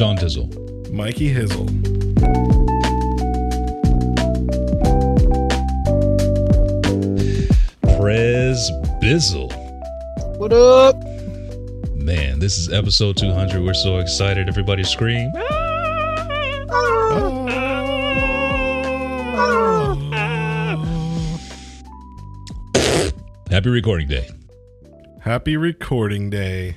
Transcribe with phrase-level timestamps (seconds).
[0.00, 0.48] Sean Dizzle.
[0.90, 1.68] Mikey Hizzle.
[7.98, 8.70] Prez
[9.02, 9.52] Bizzle.
[10.38, 10.96] What up?
[11.96, 13.62] Man, this is episode 200.
[13.62, 14.48] We're so excited.
[14.48, 15.30] Everybody scream.
[23.50, 24.30] Happy recording day.
[25.20, 26.76] Happy recording day.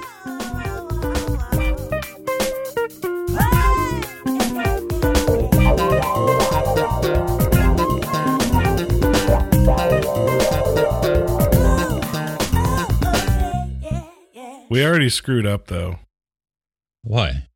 [15.11, 15.99] Screwed up though.
[17.03, 17.47] Why?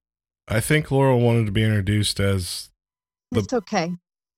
[0.47, 2.69] I think Laurel wanted to be introduced as
[3.31, 3.93] The- It's okay.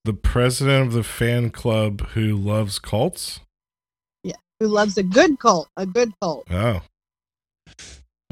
[0.06, 3.42] the president of the fan club who loves cults.
[4.24, 5.68] Yeah, who loves a good cult?
[5.76, 6.48] A good cult.
[6.50, 6.82] Oh,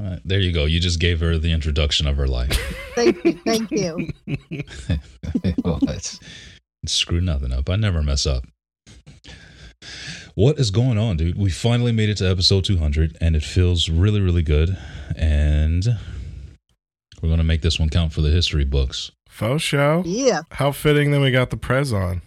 [0.01, 0.65] Uh, there you go.
[0.65, 2.51] You just gave her the introduction of her life.
[2.95, 3.33] Thank you.
[3.45, 4.09] Thank you.
[5.63, 6.19] well, that's
[6.85, 7.69] screw nothing up.
[7.69, 8.45] I never mess up.
[10.35, 11.37] What is going on, dude?
[11.37, 14.77] We finally made it to episode 200, and it feels really, really good.
[15.15, 15.85] And
[17.21, 19.11] we're going to make this one count for the history books.
[19.29, 20.03] faux show.
[20.05, 20.41] Yeah.
[20.51, 22.21] How fitting that we got the prez on.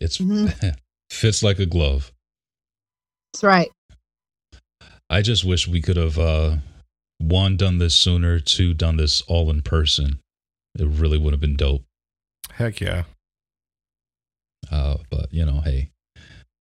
[0.00, 0.74] It's Mhm.
[1.10, 2.12] fits like a glove.
[3.32, 3.70] That's right.
[5.08, 6.56] I just wish we could have uh,
[7.18, 10.18] one done this sooner, two done this all in person.
[10.78, 11.82] It really would have been dope.
[12.52, 13.04] Heck yeah.
[14.70, 15.90] Uh, but you know, hey,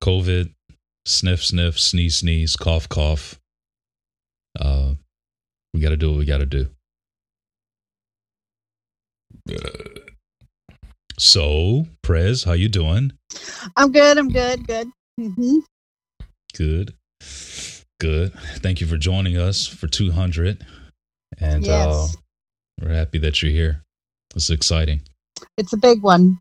[0.04, 0.54] COVID,
[1.06, 3.40] sniff, sniff, sneeze, sneeze, cough, cough.
[4.60, 4.94] Uh,
[5.74, 6.68] we got to do what we got to do.
[11.18, 13.14] So, Prez, how you doing?
[13.76, 14.18] I'm good.
[14.18, 14.68] I'm good.
[14.68, 14.88] Good.
[15.20, 15.60] hmm
[16.58, 16.94] Good,
[18.00, 18.34] good.
[18.60, 20.66] Thank you for joining us for 200,
[21.38, 22.08] and uh,
[22.82, 23.84] we're happy that you're here.
[24.34, 25.02] It's exciting.
[25.58, 26.40] It's a big one.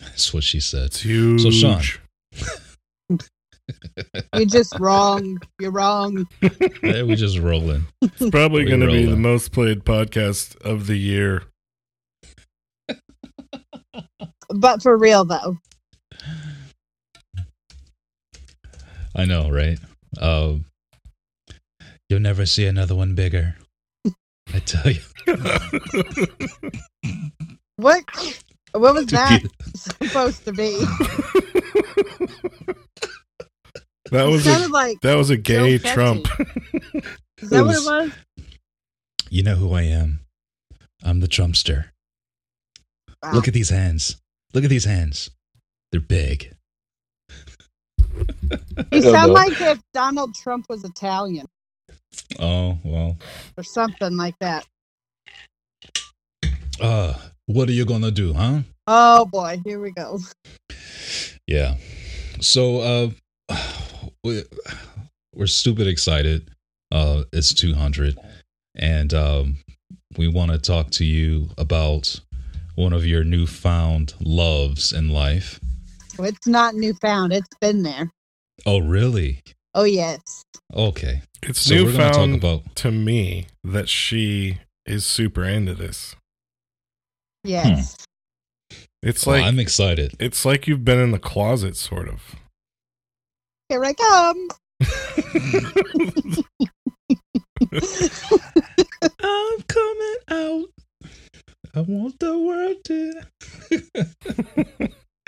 [0.00, 0.86] That's what she said.
[0.86, 1.42] It's huge.
[1.42, 1.82] So, Sean.
[4.34, 5.38] You're just wrong.
[5.60, 6.26] You're wrong.
[6.82, 7.84] hey, we just rolling.
[8.02, 11.44] It's probably going to be the most played podcast of the year.
[14.48, 15.58] But for real though.
[19.14, 19.78] I know, right?
[20.20, 20.66] Um,
[22.08, 23.56] you'll never see another one bigger.
[24.54, 25.00] I tell you.
[27.76, 28.04] What?
[28.72, 29.42] What was that
[29.74, 30.82] supposed to be?
[34.12, 35.00] That was a like.
[35.00, 35.94] that was a gay catchy.
[35.94, 36.28] Trump.
[37.38, 38.12] Is that what was- it was?
[39.30, 40.20] You know who I am.
[41.02, 41.86] I'm the Trumpster.
[43.20, 43.32] Wow.
[43.32, 44.16] Look at these hands.
[44.54, 45.30] Look at these hands.
[45.90, 46.54] They're big.
[48.92, 51.46] You sound like if Donald Trump was Italian
[52.38, 53.18] Oh, well.
[53.56, 54.64] or something like that.
[56.80, 57.14] Uh,
[57.46, 58.60] what are you going to do, huh?
[58.86, 60.20] Oh boy, here we go.
[61.46, 61.76] Yeah.
[62.40, 63.56] So uh
[64.24, 64.42] we,
[65.34, 66.50] we're stupid excited.
[66.92, 68.18] Uh it's 200
[68.76, 69.56] and um
[70.16, 72.20] we want to talk to you about
[72.74, 75.60] one of your newfound loves in life.
[76.18, 77.32] Well, It's not newfound.
[77.32, 78.10] It's been there.
[78.64, 79.42] Oh, really?
[79.74, 80.20] Oh yes.
[80.74, 81.22] Okay.
[81.42, 85.74] It's So we're going to talk newfound about to me that she is super into
[85.74, 86.16] this.
[87.46, 87.52] Hmm.
[87.52, 87.96] Yes.
[89.02, 90.16] It's well, like I'm excited.
[90.18, 92.34] it's like you've been in the closet, sort of.
[93.68, 94.48] Here I come.
[99.22, 100.66] I'm coming out.
[101.74, 103.22] I want the world to.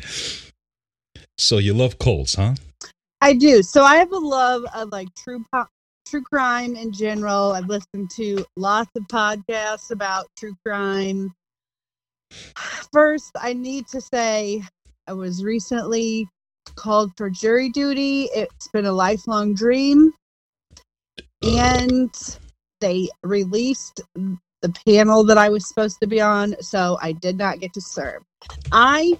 [1.38, 2.54] so you love Colts, huh?
[3.20, 3.62] I do.
[3.62, 5.66] So I have a love of like true po-
[6.06, 7.52] true crime in general.
[7.52, 11.34] I've listened to lots of podcasts about true crime.
[12.92, 14.62] First, I need to say
[15.06, 16.26] I was recently
[16.74, 18.28] called for jury duty.
[18.34, 20.12] It's been a lifelong dream.
[21.42, 22.14] And
[22.80, 27.60] they released the panel that I was supposed to be on, so I did not
[27.60, 28.22] get to serve.
[28.72, 29.18] I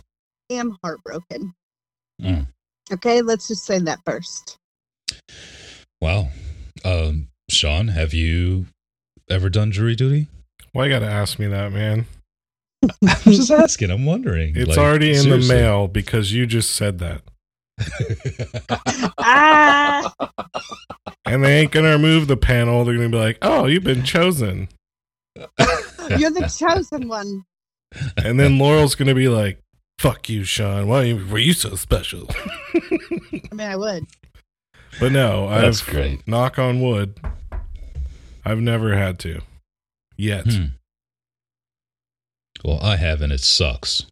[0.50, 1.54] am heartbroken.
[2.20, 2.46] Mm.
[2.92, 4.56] Okay, let's just say that first.
[6.00, 6.30] Wow.
[6.84, 8.66] Um, Sean, have you
[9.28, 10.28] ever done jury duty?
[10.72, 12.06] Why you got to ask me that, man?
[12.82, 13.90] I'm just asking.
[13.90, 14.54] I'm wondering.
[14.56, 15.48] It's Like, already in seriously.
[15.56, 17.22] the mail because you just said that.
[19.18, 20.12] ah,
[21.24, 22.84] And they ain't going to remove the panel.
[22.84, 24.68] They're going to be like, oh, you've been chosen.
[25.36, 27.44] you're the chosen one.
[28.16, 29.60] And then Laurel's going to be like,
[29.98, 30.86] fuck you, Sean.
[30.88, 32.28] Why were you so special?
[32.74, 32.80] I
[33.52, 34.06] mean, I would.
[35.00, 36.26] But no, That's I've, great.
[36.28, 37.20] knock on wood,
[38.44, 39.40] I've never had to
[40.16, 40.46] yet.
[40.50, 40.64] Hmm.
[42.64, 44.06] Well, I have, and it sucks.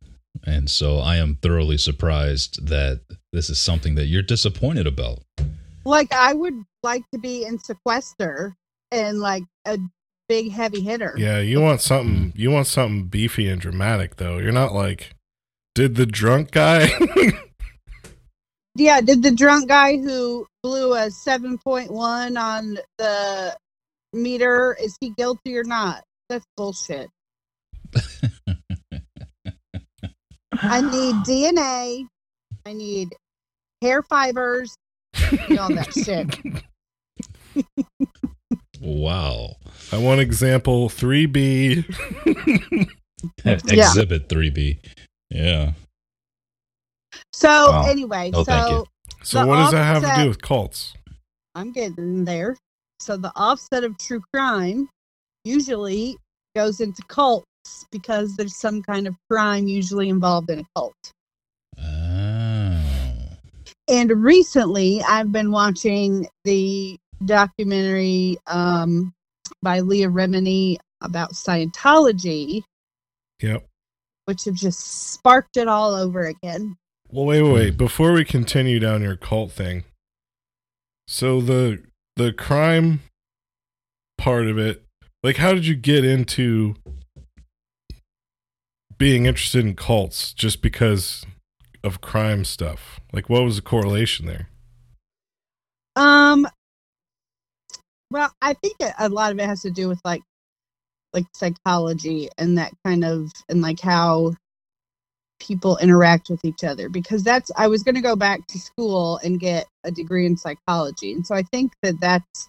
[0.45, 3.01] And so I am thoroughly surprised that
[3.33, 5.21] this is something that you're disappointed about.
[5.85, 8.55] Like, I would like to be in sequester
[8.91, 9.79] and like a
[10.29, 11.15] big heavy hitter.
[11.17, 14.39] Yeah, you want something, you want something beefy and dramatic, though.
[14.39, 15.15] You're not like,
[15.75, 16.89] did the drunk guy?
[18.79, 21.91] Yeah, did the drunk guy who blew a 7.1
[22.39, 23.57] on the
[24.13, 26.05] meter, is he guilty or not?
[26.29, 27.09] That's bullshit.
[30.63, 32.07] I need DNA.
[32.65, 33.15] I need
[33.83, 34.75] hair fibers.
[35.49, 37.65] and all that shit.
[38.81, 39.57] wow.
[39.93, 41.85] I want example 3B.
[43.45, 44.79] Exhibit 3B.
[45.31, 45.73] Yeah.
[47.33, 47.87] So Wow.
[47.89, 48.87] anyway, Oh, so.
[49.23, 50.95] So, what does that have to do with cults?
[51.57, 52.57] I'm getting there.
[53.01, 54.89] So the offset of true crime
[55.45, 56.17] usually
[56.55, 57.03] goes into
[57.67, 61.13] cults because there's some kind of crime usually involved in a cult.
[61.79, 62.83] Oh.
[63.89, 69.13] And recently, I've been watching the documentary um,
[69.63, 72.63] by Leah Remini about Scientology,
[73.41, 73.67] Yep.
[74.25, 76.77] which have just sparked it all over again.
[77.11, 77.77] Well, wait, wait, wait.
[77.77, 79.85] Before we continue down your cult thing,
[81.07, 81.85] so the
[82.17, 83.03] the crime
[84.19, 84.83] part of it,
[85.23, 86.75] like, how did you get into
[88.99, 91.25] being interested in cults just because
[91.85, 93.01] of crime stuff?
[93.13, 94.49] Like, what was the correlation there?
[95.97, 96.47] Um,
[98.11, 100.23] well, I think a lot of it has to do with like,
[101.13, 104.35] like psychology and that kind of, and like how
[105.39, 106.89] people interact with each other.
[106.89, 110.37] Because that's, I was going to go back to school and get a degree in
[110.37, 112.49] psychology, and so I think that that's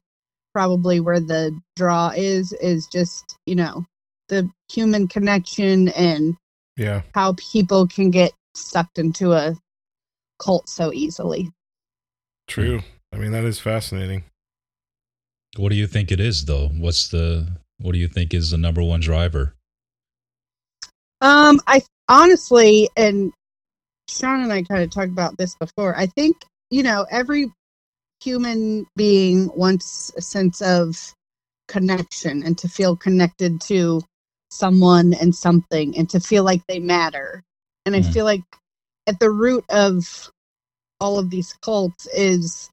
[0.54, 2.54] probably where the draw is.
[2.54, 3.86] Is just you know
[4.29, 6.35] the human connection and
[6.75, 7.01] Yeah.
[7.13, 9.56] how people can get sucked into a
[10.39, 11.51] cult so easily.
[12.47, 12.81] True.
[13.13, 14.24] I mean, that is fascinating.
[15.57, 16.68] What do you think it is, though?
[16.69, 17.47] What's the,
[17.79, 19.56] what do you think is the number one driver?
[21.21, 23.31] Um, I honestly, and
[24.07, 25.97] Sean and I kind of talked about this before.
[25.97, 26.38] I think
[26.69, 27.51] you know every
[28.21, 31.13] human being wants a sense of
[31.68, 34.01] connection and to feel connected to
[34.52, 37.44] someone and something and to feel like they matter.
[37.86, 38.14] And I Mhm.
[38.14, 38.44] feel like
[39.08, 40.32] at the root of
[41.00, 42.70] all of these cults is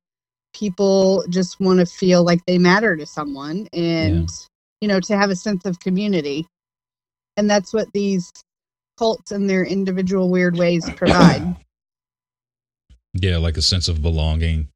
[0.55, 4.31] people just want to feel like they matter to someone and
[4.81, 6.47] you know to have a sense of community
[7.37, 8.32] and that's what these
[8.97, 11.43] cults in their individual weird ways provide
[13.15, 14.69] Yeah, like a sense of belonging.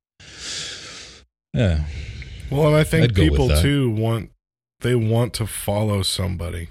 [1.53, 1.85] Yeah.
[2.51, 4.31] Well, and I think I'd go with people too want
[4.81, 6.69] they want to follow somebody.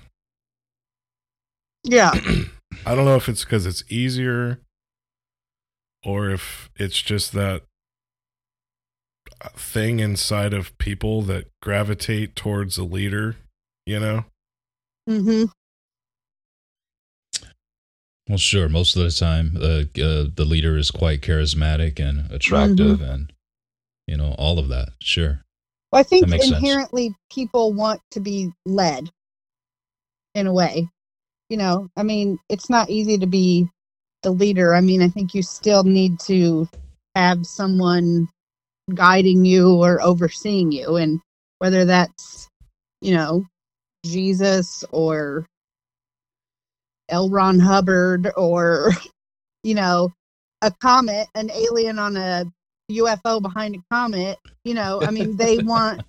[1.88, 2.12] Yeah
[2.86, 4.60] I don't know if it's because it's easier
[6.06, 7.64] or if it's just that
[9.56, 13.36] thing inside of people that gravitate towards a leader,
[13.86, 14.26] you know?
[15.10, 15.46] Mm-hmm.
[18.30, 18.68] Well, sure.
[18.68, 23.32] Most of the time, uh, uh, the leader is quite charismatic and attractive, and
[24.06, 24.90] you know all of that.
[25.02, 25.42] Sure.
[25.92, 26.58] well, i think That makes sense.
[26.58, 29.10] inherently people want to be led
[30.36, 30.90] in a way
[31.50, 33.68] you know i mean it's not easy to be
[34.24, 36.68] the leader i mean i think you still need to
[37.16, 38.28] have someone
[38.94, 41.20] guiding you or overseeing you and
[41.60, 42.48] whether that's
[43.02, 43.46] you know
[44.06, 45.46] jesus or
[47.10, 47.30] L.
[47.30, 48.92] Ron Hubbard or,
[49.64, 50.14] you know,
[50.62, 52.46] a comet, an alien on a
[52.92, 54.38] UFO behind a comet.
[54.64, 56.02] You know, I mean, they want,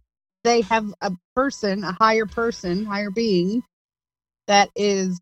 [0.45, 3.63] they have a person, a higher person, higher being
[4.49, 5.21] that is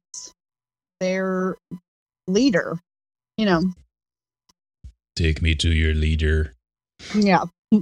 [1.00, 1.56] their
[2.26, 2.78] leader.
[3.36, 3.62] You know,
[5.14, 6.52] Take me to your leader.
[7.14, 7.44] yeah.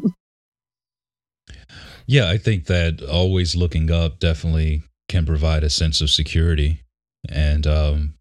[2.06, 6.82] Yeah, I think that always looking up definitely can provide a sense of security
[7.30, 8.14] and um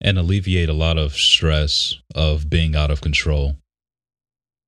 [0.00, 3.56] and alleviate a lot of stress of being out of control.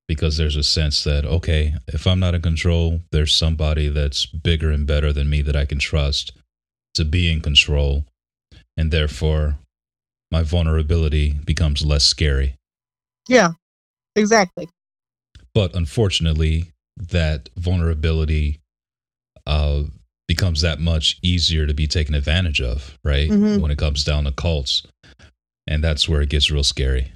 [0.09, 4.71] because there's a sense that okay, if I'm not in control, there's somebody that's bigger
[4.71, 6.31] and better than me that I can trust
[6.97, 8.05] to be in control,
[8.77, 9.59] and therefore
[10.31, 12.57] my vulnerability becomes less scary.
[13.29, 13.53] Yeah,
[14.15, 14.69] exactly.
[15.55, 18.61] But unfortunately, that vulnerability
[19.47, 19.85] uh,
[20.29, 23.31] becomes that much easier to be taken advantage of, right?
[23.31, 23.61] Mhm.
[23.61, 24.83] When it comes down to cults.
[25.67, 27.13] And that's where it gets real scary.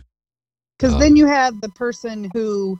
[0.79, 2.79] Because Um, then you have the person who,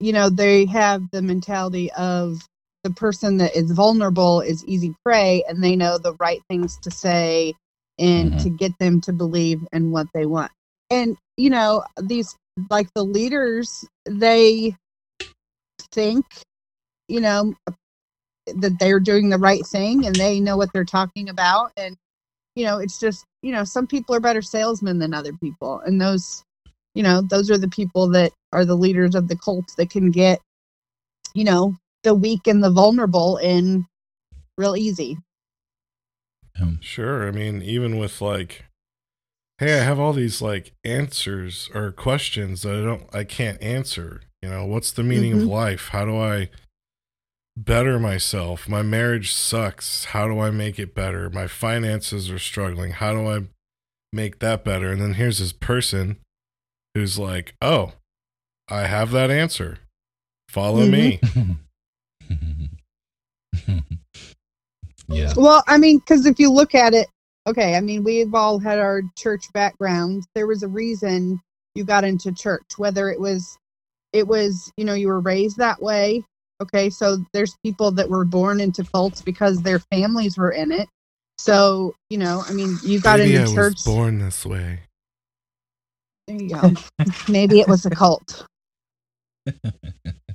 [0.00, 2.40] you know, they have the mentality of
[2.86, 6.90] the person that is vulnerable is easy prey, and they know the right things to
[6.92, 7.52] say
[7.98, 8.42] and Mhm.
[8.44, 10.52] to get them to believe in what they want.
[10.90, 12.36] And you know, these
[12.70, 14.76] like the leaders, they
[15.92, 16.24] think,
[17.08, 17.54] you know,
[18.46, 21.96] that they're doing the right thing and they know what they're talking about and
[22.54, 26.00] you know it's just you know some people are better salesmen than other people and
[26.00, 26.44] those
[26.94, 30.12] you know those are the people that are the leaders of the cults that can
[30.12, 30.40] get
[31.34, 33.84] you know the weak and the vulnerable in
[34.58, 35.18] real easy
[36.60, 37.28] Um, Sure.
[37.28, 38.64] I mean, even with like,
[39.58, 44.22] hey, I have all these like answers or questions that I don't, I can't answer.
[44.42, 45.48] You know, what's the meaning of Mhm.
[45.48, 45.88] life?
[45.88, 46.48] How do I
[47.56, 48.68] better myself?
[48.68, 50.04] My marriage sucks.
[50.06, 51.28] How do I make it better?
[51.30, 52.92] My finances are struggling.
[52.92, 53.46] How do I
[54.12, 54.92] make that better?
[54.92, 56.18] And then here's this person
[56.94, 57.92] who's like, oh,
[58.68, 59.78] I have that answer.
[60.48, 61.20] Follow me.
[65.08, 65.32] yeah.
[65.36, 67.08] well i mean because if you look at it
[67.46, 71.40] okay i mean we've all had our church backgrounds there was a reason
[71.74, 73.58] you got into church whether it was
[74.12, 76.22] it was you know you were raised that way
[76.62, 76.88] okay?
[76.90, 80.88] So there's people that were born into cults because their families were in it.
[81.38, 84.80] So you know i mean you got Maybe I into church was born this way.
[86.26, 86.72] there you go.
[87.28, 88.46] Maybe it was a cult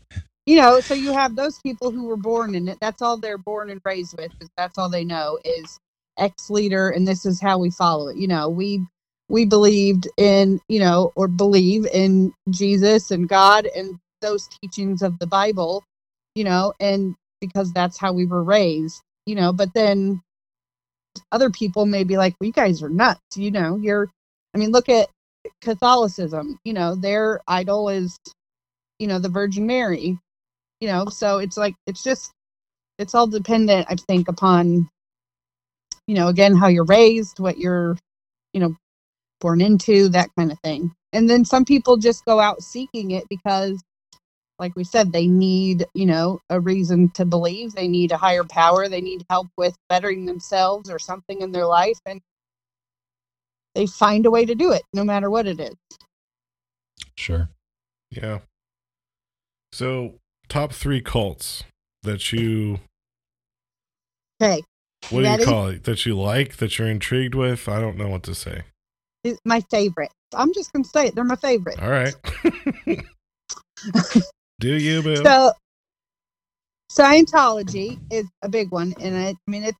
[0.45, 3.37] you know so you have those people who were born in it that's all they're
[3.37, 5.79] born and raised with that's all they know is
[6.19, 8.17] ex leader and this is how we follow it.
[8.17, 8.81] You know we
[9.29, 15.17] we believed in you know or believe in jesus and god and those teachings of
[15.19, 15.83] the bible
[16.35, 20.21] you know and because that's how we were raised you know but then
[21.31, 24.09] other people may be like well, you guys are nuts you know you're
[24.53, 25.07] i mean look at
[25.61, 28.19] catholicism you know their idol is
[28.99, 30.17] you know the virgin mary
[30.81, 32.33] you know so it's like it's just
[32.97, 34.89] it's all dependent i think upon
[36.07, 37.97] you know again how you're raised what you're
[38.53, 38.75] you know
[39.39, 43.23] born into that kind of thing and then some people just go out seeking it
[43.29, 43.81] because
[44.59, 48.43] like we said they need you know a reason to believe they need a higher
[48.43, 52.21] power they need help with bettering themselves or something in their life and
[53.73, 55.75] they find a way to do it no matter what it is
[57.15, 57.49] Sure.
[58.09, 58.39] Yeah.
[59.73, 60.15] So,
[60.51, 61.63] top three cults
[62.03, 62.79] that you,
[64.41, 64.61] okay
[65.09, 65.85] what do you call it?
[65.85, 67.67] That you like, that you're intrigued with?
[67.67, 68.63] I don't know what to say.
[69.23, 72.15] it's my favorite i'm just gonna say it they're my favorite All right.
[74.59, 75.15] do you, boo?
[75.17, 75.51] So
[76.91, 79.77] Scientology is a big one, and I, I mean it's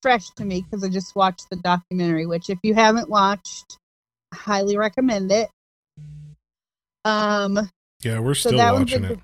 [0.00, 2.26] fresh to me because I just watched the documentary.
[2.26, 3.78] Which, if you haven't watched,
[4.32, 5.48] I highly recommend it.
[7.04, 7.68] Um,
[8.04, 9.18] yeah, we're still one's watching it.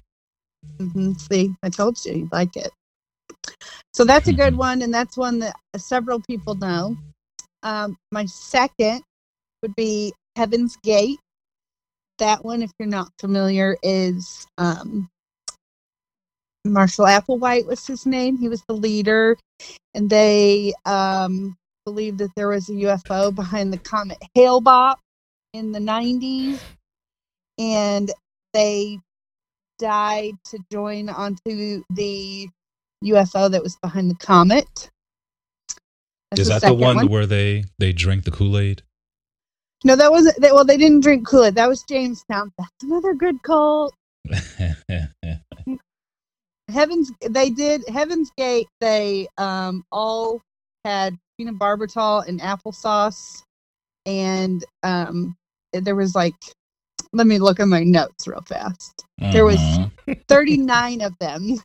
[0.80, 2.70] Mhm, see, I told you you'd like it.
[3.94, 4.58] So that's a good Mhm.
[4.58, 6.96] one, and that's one that several people know.
[7.62, 9.02] Um, my second
[9.62, 11.20] would be Heaven's Gate.
[12.18, 15.10] That one, if you're not familiar, is um,
[16.64, 18.38] Marshall Applewhite was his name.
[18.38, 19.36] He was the leader,
[19.94, 24.96] and they um, believed that there was a UFO behind the comet Hale-Bopp
[25.54, 26.60] in the 90s,
[27.58, 28.10] and
[28.54, 29.00] they
[29.82, 32.48] died to join onto the
[33.04, 34.90] UFO that was behind the comet.
[36.30, 38.82] That's Is that the second one, where they they drink the Kool Aid?
[39.84, 40.40] No, that wasn't.
[40.40, 41.56] They, well, they didn't drink Kool Aid.
[41.56, 42.52] That was Jamestown.
[42.56, 43.92] That's another good cult.
[46.68, 47.12] Heaven's.
[47.28, 48.68] They did Heaven's Gate.
[48.80, 50.40] They um all
[50.84, 53.42] had phenobarbital and applesauce,
[54.06, 55.36] and um
[55.72, 56.34] there was like.
[57.12, 59.04] Let me look at my notes real fast.
[59.18, 60.14] There was- Uh-huh.
[60.28, 61.56] 39 of them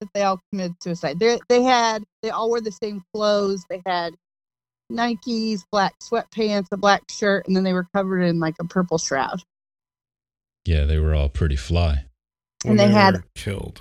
[0.00, 1.18] that they all committed suicide.
[1.18, 3.64] They they had they all wore the same clothes.
[3.68, 4.14] They had
[4.92, 8.98] Nikes, black sweatpants, a black shirt, and then they were covered in like a purple
[8.98, 9.42] shroud.
[10.64, 12.06] Yeah, they were all pretty fly.
[12.64, 13.80] When and they had- killed,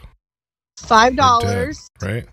[0.77, 1.89] Five dollars.
[2.01, 2.27] right?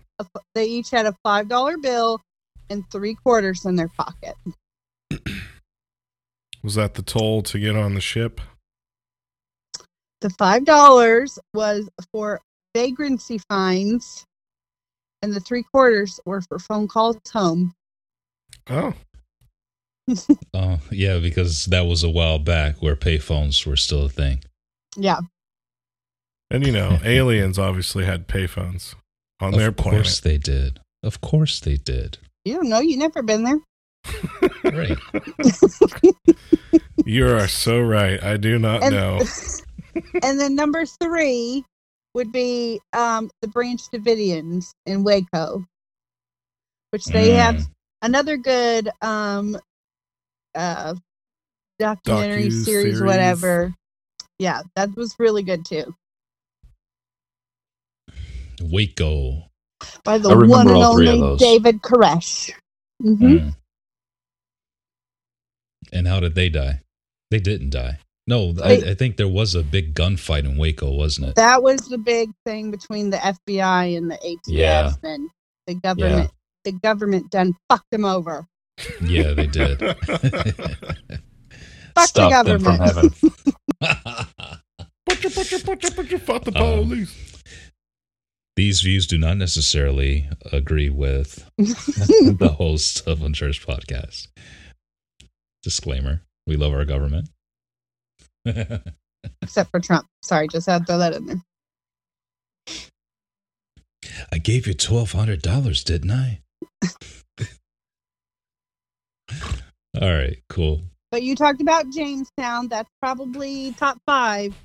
[0.53, 2.21] They each had a five dollar bill
[2.69, 4.35] and three quarters in their pocket.
[6.63, 8.39] Was that the toll to get on the ship?
[10.21, 12.39] The five dollars was for
[12.75, 14.25] vagrancy fines,
[15.21, 17.73] and the three quarters were for phone calls home.
[18.69, 18.93] Oh,
[20.53, 24.43] Oh, yeah, because that was a while back where payphones were still a thing.
[24.95, 25.19] Yeah,
[26.49, 28.95] and you know, aliens obviously had payphones
[29.41, 29.99] on their planet.
[29.99, 30.79] of course they did.
[31.03, 32.17] Of course they did.
[32.45, 32.79] you don't know.
[32.79, 33.59] You never been there.
[34.63, 34.97] Right.
[37.05, 38.21] You are so right.
[38.23, 39.21] I do not And- know.
[40.23, 41.63] and then number three
[42.13, 45.65] would be um, the Branch Davidians in Waco,
[46.91, 47.69] which they have Mm.
[48.03, 49.57] another good um,
[50.55, 50.93] uh,
[51.79, 53.01] documentary series, Docu-series.
[53.01, 53.73] whatever.
[54.39, 55.93] Yeah, that was really good too.
[58.61, 59.43] Waco.
[60.03, 61.37] By the I one and all only.
[61.37, 62.51] David Koresh.
[63.01, 63.55] hmm Mm.
[65.93, 66.81] And how did they die?
[67.31, 67.99] They didn't die.
[68.27, 71.35] No, I, I think there was a big gunfight in Waco, wasn't it?
[71.35, 74.93] That was the big thing between the FBI and the ATF, Yeah.
[75.03, 75.29] and
[75.67, 76.31] the government.
[76.65, 78.45] The government done fucked them over.
[79.05, 79.77] Yeah, they did.
[81.95, 83.13] Fuck Stop the them from government.
[83.21, 83.31] heaven.
[85.05, 87.07] Put your, put your, put your, put your, fuck the Um.
[88.55, 94.27] These views do not necessarily agree with the host of Unchurched Podcast.
[95.63, 97.29] Disclaimer: We love our government.
[99.41, 100.05] Except for Trump.
[100.21, 101.41] Sorry, just had to throw that in there.
[104.31, 106.41] I gave you twelve hundred dollars, didn't I?
[110.01, 110.81] All right, cool.
[111.11, 112.67] But you talked about Jamestown.
[112.67, 114.55] That's probably top five.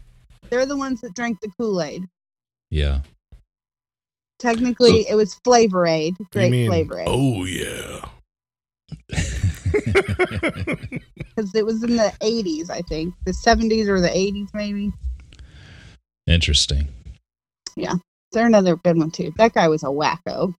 [0.48, 2.04] They're the ones that drank the Kool Aid.
[2.70, 3.00] Yeah.
[4.38, 6.16] Technically, it was Flavor Aid.
[6.32, 7.08] Great Flavor Aid.
[7.08, 8.00] oh yeah.
[9.72, 13.14] Because it was in the 80s, I think.
[13.24, 14.92] The 70s or the 80s, maybe.
[16.26, 16.88] Interesting.
[17.76, 17.94] Yeah.
[18.32, 19.32] They're another good one, too.
[19.36, 20.54] That guy was a wacko.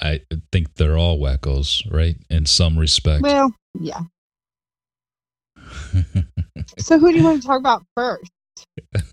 [0.00, 0.20] I
[0.52, 2.16] think they're all wackos, right?
[2.28, 3.22] In some respect.
[3.22, 4.00] Well, yeah.
[6.78, 8.30] So who do you want to talk about first?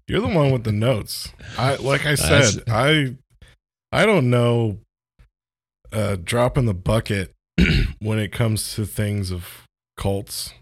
[0.07, 1.31] You're the one with the notes.
[1.57, 3.15] I like I said, I
[3.91, 4.79] I don't know
[5.91, 7.33] uh drop in the bucket
[8.03, 9.63] when it comes to things of
[9.97, 10.53] cults.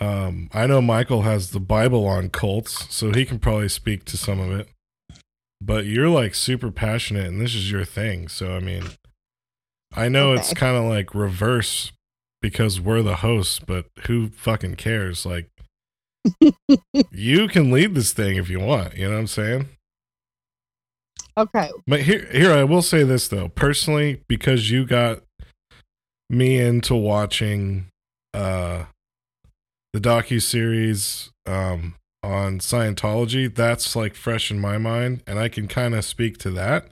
[0.00, 4.16] Um I know Michael has the Bible on cults, so he can probably speak to
[4.16, 4.68] some of it.
[5.60, 8.28] But you're like super passionate and this is your thing.
[8.28, 8.84] So I mean
[9.94, 11.92] I know it's kind of like reverse
[12.40, 15.26] because we're the hosts, but who fucking cares?
[15.26, 15.48] Like
[17.10, 18.96] you can lead this thing if you want.
[18.96, 19.68] You know what I'm saying?
[21.36, 21.70] Okay.
[21.86, 23.48] But here, here I will say this though.
[23.48, 25.20] Personally, because you got
[26.30, 27.86] me into watching
[28.34, 28.84] uh,
[29.92, 35.68] the docu series um, on Scientology, that's like fresh in my mind, and I can
[35.68, 36.90] kind of speak to that.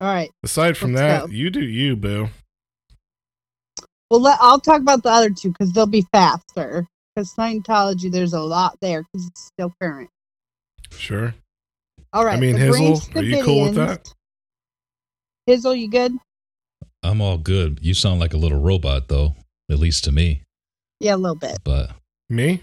[0.00, 0.30] All right.
[0.42, 1.30] Aside from that, go.
[1.30, 2.30] you do you, boo.
[4.10, 6.86] Well, let, I'll talk about the other two because they'll be faster.
[7.14, 10.10] Because Scientology, there's a lot there because it's still current.
[10.90, 11.34] Sure.
[12.12, 12.36] All right.
[12.36, 14.12] I mean, Hizzle, are you cool with that?
[15.48, 16.12] Hizzle, you good?
[17.02, 17.78] I'm all good.
[17.82, 19.34] You sound like a little robot, though,
[19.70, 20.42] at least to me.
[21.00, 21.58] Yeah, a little bit.
[21.64, 21.90] But
[22.28, 22.62] Me?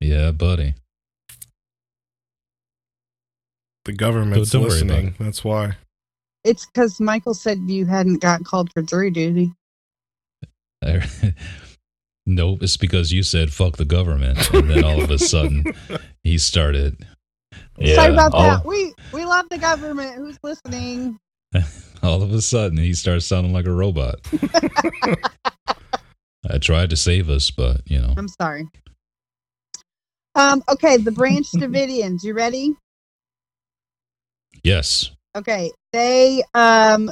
[0.00, 0.74] yeah, buddy.
[3.84, 5.14] The government's Don't- don't listening.
[5.18, 5.76] That's why.
[6.44, 9.52] It's because Michael said you hadn't got called for jury duty.
[12.26, 14.52] nope, it's because you said fuck the government.
[14.52, 15.64] And then all of a sudden,
[16.24, 17.06] he started.
[17.84, 18.64] Sorry about all- that.
[18.66, 20.16] We we love the government.
[20.16, 21.18] Who's listening?
[22.02, 24.16] All of a sudden, he starts sounding like a robot.
[26.50, 28.14] I tried to save us, but, you know.
[28.16, 28.68] I'm sorry.
[30.34, 30.62] Um.
[30.68, 30.96] Okay.
[30.96, 32.24] The Branch Davidians.
[32.24, 32.74] You ready?
[34.64, 35.10] Yes.
[35.36, 35.70] Okay.
[35.92, 37.10] They um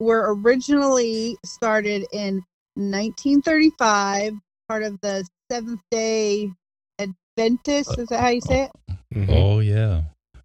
[0.00, 2.42] were originally started in
[2.74, 4.34] 1935,
[4.68, 6.50] part of the Seventh Day
[6.98, 7.98] Adventist.
[7.98, 8.70] Is that how you say it?
[9.14, 9.30] Mhm.
[9.30, 10.02] Oh yeah,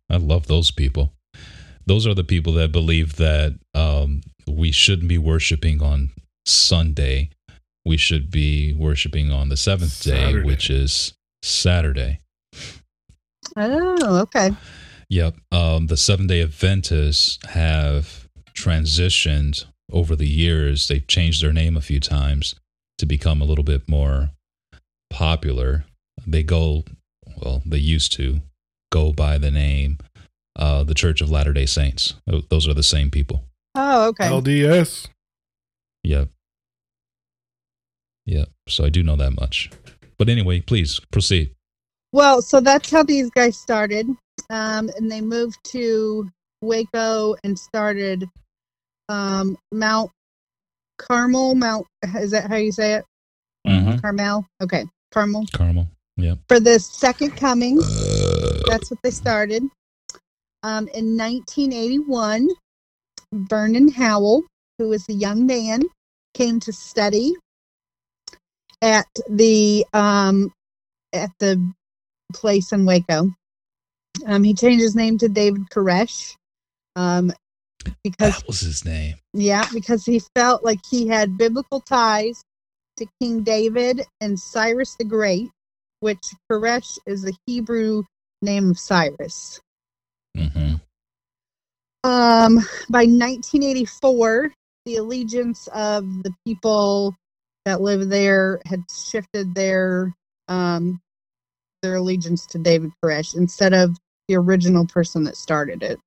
[0.10, 1.12] I love those people.
[1.88, 6.12] Those are the people that believe that um, we shouldn't be worshiping on
[6.46, 7.30] Sunday.
[7.86, 12.20] We should be worshiping on the seventh day, which is Saturday.
[13.56, 14.52] Oh, okay.
[15.10, 15.36] Yep.
[15.54, 20.88] Um, the Seven Day Adventists have transitioned over the years.
[20.88, 22.56] They've changed their name a few times
[22.98, 24.32] to become a little bit more
[25.10, 25.86] popular.
[26.26, 26.84] They go,
[27.42, 28.42] well, they used to
[28.92, 30.00] go by the name
[30.58, 32.16] uh, the Church of Latter day Saints.
[32.50, 33.44] Those are the same people.
[33.76, 34.26] Oh, okay.
[34.26, 35.08] LDS.
[36.04, 36.30] Yep.
[38.26, 38.50] Yep.
[38.68, 39.70] So I do know that much.
[40.18, 41.54] But anyway, please proceed.
[42.12, 44.08] Well, so that's how these guys started.
[44.50, 46.30] Um, and they moved to
[46.62, 48.26] Waco and started
[49.10, 50.12] um, Mount
[50.98, 51.56] Carmel.
[51.56, 51.86] Mount,
[52.18, 53.06] is that how you say it?
[53.68, 54.00] Mm-hmm.
[54.00, 54.48] Carmel?
[54.62, 54.86] Okay.
[55.12, 55.46] Carmel.
[55.54, 55.88] Carmel.
[56.16, 56.36] Yeah.
[56.48, 57.78] For the second coming.
[58.68, 59.64] That's what they started.
[60.68, 62.50] Um, in 1981,
[63.34, 64.44] Vernon Howell,
[64.78, 65.84] who was a young man,
[66.34, 67.36] came to study
[68.82, 70.52] at the um,
[71.14, 71.72] at the
[72.34, 73.32] place in Waco.
[74.26, 76.36] Um, he changed his name to David Koresh
[76.98, 77.32] um,
[78.04, 79.16] because That was his name.
[79.34, 82.44] yeah, because he felt like he had biblical ties
[82.98, 85.50] to King David and Cyrus the Great,
[86.02, 88.04] which Koresh is the Hebrew
[88.42, 89.62] name of Cyrus.
[90.38, 90.76] Mm-hmm.
[92.04, 92.56] Um,
[92.90, 94.54] by 1984,
[94.86, 97.16] the allegiance of the people
[97.66, 100.14] that live there had shifted their
[100.48, 101.02] um,
[101.84, 103.98] their allegiance to David Koresh instead of
[104.28, 106.00] the original person that started it.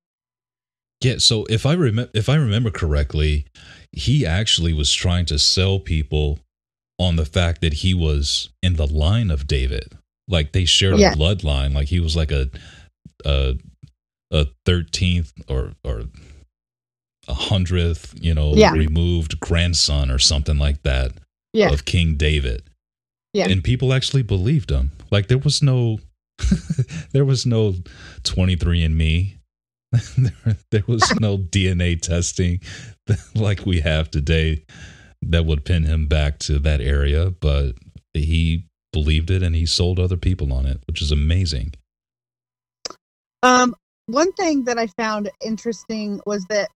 [1.01, 1.17] Yeah.
[1.17, 3.45] So if I remember, if I remember correctly,
[3.91, 6.39] he actually was trying to sell people
[6.99, 9.97] on the fact that he was in the line of David.
[10.27, 11.13] Like they shared Yeah.
[11.13, 11.73] a bloodline.
[11.73, 12.49] Like he was like a
[13.25, 13.55] a
[14.31, 16.03] a thirteenth or or
[17.27, 18.71] a hundredth, you know, Yeah.
[18.73, 21.11] removed grandson or something like that
[21.53, 21.71] Yeah.
[21.71, 22.63] of King David.
[23.33, 23.47] Yeah.
[23.47, 24.91] And people actually believed him.
[25.11, 25.99] Like there was no
[27.11, 27.75] there was no
[28.23, 29.37] 23 and me.
[30.17, 32.59] there, there was no DNA testing
[33.35, 34.63] like we have today
[35.21, 37.73] that would pin him back to that area, but
[38.13, 41.73] he believed it and he sold other people on it, which is amazing.
[43.43, 43.75] Um,
[44.11, 46.69] one thing that I found interesting was that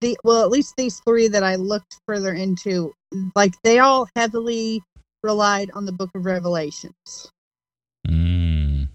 [0.00, 2.92] the well, at least these three that I looked further into,
[3.34, 4.82] like they all heavily
[5.22, 7.30] relied on the Book of Revelations.
[8.08, 8.88] Mm,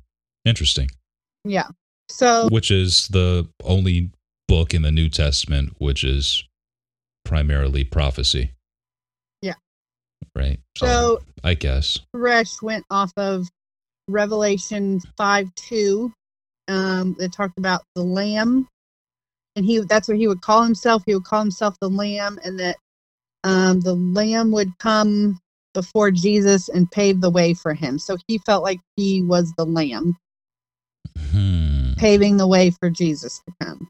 [0.45, 0.89] interesting.
[1.43, 1.67] Yeah.
[2.09, 4.11] So Which is the only
[4.47, 6.43] book in the New Testament which is
[7.25, 8.51] primarily prophecy.
[9.41, 9.55] Yeah.
[10.35, 10.59] Right.
[10.77, 11.99] so I guess.
[12.13, 13.47] Resh went off of
[14.07, 16.13] Revelation five two.
[16.67, 18.67] Um, that talked about the Lamb,
[19.55, 21.03] and he that's what he would call himself.
[21.05, 22.77] He would call himself the Lamb, and that
[23.43, 25.39] um, the Lamb would come
[25.73, 27.99] before Jesus and pave the way for him.
[27.99, 30.17] So he felt like he was the Lamb,
[31.31, 31.93] Hmm.
[31.97, 33.89] paving the way for Jesus to come.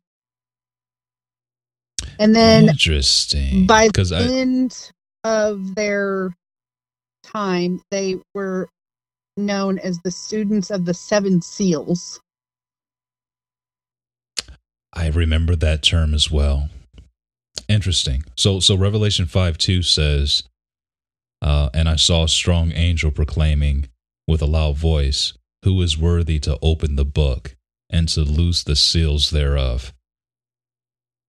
[2.20, 3.66] And then Interesting.
[3.68, 4.92] by the I end
[5.24, 6.36] of their
[7.24, 8.70] time, they were
[9.38, 12.20] known as the students of the seven seals.
[14.94, 16.70] I remember that term as well.
[17.68, 18.24] Interesting.
[18.36, 20.44] So so Revelation 5 2 says,
[21.42, 23.90] uh, and I saw a strong angel proclaiming
[24.28, 27.56] with a loud voice, Who is worthy to open the book
[27.90, 29.94] and to loose the seals thereof?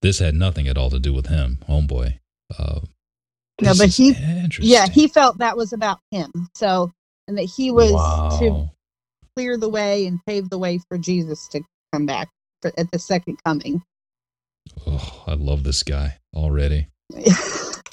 [0.03, 2.19] This had nothing at all to do with him, homeboy.
[2.57, 2.81] Uh,
[3.61, 4.13] No, but he-
[4.69, 6.31] Yeah, he felt that was about him.
[6.55, 6.93] So,
[7.27, 7.93] and that he was
[8.39, 8.47] to
[9.37, 11.61] clear the way and pave the way for Jesus to
[11.93, 12.29] come back
[12.65, 13.83] at the second coming.
[14.87, 16.89] Oh, I love this guy already.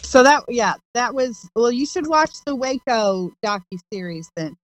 [0.01, 1.71] so that yeah, that was well.
[1.71, 4.30] You should watch the Waco docu series.
[4.36, 4.58] Then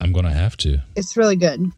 [0.00, 0.78] I'm gonna have to.
[0.96, 1.70] it's really good.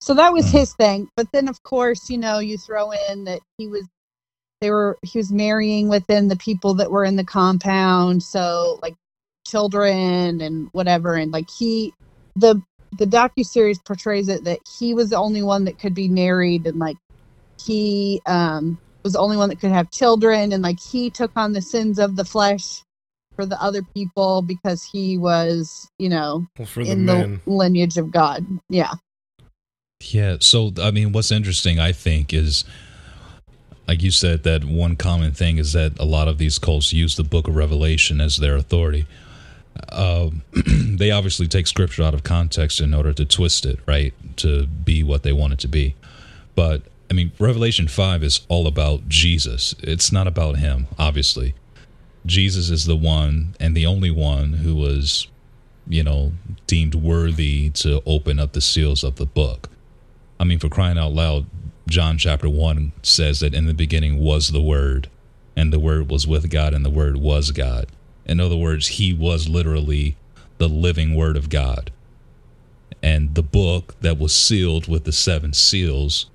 [0.00, 0.58] So that was Hmm.
[0.58, 1.08] his thing.
[1.16, 3.86] But then, of course, you know, you throw in that he was
[4.60, 8.22] they were he was marrying within the people that were in the compound.
[8.22, 8.94] So like
[9.46, 11.92] children and whatever, and like he
[12.36, 12.62] the
[12.96, 16.66] the docu series portrays it that he was the only one that could be married
[16.66, 16.96] and like
[17.64, 21.52] he um was the only one that could have children and like he took on
[21.52, 22.82] the sins of the flesh
[23.36, 27.40] for the other people because he was you know Well, for the in men.
[27.44, 28.94] the lineage of god yeah
[30.00, 30.36] Yeah.
[30.40, 32.64] So, I mean, what's interesting, I think, is
[33.88, 37.16] like you said, that one common thing is that a lot of these cults use
[37.16, 39.06] the book of Revelation as their authority.
[39.90, 40.42] Um,
[40.96, 44.14] they obviously take scripture out of context in order to twist it, right?
[44.38, 45.94] To be what they want it to be.
[46.54, 49.74] But, I mean, Revelation 5 is all about Jesus.
[49.80, 51.54] It's not about him, obviously.
[52.26, 55.28] Jesus is the one and the only one who was,
[55.88, 56.32] you know,
[56.66, 59.70] deemed worthy to open up the seals of the book.
[60.40, 61.46] I mean, for crying out loud,
[61.88, 65.08] John chapter 1 says that in the beginning was the Word,
[65.56, 67.86] and the Word was with God, and the Word was God.
[68.28, 70.16] In other words, He was literally
[70.58, 71.90] the living Word of God.
[73.02, 76.28] And the book that was sealed with the seven seals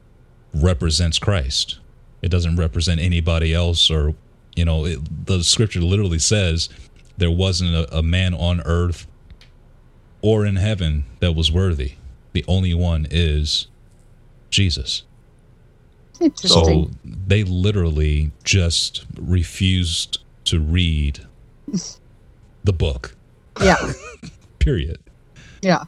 [0.53, 1.79] represents Christ.
[2.21, 4.15] It doesn't represent anybody else, or,
[4.55, 6.69] you know, it, the scripture literally says
[7.17, 9.07] there wasn't a, a man on earth
[10.21, 11.93] or in heaven that was worthy.
[12.31, 13.67] The only one is
[14.49, 15.03] Jesus.
[16.35, 21.27] So they literally just refused to read
[22.63, 23.15] the book.
[23.61, 23.77] yeah.
[24.59, 24.99] Period.
[25.61, 25.83] Yeah.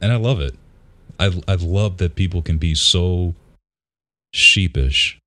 [0.00, 0.54] And I love it.
[1.18, 3.34] I I love that people can be so
[4.32, 5.20] sheepish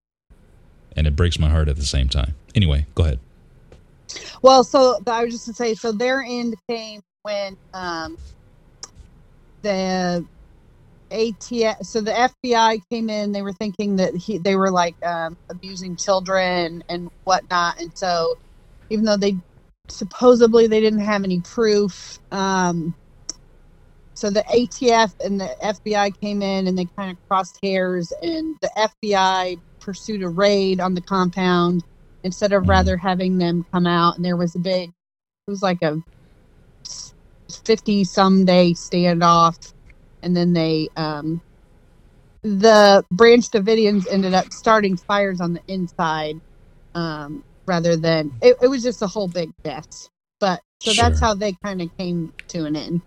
[0.96, 2.36] and it breaks my heart at the same time.
[2.56, 3.20] Anyway, go ahead.
[4.42, 8.18] Well, so I was just to say, so their end came when um,
[9.62, 10.26] the
[11.10, 13.32] ATF, so the FBI came in.
[13.32, 18.36] They were thinking that he, they were like um, abusing children and whatnot, and so
[18.90, 19.36] even though they
[19.90, 22.96] supposedly they didn't have any proof, um,
[24.16, 28.56] so the ATF and the FBI came in and they kind of crossed hairs, and
[28.62, 31.84] the FBI pursued a raid on the compound
[32.24, 32.70] instead of Mhm.
[32.70, 34.16] rather having them come out.
[34.16, 35.98] And there was a big, it was like a
[37.66, 39.58] 50 some day standoff.
[40.22, 41.42] And then they, um,
[42.44, 46.36] the Branch Davidians ended up starting fires on the inside
[46.96, 50.10] um, rather than, it, it was just a whole big mess.
[50.40, 53.02] But so that's how they kind of came to an end.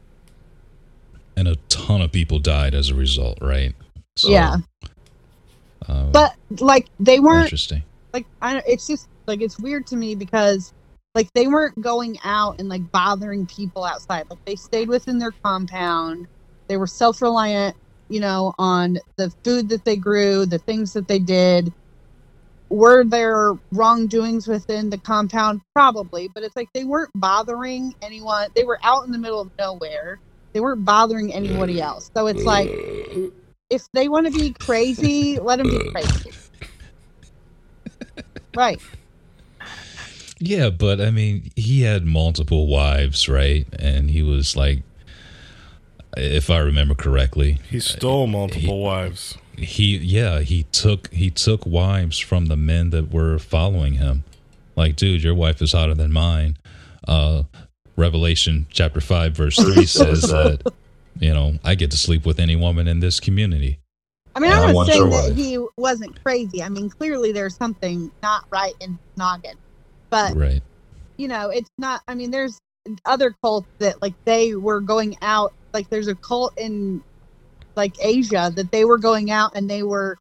[1.36, 3.74] And a ton of people died as a result, right?
[4.16, 4.56] So, Yeah.
[5.86, 7.82] uh, But like they weren't interesting.
[8.14, 10.72] like I it's just like it's weird to me because
[11.14, 14.24] like they weren't going out and like bothering people outside.
[14.30, 16.26] Like they stayed within their compound.
[16.68, 17.76] They were self-reliant,
[18.08, 21.72] you know, on the food that they grew, the things that they did.
[22.68, 25.60] Were there wrongdoings within the compound?
[25.72, 28.48] Probably, but it's like they weren't bothering anyone.
[28.54, 30.18] They were out in the middle of nowhere.
[30.52, 31.82] They weren't bothering anybody mm.
[31.82, 32.10] else.
[32.14, 33.32] So it's like mm.
[33.70, 35.92] if they want to be crazy, let them be mm.
[35.92, 36.32] crazy.
[38.56, 38.80] Right.
[40.38, 43.66] Yeah, but I mean, he had multiple wives, right?
[43.78, 44.82] And he was like,
[46.16, 49.36] if I remember correctly, He uh, stole multiple wives.
[49.56, 54.24] He yeah he took he took wives from the men that were following him.
[54.76, 56.56] Like, dude, your wife is hotter than mine.
[57.08, 57.44] Uh,
[57.96, 60.60] Revelation chapter five verse three says that
[61.18, 63.78] you know I get to sleep with any woman in this community.
[64.34, 65.36] I mean, I I'm not want saying that wife.
[65.36, 66.62] he wasn't crazy.
[66.62, 69.56] I mean, clearly there's something not right in his noggin.
[70.10, 70.62] But, Right.
[71.16, 72.58] you know, it's not, I mean, there's
[73.06, 75.54] other cults that, like, they were going out.
[75.72, 77.02] Like, there's a cult in,
[77.76, 80.16] like, Asia that they were going out and they were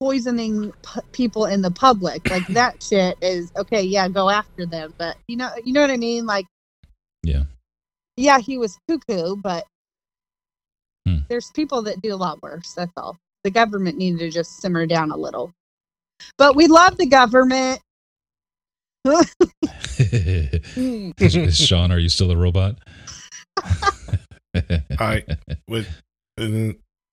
[0.00, 2.28] poisoning p- people in the public.
[2.30, 4.94] Like, that shit is, okay, yeah, go after them.
[4.98, 6.26] But, you know, you know what I mean?
[6.26, 6.46] Like,
[7.22, 7.44] Yeah.
[8.16, 9.64] yeah, he was cuckoo, but
[11.06, 11.18] Hmm.
[11.28, 12.74] there's people that do a lot worse.
[12.74, 13.16] That's all.
[13.44, 15.52] The government needed to just simmer down a little.
[16.36, 17.80] But we love the government.
[21.50, 22.76] Sean, are you still a robot?
[24.98, 25.24] I
[25.68, 25.88] with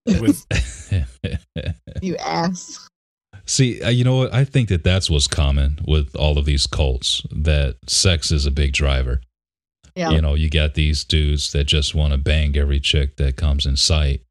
[0.06, 0.46] with
[2.02, 2.88] you ass.
[3.46, 4.34] See, uh, you know what?
[4.34, 7.22] I think that that's what's common with all of these cults.
[7.32, 9.22] That sex is a big driver.
[9.96, 10.12] Yeah.
[10.12, 13.66] You know, you got these dudes that just want to bang every chick that comes
[13.66, 14.22] in sight.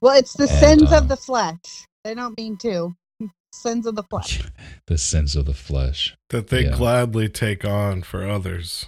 [0.00, 1.56] Well, it's the And, sins uh, of the flesh.
[2.04, 2.94] They don't mean to.
[3.52, 4.42] Sins of the flesh.
[4.86, 6.14] the sins of the flesh.
[6.30, 6.76] that they Yeah.
[6.76, 8.86] gladly take on for others.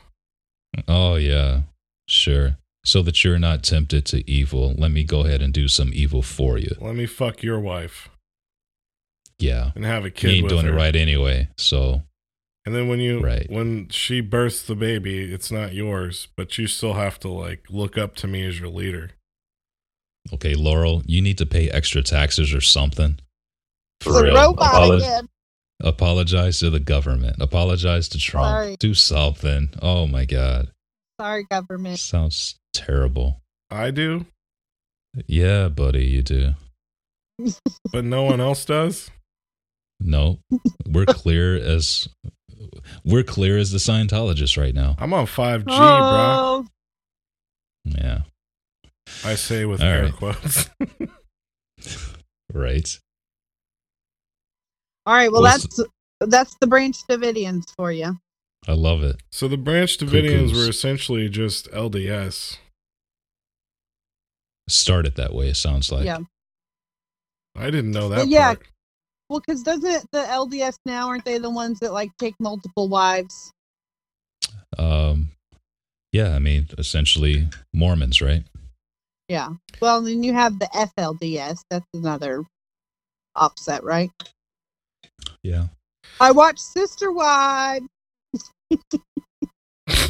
[0.86, 1.62] Oh yeah,
[2.06, 2.58] sure.
[2.84, 6.22] So that you're not tempted to evil, let me go ahead and do some evil
[6.22, 6.74] for you.
[6.80, 8.08] Let me fuck your wife
[9.38, 10.72] Yeah, and have a you kid ain't with doing her.
[10.72, 11.48] it right anyway.
[11.58, 12.02] So
[12.66, 13.46] And then when you Right.
[13.50, 17.98] when she births the baby, it's not yours, but you still have to like look
[17.98, 19.12] up to me as your leader.
[20.32, 23.18] okay, Laurel, you need to pay extra taxes or something.
[24.00, 24.34] It's a real.
[24.34, 25.26] robot Apolo- again.
[25.82, 27.36] Apologize to the government.
[27.40, 28.44] Apologize to Trump.
[28.46, 28.76] Sorry.
[28.78, 29.70] Do something.
[29.82, 30.70] Oh my God.
[31.18, 31.98] Sorry, government.
[31.98, 33.40] Sounds terrible.
[33.70, 34.26] I do,
[35.26, 36.54] Yeah, buddy, you do.
[37.92, 39.10] but no one else does.
[40.00, 40.38] No,
[40.88, 42.08] we're clear as
[43.04, 44.96] we're clear as the Scientologists right now.
[44.98, 45.76] I'm on 5G, bro.
[45.76, 46.66] oh,
[47.84, 48.22] Yeah,
[49.24, 50.12] I say with All air right.
[50.12, 50.68] quotes.
[52.52, 52.98] right.
[55.06, 55.30] all right.
[55.32, 55.88] Well, What's- that's
[56.20, 58.18] that's the Branch Davidians for you.
[58.68, 59.16] I love it.
[59.30, 60.52] so the Branch Davidians Cuckoos.
[60.52, 62.58] were essentially just LDS.
[64.68, 65.48] Started that way.
[65.48, 66.04] It sounds like.
[66.04, 66.18] yeah.
[67.56, 68.16] I didn't know that.
[68.16, 68.54] Well, yeah.
[68.54, 68.66] part.
[69.28, 73.52] Well, because doesn't the LDS now aren't they the ones that like take multiple wives?
[74.78, 75.30] Um.
[76.12, 78.42] Yeah, I mean, essentially Mormons, right?
[79.28, 79.50] Yeah.
[79.80, 81.60] Well, then you have the FLDS.
[81.70, 82.42] That's another
[83.36, 84.10] offset, right?
[85.44, 85.66] Yeah.
[86.18, 87.86] I watched Sister Wives.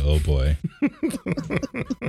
[0.02, 0.56] Oh boy.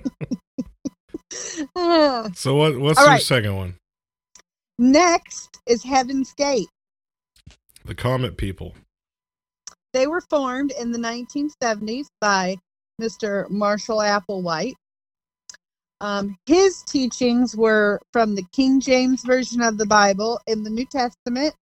[2.35, 2.77] So what?
[2.77, 3.21] What's All your right.
[3.21, 3.75] second one?
[4.77, 6.67] Next is Heaven's Gate.
[7.85, 8.75] The Comet People.
[9.93, 12.57] They were formed in the 1970s by
[13.01, 13.49] Mr.
[13.49, 14.73] Marshall Applewhite.
[15.99, 20.85] Um, his teachings were from the King James Version of the Bible in the New
[20.85, 21.53] Testament.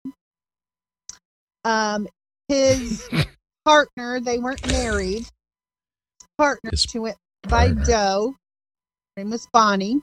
[1.66, 2.08] Um,
[2.48, 3.08] his
[3.70, 5.28] partner, they weren't married.
[6.40, 7.86] Partner, His she went by partner.
[7.86, 8.36] Joe.
[9.16, 10.02] Her name was Bonnie.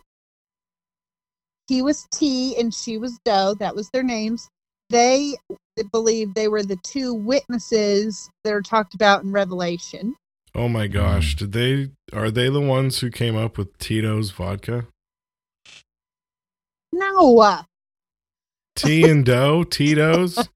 [1.66, 3.56] He was T and she was Doe.
[3.58, 4.48] That was their names.
[4.88, 5.34] They
[5.90, 10.14] believed they were the two witnesses that are talked about in Revelation.
[10.54, 11.34] Oh my gosh!
[11.34, 11.90] Did they?
[12.12, 14.86] Are they the ones who came up with Tito's vodka?
[16.92, 17.62] No,
[18.76, 20.48] T and dough, Tito's.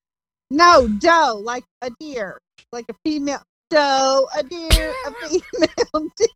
[0.50, 2.38] no, Doe, like a deer,
[2.72, 6.28] like a female Doe, a deer, a female deer.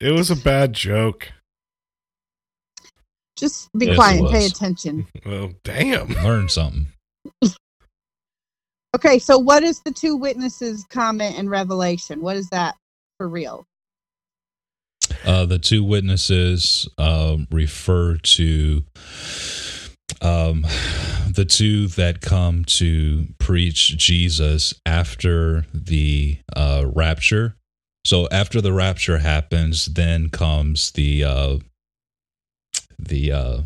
[0.00, 1.30] It was a bad joke.
[3.36, 5.06] Just be Yes, quiet and pay attention.
[5.26, 6.08] Well, damn.
[6.08, 6.88] Learn something.
[8.94, 12.20] Okay, so what is the two witnesses comment in Revelation?
[12.20, 12.76] What is that
[13.16, 13.64] for real?
[15.24, 18.84] Uh, the two witnesses um, refer to
[20.20, 20.66] um,
[21.34, 27.56] the two that come to preach Jesus after the uh, rapture.
[28.04, 31.58] So after the rapture happens, then comes the uh,
[32.98, 33.58] the uh,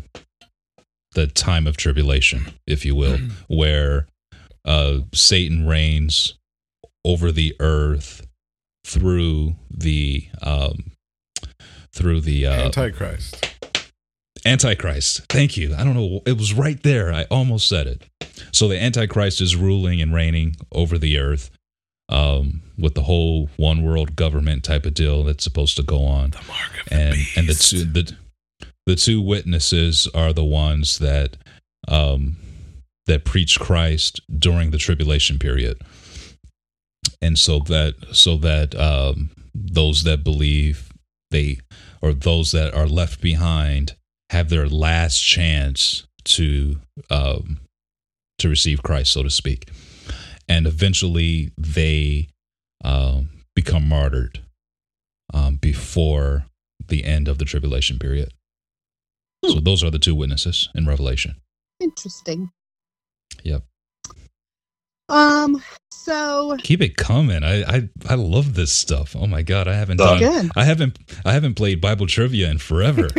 [1.13, 4.07] the time of tribulation, if you will, where
[4.63, 6.35] uh, Satan reigns
[7.03, 8.25] over the earth
[8.85, 10.91] through the um,
[11.91, 13.56] through the uh, Antichrist.
[14.47, 15.25] Antichrist.
[15.29, 15.75] Thank you.
[15.75, 16.21] I don't know.
[16.25, 17.13] It was right there.
[17.13, 18.03] I almost said it.
[18.51, 21.51] So the Antichrist is ruling and reigning over the earth
[22.09, 26.31] um, with the whole one world government type of deal that's supposed to go on.
[26.31, 28.15] The mark of And the and the two the
[28.85, 31.35] the two witnesses are the ones that
[31.87, 32.37] um,
[33.05, 35.81] that preach Christ during the tribulation period.
[37.21, 40.93] And so that so that um, those that believe
[41.31, 41.59] they
[42.01, 43.96] or those that are left behind
[44.29, 47.59] have their last chance to um,
[48.39, 49.69] to receive Christ, so to speak,
[50.47, 52.27] and eventually they
[52.83, 54.41] um, become martyred
[55.33, 56.45] um, before
[56.87, 58.33] the end of the tribulation period.
[59.45, 61.35] So those are the two witnesses in Revelation.
[61.79, 62.51] Interesting.
[63.43, 63.63] Yep.
[65.09, 65.63] Um,
[66.07, 67.43] so Keep it coming.
[67.43, 69.15] I I, I love this stuff.
[69.17, 70.21] Oh my god, I haven't Done.
[70.21, 70.43] done.
[70.43, 70.51] good.
[70.55, 73.07] I haven't I haven't played Bible trivia in forever.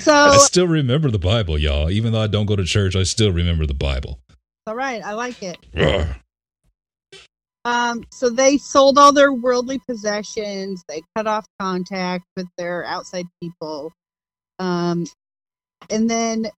[0.00, 1.88] So I still remember the Bible, y'all.
[1.90, 4.18] Even though I don't go to church, I still remember the Bible.
[4.66, 5.58] all right, I like it.
[5.76, 6.08] Ugh.
[7.64, 10.82] Um, so they sold all their worldly possessions.
[10.88, 13.92] They cut off contact with their outside people.
[14.58, 15.06] Um,
[15.88, 16.48] and then,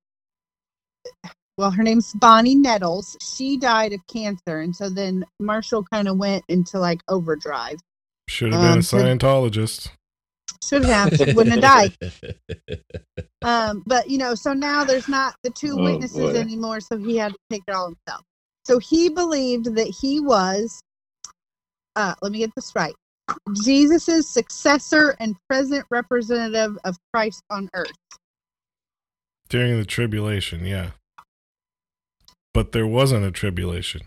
[1.59, 3.17] well, her name's Bonnie Nettles.
[3.21, 7.77] She died of cancer, and so then Marshall kind of went into like overdrive.
[8.29, 9.91] Should have been Um, a Scientologist.
[10.63, 11.97] Should have, wouldn't have died.
[13.43, 16.35] Um, but you know, so now there's not the two Oh, witnesses boy.
[16.37, 18.25] anymore, so he had to take it all himself.
[18.65, 20.81] So he believed that he was,
[21.95, 22.95] uh, let me get this right,
[23.63, 27.93] Jesus's successor and present representative of Christ on earth.
[29.49, 30.91] During the tribulation, yeah.
[32.55, 34.03] But there wasn't a tribulation.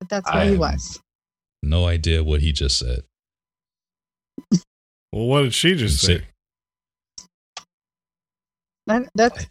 [0.00, 1.00] But that's what he was.
[1.62, 3.04] No idea what he just said.
[5.12, 6.24] Well, what did she just Say- say?
[8.86, 9.46] That, that's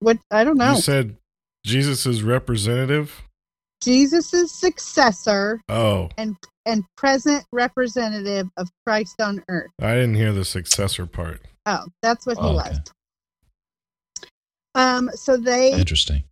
[0.00, 0.74] what I don't know.
[0.74, 1.16] You said
[1.64, 3.22] Jesus' representative?
[3.82, 9.70] Jesus's successor Oh, And and present representative of Christ on earth.
[9.80, 11.40] I didn't hear the successor part.
[11.64, 12.66] Oh, that's what he Oh, was.
[12.66, 12.78] okay.
[14.78, 16.22] Um, so they Interesting.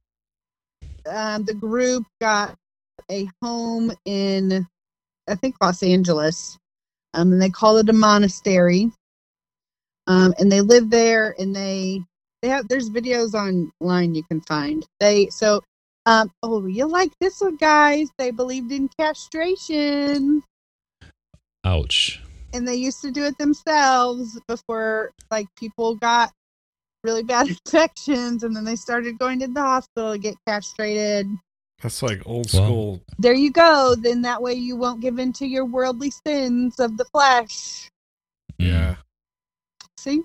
[1.10, 2.54] um, the group got
[3.10, 4.66] a home in,
[5.28, 6.56] I think, Los Angeles.
[7.12, 8.92] Um, and they call it a monastery.
[10.06, 12.00] Um, and they live there, and they
[12.40, 14.86] they have there's videos online you can find.
[15.00, 15.62] They so
[16.04, 18.08] um oh you like this one, guys?
[18.16, 20.44] They believed in castration,
[21.64, 22.22] Ouch.
[22.52, 26.30] and they used to do it themselves before like people got
[27.06, 31.26] really bad infections, and then they started going to the hospital to get castrated.
[31.82, 33.00] That's like old Well- school.
[33.18, 33.94] There you go.
[33.98, 37.88] Then that way you won't give in to your worldly sins of the flesh.
[38.60, 38.68] Mm.
[38.70, 38.96] Yeah.
[39.98, 40.22] See?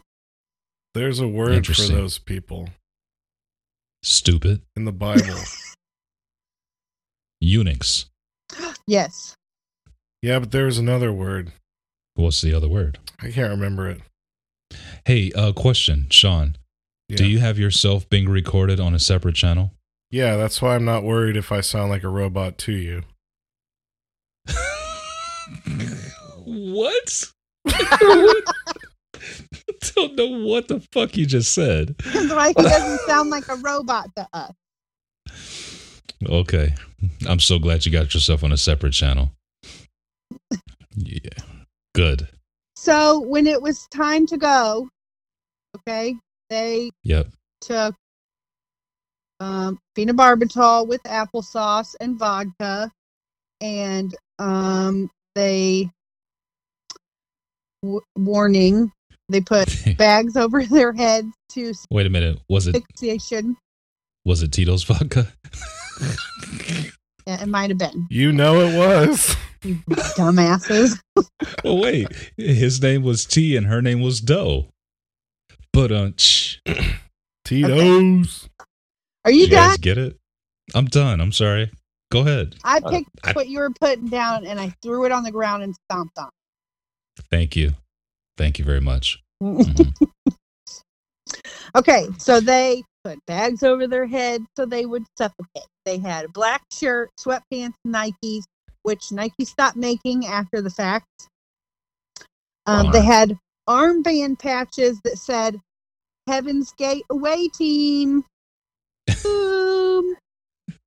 [0.93, 2.67] There's a word for those people
[4.03, 4.61] Stupid.
[4.75, 5.39] in the Bible.
[7.39, 8.07] Eunuchs.
[8.87, 9.35] Yes.
[10.21, 11.51] Yeah, but there was another word.
[12.15, 12.99] What's the other word?
[13.19, 14.01] I can't remember it.
[15.05, 16.55] Hey, uh, question, Sean.
[17.11, 17.17] Yeah.
[17.17, 19.71] Do you have yourself being recorded on a separate channel?
[20.11, 23.03] Yeah, that's why I'm not worried if I sound like a robot to you.
[26.45, 27.25] what?
[29.95, 31.97] Don't know what the fuck you just said.
[31.97, 34.53] Because like he doesn't sound like a robot to us.
[36.25, 36.73] Okay.
[37.27, 39.31] I'm so glad you got yourself on a separate channel.
[40.93, 41.29] Yeah.
[41.95, 42.27] Good.
[42.75, 44.89] So when it was time to go,
[45.77, 46.15] okay,
[46.51, 47.27] they Yep.
[47.61, 47.95] took
[49.39, 52.91] um, phenobarbital with applesauce and vodka,
[53.61, 55.89] and um, they
[57.81, 58.91] w- warning
[59.29, 62.37] they put bags over their heads to Wait a minute.
[62.49, 63.55] Was it asphyxiation.
[64.25, 65.27] was it Tito's vodka?
[67.27, 69.35] Yeah, it might have been You know it was.
[69.63, 69.75] you
[70.17, 70.99] dumbasses.
[71.63, 72.07] oh wait.
[72.35, 74.69] His name was T and her name was Doe.
[75.73, 76.57] But uh shh.
[77.45, 78.49] Tito's.
[79.25, 79.81] Are you you guys done?
[79.81, 80.17] get it?
[80.73, 81.21] I'm done.
[81.21, 81.71] I'm sorry.
[82.11, 82.55] Go ahead.
[82.63, 85.63] I picked I- what you were putting down and I threw it on the ground
[85.63, 86.29] and stomped on.
[87.29, 87.73] Thank you.
[88.37, 89.21] Thank you very much.
[89.41, 89.43] it.
[89.43, 89.93] Mhm.
[91.75, 95.65] Okay, so they put bags over their head so they would suffocate.
[95.85, 98.43] They had a black shirt, sweatpants, Nikes,
[98.83, 101.05] which Nike stopped making after the fact.
[102.65, 103.37] Um, They had
[103.71, 105.59] armband patches that said
[106.27, 108.25] "Heaven's Gate Away Team."
[109.23, 110.15] Boom.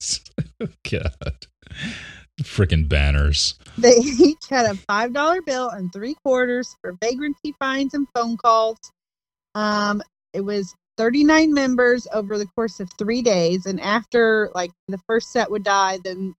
[0.90, 1.46] God.
[2.42, 3.54] Freaking banners.
[3.78, 8.36] They each had a five dollar bill and three quarters for vagrancy fines and phone
[8.36, 8.78] calls.
[9.54, 14.98] Um, it was 39 members over the course of three days, and after like the
[15.08, 16.34] first set would die, then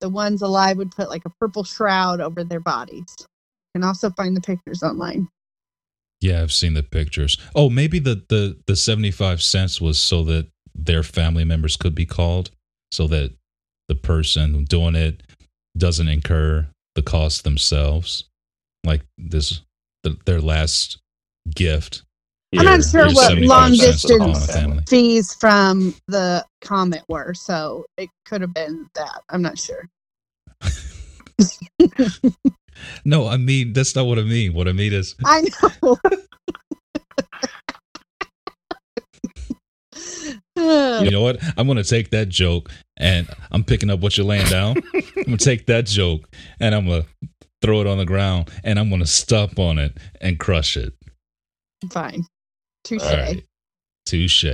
[0.00, 3.14] the ones alive would put like a purple shroud over their bodies.
[3.18, 5.28] You can also find the pictures online.
[6.22, 7.36] Yeah, I've seen the pictures.
[7.54, 12.06] Oh, maybe the the the 75 cents was so that their family members could be
[12.06, 12.50] called
[12.92, 13.32] so that
[13.88, 15.22] the person doing it
[15.76, 18.24] doesn't incur the cost themselves.
[18.84, 19.62] Like this
[20.04, 20.98] the, their last
[21.54, 22.02] gift.
[22.56, 27.34] I'm not sure what long cents to call my distance fees from the comment were,
[27.34, 29.22] so it could have been that.
[29.28, 29.88] I'm not sure.
[33.04, 34.54] No, I mean that's not what I mean.
[34.54, 35.42] What I mean is I
[35.82, 35.96] know.
[40.54, 41.38] You know what?
[41.56, 44.76] I'm gonna take that joke and I'm picking up what you're laying down.
[44.94, 46.28] I'm gonna take that joke
[46.60, 47.06] and I'm gonna
[47.62, 50.92] throw it on the ground and I'm gonna stomp on it and crush it.
[51.90, 52.26] Fine.
[52.84, 53.02] Touche.
[53.02, 53.44] Right.
[54.06, 54.44] Touche.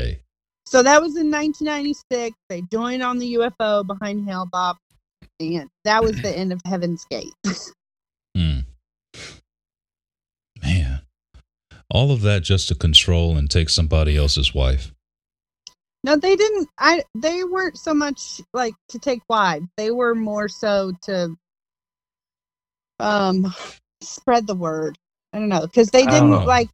[0.67, 2.37] So that was in 1996.
[2.49, 4.77] They joined on the UFO behind Hale-Bopp,
[5.41, 7.33] and that was the end of Heaven's Gate.
[8.37, 8.61] Hmm.
[10.63, 11.01] Man.
[11.91, 14.93] All of that just to control and take somebody else's wife.
[16.05, 16.69] no, they didn't.
[16.79, 17.03] I.
[17.17, 19.67] They weren't so much like to take wives.
[19.77, 21.35] They were more so to
[23.01, 23.53] um
[24.03, 24.97] spread the word.
[25.33, 26.45] I don't know because they didn't know.
[26.45, 26.69] like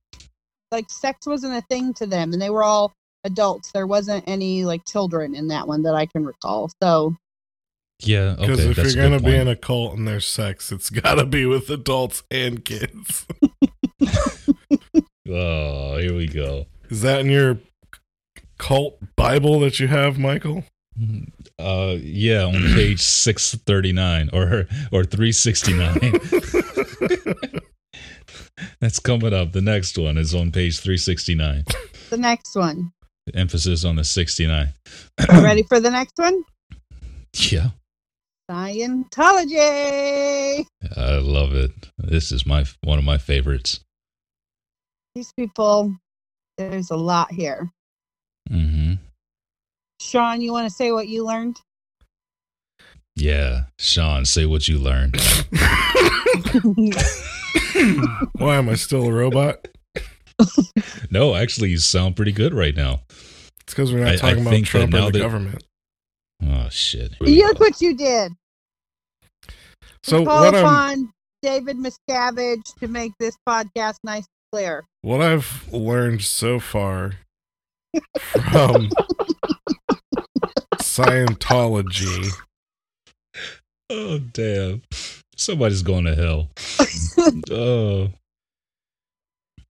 [0.71, 2.93] like sex wasn't a thing to them, and they were all
[3.25, 3.71] adults.
[3.73, 6.71] There wasn't any like children in that one that I can recall.
[6.83, 7.15] So
[8.01, 8.71] Yeah, Because okay.
[8.71, 9.37] if that's you're gonna be point.
[9.37, 13.27] in a cult and there's sex, it's gotta be with adults and kids.
[15.35, 16.67] Oh, here we go.
[16.91, 17.59] Is that in your
[18.59, 20.65] cult Bible that you have, Michael?
[21.59, 25.99] Uh yeah, on page 639 or or 369.
[28.81, 29.53] That's coming up.
[29.53, 31.65] The next one is on page 369.
[32.11, 32.93] the next one.
[33.35, 34.69] Emphasis on the 69.
[35.29, 36.45] Ready for the next one?
[37.37, 37.71] Yeah,
[38.49, 40.65] Scientology.
[40.97, 41.73] I love it.
[41.99, 43.81] This is my one of my favorites.
[45.15, 45.95] These people,
[46.59, 47.71] there's a lot here.
[48.49, 48.95] hmm
[50.01, 51.57] Sean, you want to say what you learned?
[53.17, 55.15] Yeah, Sean, say what you learned.
[58.39, 59.69] Why am I still a robot?
[61.11, 63.01] No, actually, you sound pretty good right now.
[63.09, 65.65] It's because we're not I- I talking about Trump now or the that- government.
[66.43, 67.13] Oh shit.
[67.21, 67.65] Look go.
[67.65, 68.33] what you did.
[70.03, 74.27] So Call what I'm upon David Miscavige to make this podcast nice
[74.57, 74.85] and clear.
[75.03, 77.13] what I've learned so far
[78.17, 78.89] from
[80.77, 82.31] Scientology
[83.91, 84.83] Oh damn.
[85.37, 86.51] Somebody's going to hell.
[87.51, 88.11] Oh.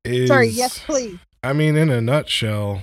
[0.05, 1.19] is Sorry, yes, please.
[1.43, 2.83] I mean, in a nutshell,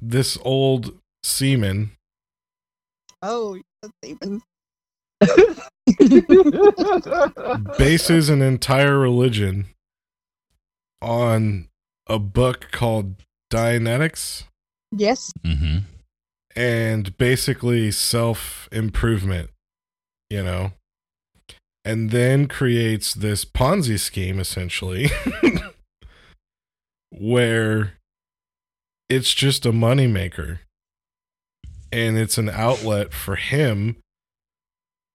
[0.00, 1.92] this old seaman
[3.22, 4.42] Oh, that's even.
[7.78, 9.66] bases an entire religion
[11.02, 11.68] on
[12.06, 13.16] a book called
[13.52, 14.44] Dianetics
[14.90, 15.32] yes.
[15.44, 15.78] Mm-hmm.
[16.56, 19.50] and basically self improvement,
[20.30, 20.72] you know,
[21.84, 25.10] and then creates this Ponzi scheme essentially
[27.10, 27.94] where
[29.08, 30.60] it's just a moneymaker
[31.90, 33.96] and it's an outlet for him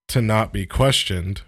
[0.07, 1.41] to not be questioned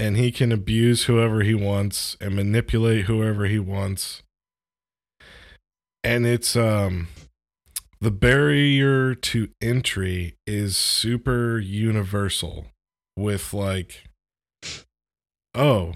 [0.00, 4.22] and he can abuse whoever he wants and manipulate whoever he wants.
[6.02, 7.08] And it's um
[8.00, 12.68] the barrier to entry is super universal
[13.14, 14.04] with like
[15.54, 15.92] oh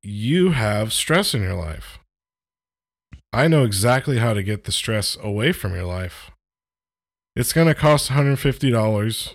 [0.00, 1.98] you have stress in your life.
[3.32, 6.30] I know exactly how to get the stress away from your life.
[7.34, 9.34] It's going to cost $150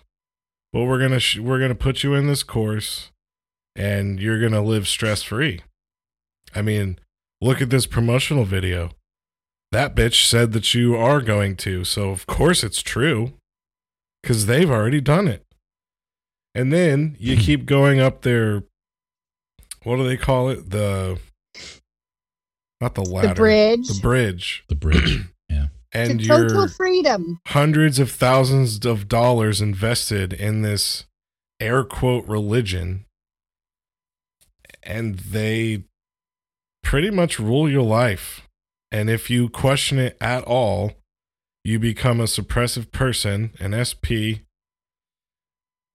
[0.71, 3.11] but we're going to sh- we're going to put you in this course
[3.75, 5.61] and you're going to live stress free
[6.53, 6.97] i mean
[7.39, 8.91] look at this promotional video
[9.71, 13.33] that bitch said that you are going to, so of course it's true.
[14.21, 15.45] Because they've already done it.
[16.53, 18.63] And then you keep going up there.
[19.83, 20.69] What do they call it?
[20.69, 21.17] The.
[22.79, 23.29] Not the ladder.
[23.29, 23.87] The bridge.
[23.87, 24.63] The bridge.
[24.69, 25.19] The bridge.
[25.49, 25.67] Yeah.
[25.93, 27.39] And to total you're freedom.
[27.47, 31.05] hundreds of thousands of dollars invested in this
[31.59, 33.05] air quote religion.
[34.83, 35.83] And they
[36.83, 38.47] pretty much rule your life.
[38.91, 40.93] And if you question it at all,
[41.63, 44.43] you become a suppressive person, an SP,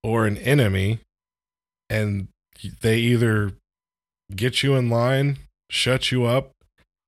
[0.03, 1.01] or an enemy.
[1.91, 2.28] And
[2.80, 3.53] they either
[4.34, 5.39] get you in line,
[5.70, 6.53] shut you up,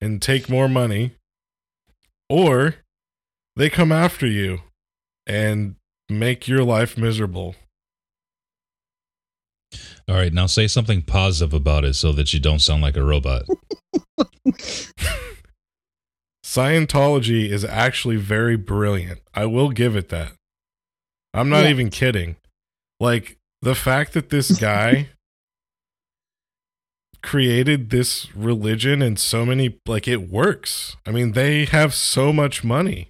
[0.01, 1.13] and take more money,
[2.29, 2.77] or
[3.57, 4.61] they come after you
[5.27, 5.75] and
[6.09, 7.57] make your life miserable.
[10.09, 13.03] All right, now say something positive about it so that you don't sound like a
[13.05, 13.43] robot.
[16.45, 19.21] Scientology is actually very brilliant.
[19.35, 20.33] I will give it that.
[21.35, 21.71] I'm not Yeah.
[21.71, 22.37] even kidding.
[23.01, 25.09] Like the fact that this guy
[27.23, 30.97] created this religion and so many like it works.
[31.05, 33.09] I mean, they have so much money.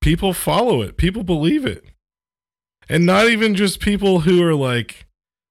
[0.00, 0.96] People follow it.
[0.96, 1.84] People believe it.
[2.88, 5.06] And not even just people who are like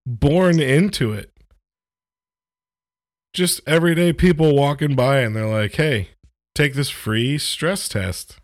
[0.05, 1.33] born into it
[3.33, 6.09] just everyday people walking by and they're like, hey,
[6.53, 8.39] take this free stress test.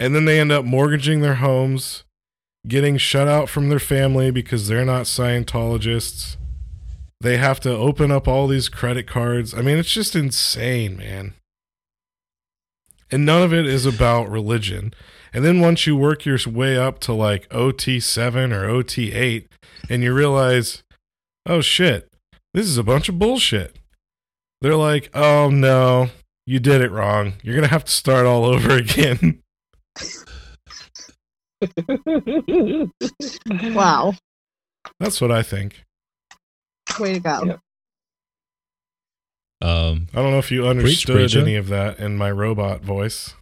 [0.00, 2.04] And then they end up mortgaging their homes,
[2.66, 6.36] getting shut out from their family because they're not Scientologists.
[7.20, 9.54] They have to open up all these credit cards.
[9.54, 11.34] I mean, it's just insane, man.
[13.10, 14.94] And none of it is about religion.
[15.34, 19.48] And then once you work your way up to like OT7 or OT8,
[19.90, 20.84] and you realize,
[21.44, 22.08] oh shit,
[22.54, 23.76] this is a bunch of bullshit.
[24.60, 26.10] They're like, oh no,
[26.46, 27.34] you did it wrong.
[27.42, 29.42] You're going to have to start all over again.
[33.46, 34.12] Wow.
[35.00, 35.82] That's what I think.
[36.98, 37.44] Way to go.
[37.44, 37.56] Yeah.
[39.62, 41.40] Um, I don't know if you understood preacher.
[41.40, 43.32] any of that in my robot voice.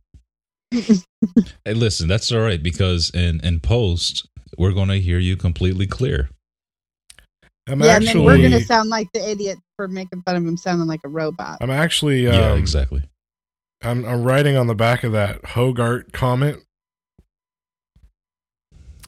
[1.64, 4.27] Hey, listen, that's all right because in in post
[4.59, 6.29] we're going to hear you completely clear.
[7.68, 10.57] I'm yeah, and then we're gonna sound like the idiot for making fun of him
[10.57, 11.59] sounding like a robot.
[11.61, 13.05] I'm actually, um, yeah, exactly.
[13.83, 16.59] I'm, I'm writing on the back of that Hogart comment.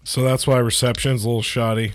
[0.05, 1.95] So that's why reception's a little shoddy.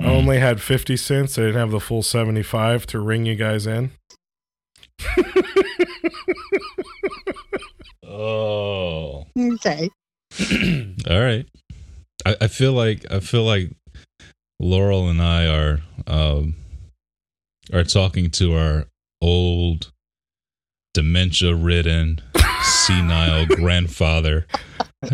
[0.00, 0.08] I Mm.
[0.08, 1.36] only had 50 cents.
[1.36, 3.90] I didn't have the full 75 to ring you guys in.
[8.10, 9.26] Oh.
[9.54, 9.88] Okay.
[11.10, 11.46] All right.
[12.26, 13.70] I, I feel like I feel like
[14.60, 16.54] Laurel and I are um
[17.72, 18.86] are talking to our
[19.22, 19.90] old
[20.94, 22.20] dementia ridden
[22.62, 24.46] senile grandfather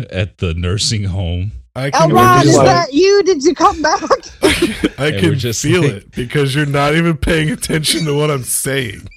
[0.09, 1.51] at the nursing home.
[1.75, 2.17] I can, L.
[2.17, 3.23] Ron, just is like- that you?
[3.23, 4.01] Did you come back?
[4.99, 8.43] I can just feel like- it because you're not even paying attention to what I'm
[8.43, 9.07] saying.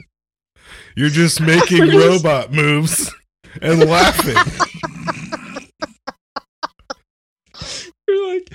[0.96, 3.10] You're just making just- robot moves
[3.60, 4.36] and laughing.
[8.08, 8.52] We're like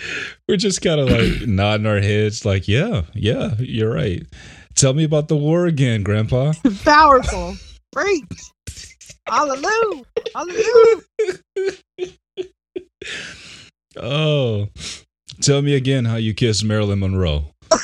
[0.47, 4.25] we're just kind of like nodding our heads like, yeah, yeah, you're right.
[4.75, 6.53] Tell me about the war again, grandpa.
[6.83, 7.55] Powerful.
[7.93, 8.25] Great.
[9.27, 10.03] Hallelujah.
[10.35, 11.01] Hallelujah.
[13.97, 14.67] Oh,
[15.41, 17.51] tell me again how you kissed Marilyn Monroe.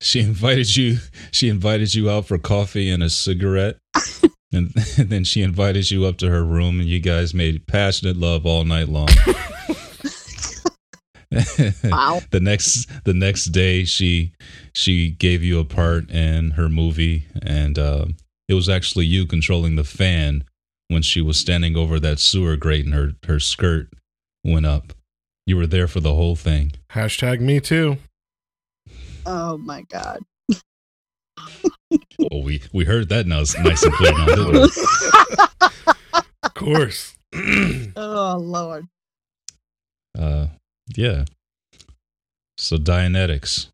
[0.00, 0.98] she invited you.
[1.30, 3.76] She invited you out for coffee and a cigarette.
[4.54, 8.16] And, and then she invited you up to her room, and you guys made passionate
[8.16, 9.08] love all night long.
[11.84, 12.20] Wow.
[12.30, 14.32] the next the next day, she
[14.72, 18.06] she gave you a part in her movie, and uh,
[18.48, 20.44] it was actually you controlling the fan
[20.88, 23.88] when she was standing over that sewer grate, and her her skirt
[24.44, 24.92] went up.
[25.46, 26.72] You were there for the whole thing.
[26.92, 27.98] Hashtag me too.
[29.26, 30.20] Oh my god.
[32.30, 33.40] Oh, we we heard that now.
[33.40, 34.66] It's nice and clear now.
[36.44, 37.16] Of course.
[37.34, 38.86] oh lord.
[40.16, 40.46] Uh,
[40.96, 41.24] yeah.
[42.56, 43.68] So Dianetics.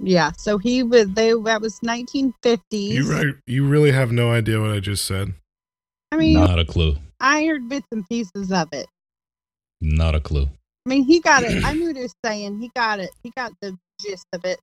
[0.00, 0.32] Yeah.
[0.38, 1.08] So he was.
[1.10, 2.60] They that was 1950s.
[2.70, 3.34] you right.
[3.46, 5.34] You really have no idea what I just said.
[6.12, 6.96] I mean, Not a clue.
[7.20, 8.86] I heard bits and pieces of it.
[9.80, 10.48] Not a clue.
[10.86, 11.64] I mean, he got it.
[11.64, 12.60] I knew what he was saying.
[12.60, 13.10] He got it.
[13.22, 14.60] He got the gist of it.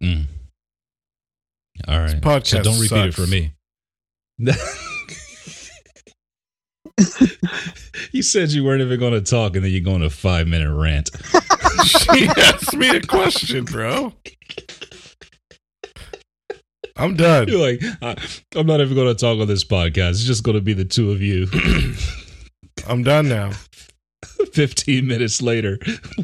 [0.00, 0.26] Mm.
[1.88, 2.20] All right.
[2.20, 3.52] podcast so don't repeat it for me.
[8.12, 10.48] you said you weren't even going to talk, and then you go on a five
[10.48, 11.10] minute rant.
[11.84, 14.12] she asked me a question, bro.
[16.96, 17.48] I'm done.
[17.48, 18.16] You're like, I,
[18.54, 20.10] I'm not even going to talk on this podcast.
[20.10, 21.46] It's just going to be the two of you.
[22.88, 23.52] I'm done now.
[24.52, 25.78] 15 minutes later,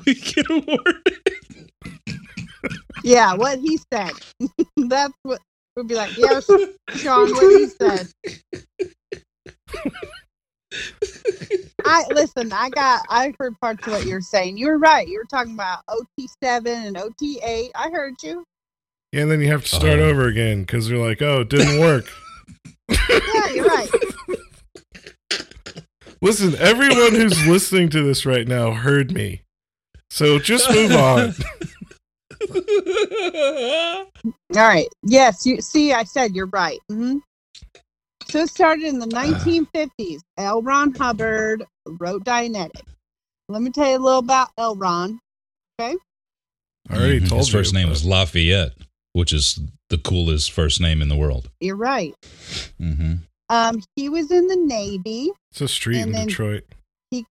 [0.07, 1.21] we get a word.
[3.05, 4.13] Yeah, what he said.
[4.77, 5.41] That's what
[5.77, 6.17] we'd be like.
[6.17, 6.41] Yeah,
[6.91, 8.09] Sean, what he said.
[11.85, 12.53] I listen.
[12.53, 13.03] I got.
[13.09, 14.57] I heard parts of what you're saying.
[14.57, 15.07] You were right.
[15.07, 17.71] You were talking about OT seven and OT eight.
[17.75, 18.45] I heard you.
[19.13, 20.09] Yeah, and then you have to start Oh.
[20.09, 22.07] over again because you're like, oh, it didn't work.
[23.09, 23.89] Yeah, you're right.
[26.21, 29.43] Listen, everyone who's listening to this right now heard me.
[30.11, 31.35] So just move on.
[34.25, 34.87] All right.
[35.03, 35.47] Yes.
[35.47, 35.93] You see.
[35.93, 36.79] I said you're right.
[36.89, 37.19] hmm
[38.29, 40.21] So it started in the 1950s.
[40.39, 40.63] L.
[40.63, 42.83] Ron Hubbard wrote Dianetic.
[43.49, 44.77] Let me tell you a little about L.
[44.77, 45.19] Ron.
[45.79, 45.97] I
[46.91, 47.29] already Mhm.
[47.29, 48.73] told His first name but- was Lafayette,
[49.13, 51.51] which is the coolest first name in the world.
[51.61, 52.15] You're right.
[52.79, 53.15] hmm
[53.49, 55.31] Um, he was in the Navy.
[55.51, 56.65] It's a street in Detroit.
[57.11, 57.27] he-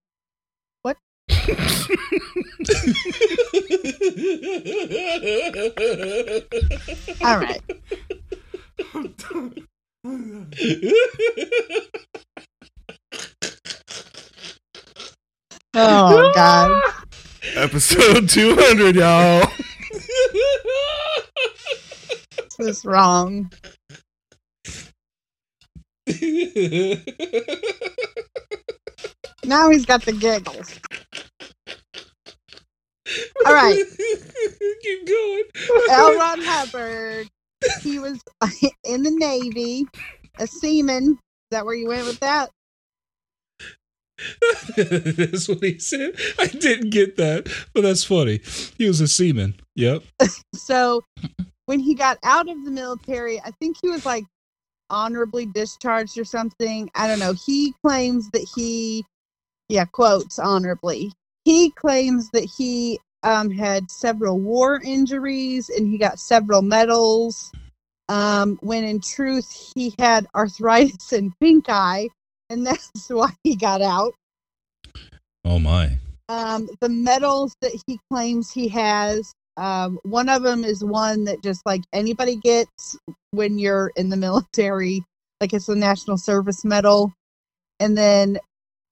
[0.84, 0.97] what?
[7.24, 7.61] All right.
[15.74, 16.69] Oh God.
[17.55, 19.49] Episode 200, y'all.
[22.57, 23.51] This is wrong.
[29.45, 30.78] Now he's got the giggles.
[33.45, 33.84] All right.
[34.82, 35.43] Keep going.
[35.89, 36.18] L.
[36.18, 37.28] Ron Hubbard.
[37.82, 38.20] He was
[38.84, 39.86] in the Navy,
[40.39, 41.12] a seaman.
[41.14, 41.18] Is
[41.51, 42.49] that where you went with that?
[44.78, 46.16] that's what he said.
[46.39, 48.41] I didn't get that, but that's funny.
[48.78, 49.55] He was a seaman.
[49.76, 50.03] Yep.
[50.53, 51.03] So
[51.66, 54.24] when he got out of the military, I think he was like
[54.89, 56.89] honorably discharged or something.
[56.95, 57.34] I don't know.
[57.34, 59.03] He claims that he,
[59.70, 61.12] yeah, quotes honorably.
[61.46, 67.52] He claims that he um, had several war injuries and he got several medals.
[68.10, 72.10] Um, when in truth, he had arthritis and pink eye,
[72.50, 74.14] and that's why he got out.
[75.46, 75.98] Oh my.
[76.30, 81.44] Um, the medals that he claims he has, um, one of them is one that
[81.44, 82.98] just like anybody gets
[83.32, 85.04] when you're in the military,
[85.39, 87.14] like it's the National Service Medal.
[87.80, 88.39] And then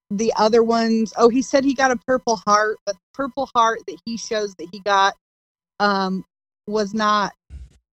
[0.10, 3.82] the other ones, oh, he said he got a Purple Heart, but the Purple Heart
[3.88, 5.14] that he shows that he got
[5.80, 6.26] um,
[6.68, 7.34] was not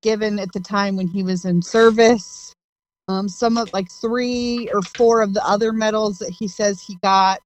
[0.03, 2.53] given at the time when he was in service.
[3.09, 6.97] Um, some of like three or four of the other medals that he says he
[7.03, 7.41] got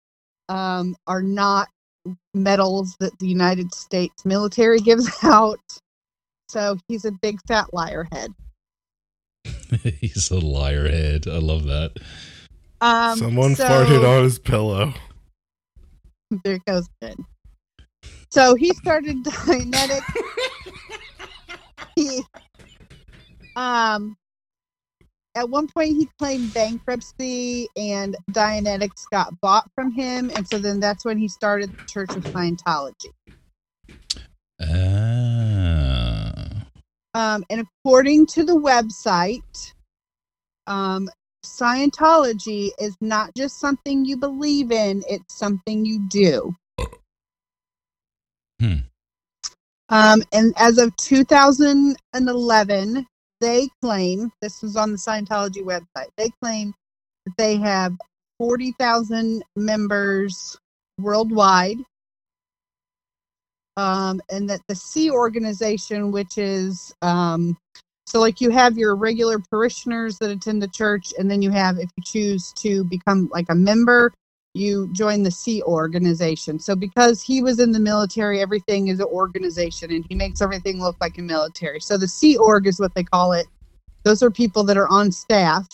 [0.48, 1.68] um, are not
[2.34, 5.60] medals that the United States military gives out.
[6.48, 8.32] So he's a big fat liar head.
[10.00, 11.26] He's a liar head.
[11.28, 11.92] I love that.
[12.80, 14.94] Um, Someone so- farted on his pillow.
[16.44, 17.16] There it goes again.
[18.30, 20.02] So he started Dianetic.
[21.96, 22.22] he,
[23.56, 24.16] um,
[25.34, 30.78] at one point he claimed bankruptcy, and Dianetics got bought from him, and so then
[30.80, 33.10] that's when he started the Church of Scientology.
[34.60, 36.66] Ah.
[37.14, 39.72] Um, and according to the website,
[40.68, 41.10] um,
[41.44, 46.54] Scientology is not just something you believe in, it's something you do.
[48.60, 48.74] Hmm.
[49.88, 53.06] Um, and as of 2011,
[53.40, 56.10] they claim this was on the Scientology website.
[56.16, 56.74] They claim
[57.26, 57.94] that they have
[58.38, 60.56] 40,000 members
[60.98, 61.78] worldwide.
[63.76, 67.56] Um, and that the Sea organization, which is um,
[68.10, 71.78] so like you have your regular parishioners that attend the church, and then you have,
[71.78, 74.12] if you choose to become like a member,
[74.52, 76.58] you join the Sea organization.
[76.58, 80.80] So because he was in the military, everything is an organization and he makes everything
[80.80, 81.78] look like a military.
[81.78, 83.46] So the Sea org is what they call it.
[84.02, 85.68] Those are people that are on staff.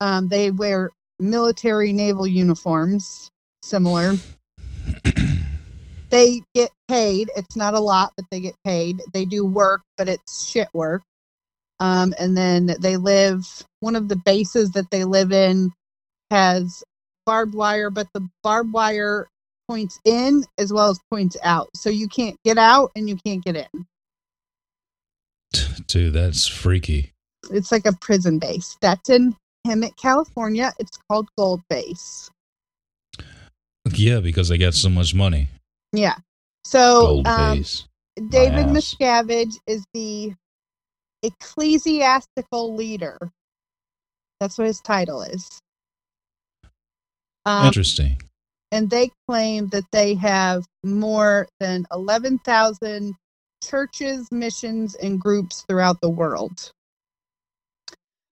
[0.00, 3.32] Um, they wear military naval uniforms,
[3.62, 4.14] similar.
[6.10, 7.32] they get paid.
[7.36, 9.02] It's not a lot, but they get paid.
[9.12, 11.02] They do work, but it's shit work.
[11.80, 13.46] Um, and then they live,
[13.80, 15.70] one of the bases that they live in
[16.30, 16.82] has
[17.24, 19.28] barbed wire, but the barbed wire
[19.68, 21.68] points in as well as points out.
[21.74, 23.86] So you can't get out and you can't get in.
[25.86, 27.12] Dude, that's freaky.
[27.50, 28.76] It's like a prison base.
[28.80, 30.72] That's in Hemet, California.
[30.78, 32.30] It's called Gold Base.
[33.90, 35.48] Yeah, because they got so much money.
[35.92, 36.16] Yeah.
[36.64, 37.84] So Gold um, base.
[38.28, 38.66] David.
[38.66, 40.34] Miscavige is the
[41.22, 43.18] ecclesiastical leader.
[44.40, 45.60] That's what his title is.
[47.44, 48.20] Um, Interesting.
[48.72, 53.14] and they claim that they have more than 11,000
[53.64, 56.70] churches, missions, and groups throughout the world.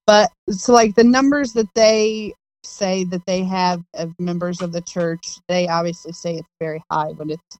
[0.06, 4.80] But so, like the numbers that they say that they have of members of the
[4.82, 7.58] church, they obviously say it's very high when it's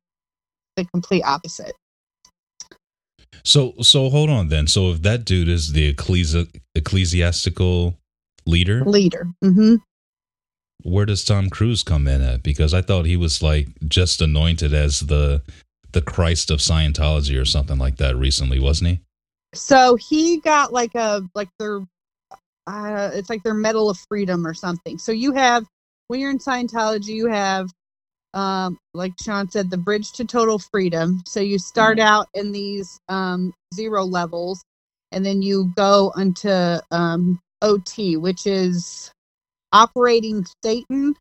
[0.77, 1.73] the complete opposite.
[3.47, 4.67] So so hold on then.
[4.67, 7.97] So if that dude is the ecclesi- ecclesiastical
[8.45, 9.29] leader, Leader.
[9.43, 9.77] mm-hmm.
[10.83, 12.43] where does Tom Cruise come in at?
[12.43, 15.43] Because I thought he was like just anointed as the
[15.93, 19.01] the Christ of Scientology or something like that recently, wasn't he?
[19.55, 21.83] So he got like a like their
[22.67, 24.99] uh it's like their medal of freedom or something.
[24.99, 25.65] So you have
[26.09, 27.71] when you're in Scientology, you have
[28.37, 31.23] um like Sean said, the bridge to total freedom.
[31.27, 34.65] So you start out in these um zero levels
[35.13, 39.13] and then you go into um OT, which is
[39.73, 41.15] operating thetan.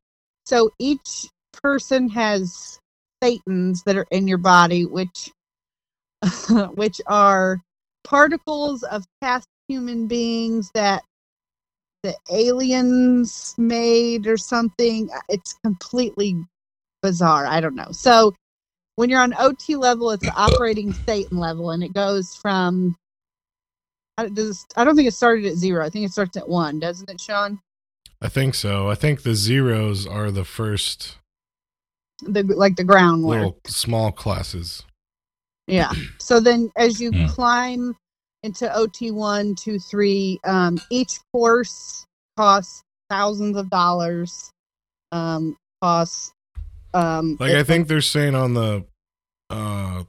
[0.45, 1.27] So each
[1.63, 2.79] person has
[3.23, 5.31] thetans that are in your body, which
[6.75, 7.61] which are
[8.05, 11.03] particles of past human beings that
[12.03, 15.09] the aliens made or something.
[15.29, 16.37] It's completely
[17.05, 17.45] bizarre.
[17.45, 17.91] I don't know.
[17.91, 18.33] So
[18.95, 22.95] when you're on OT level, it's the operating thetan level, and it goes from.
[24.17, 25.85] I don't think it started at zero.
[25.85, 27.59] I think it starts at one, doesn't it, Sean?
[28.21, 28.89] I think so.
[28.89, 31.17] I think the zeros are the first
[32.23, 34.83] The like the ground little small classes.
[35.67, 35.91] Yeah.
[36.19, 37.27] So then as you Hmm.
[37.27, 37.97] climb
[38.43, 42.05] into OT one, two, three, um, each course
[42.37, 44.51] costs thousands of dollars.
[45.11, 46.31] Um, costs
[46.95, 48.85] um Like it- I think they're saying on the
[49.49, 50.03] uh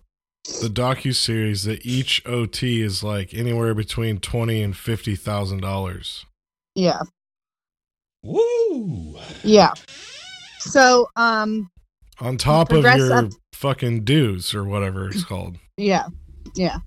[0.62, 6.24] the docu series that each OT is like anywhere between twenty and fifty thousand dollars.
[6.74, 7.00] yeah,
[8.22, 9.16] Woo!
[9.44, 9.72] yeah.
[10.60, 11.68] So um
[12.20, 15.58] On top of your up- fucking dues or whatever it's called.
[15.76, 16.06] yeah,
[16.54, 16.78] yeah.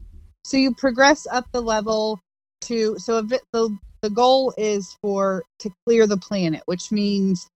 [0.45, 2.19] So you progress up the level
[2.61, 7.47] to so if it, the the goal is for to clear the planet, which means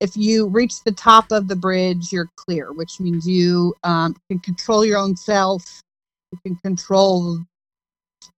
[0.00, 4.38] if you reach the top of the bridge, you're clear, which means you um, can
[4.40, 5.80] control your own self.
[6.32, 7.38] You can control,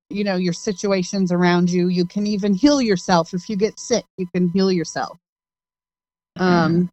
[0.08, 1.88] you know, your situations around you.
[1.88, 4.04] You can even heal yourself if you get sick.
[4.16, 5.18] You can heal yourself.
[6.36, 6.88] Um,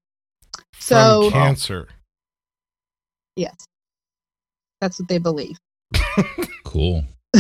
[0.80, 1.88] So- From cancer.
[3.36, 3.56] yes,
[4.82, 5.58] that's what they believe.
[6.66, 7.06] Cool.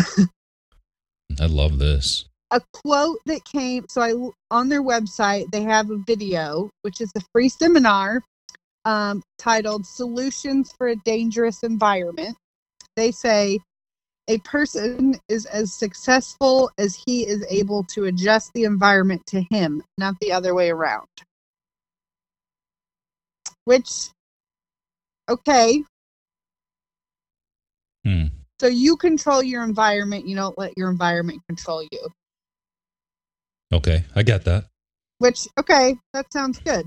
[1.39, 2.25] I love this.
[2.51, 7.11] A quote that came so i on their website they have a video which is
[7.15, 8.21] a free seminar
[8.87, 12.37] um, titled solutions for a dangerous environment.
[12.95, 13.59] They say
[14.29, 19.83] a person is as successful as he is able to adjust the environment to him
[19.97, 21.07] not the other way around.
[23.65, 24.09] Which
[25.29, 25.83] okay.
[28.05, 28.27] Hmm.
[28.61, 31.99] so you control your environment you don't let your environment control you
[33.73, 34.65] Okay, I got that.
[35.19, 36.85] which okay that sounds good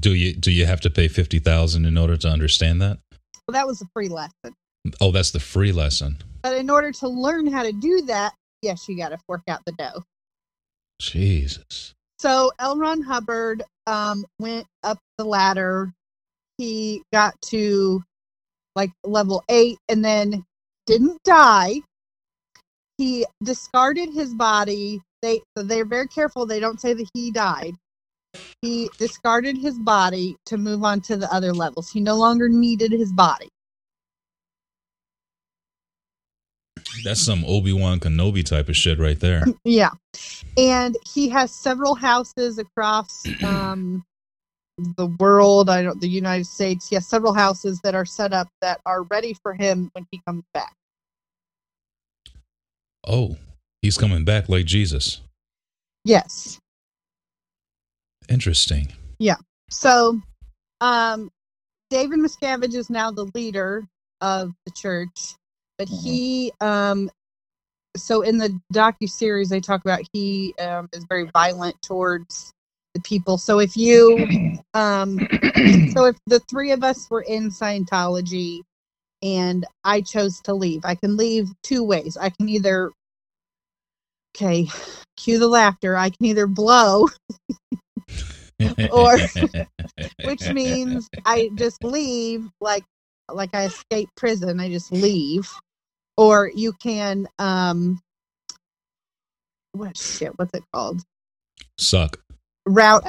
[0.00, 2.98] Do you do you have to pay fifty thousand in order to understand that?
[3.46, 4.54] well that was a free lesson
[5.00, 6.18] Oh, that's the free lesson.
[6.42, 9.60] but in order to learn how to do that yes you got to fork out
[9.66, 10.04] the dough
[11.00, 11.94] Jesus.
[12.18, 15.92] so l ron hubbard um, went up the ladder
[16.58, 18.02] he got to
[18.74, 20.44] like level eight and then
[20.86, 21.80] didn't die
[22.98, 25.02] he discarded his body.
[25.26, 26.46] They so they're very careful.
[26.46, 27.74] They don't say that he died.
[28.62, 31.90] He discarded his body to move on to the other levels.
[31.90, 33.48] He no longer needed his body.
[37.02, 39.44] That's some Obi Wan Kenobi type of shit right there.
[39.64, 39.90] Yeah.
[40.56, 44.04] And he has several houses across um,
[44.96, 46.88] the world, I don't the United States.
[46.88, 50.20] He has several houses that are set up that are ready for him when he
[50.24, 50.72] comes back.
[53.04, 53.36] Oh,
[53.86, 55.20] he's coming back like Jesus.
[56.04, 56.58] Yes.
[58.28, 58.92] Interesting.
[59.20, 59.36] Yeah.
[59.70, 60.20] So
[60.80, 61.30] um
[61.88, 63.84] David Miscavige is now the leader
[64.20, 65.34] of the church,
[65.78, 67.08] but he um
[67.96, 72.52] so in the docu series they talk about he um, is very violent towards
[72.94, 73.38] the people.
[73.38, 74.26] So if you
[74.74, 75.18] um
[75.94, 78.62] so if the three of us were in Scientology
[79.22, 82.16] and I chose to leave, I can leave two ways.
[82.20, 82.90] I can either
[84.36, 84.68] okay,
[85.16, 85.96] cue the laughter.
[85.96, 87.08] I can either blow
[88.92, 89.18] Or-
[90.22, 92.84] which means I just leave like
[93.32, 94.60] like I escape prison.
[94.60, 95.48] I just leave,
[96.16, 98.00] or you can um,
[99.72, 100.38] what shit?
[100.38, 101.02] What's it called?
[101.78, 102.20] suck.
[102.66, 103.06] Route.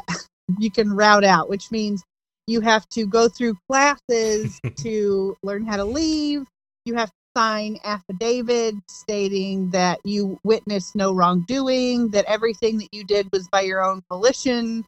[0.60, 2.04] You can route out, which means
[2.48, 6.46] you have to go through classes to learn how to leave.
[6.86, 13.04] You have to sign affidavits stating that you witnessed no wrongdoing, that everything that you
[13.04, 14.84] did was by your own volition,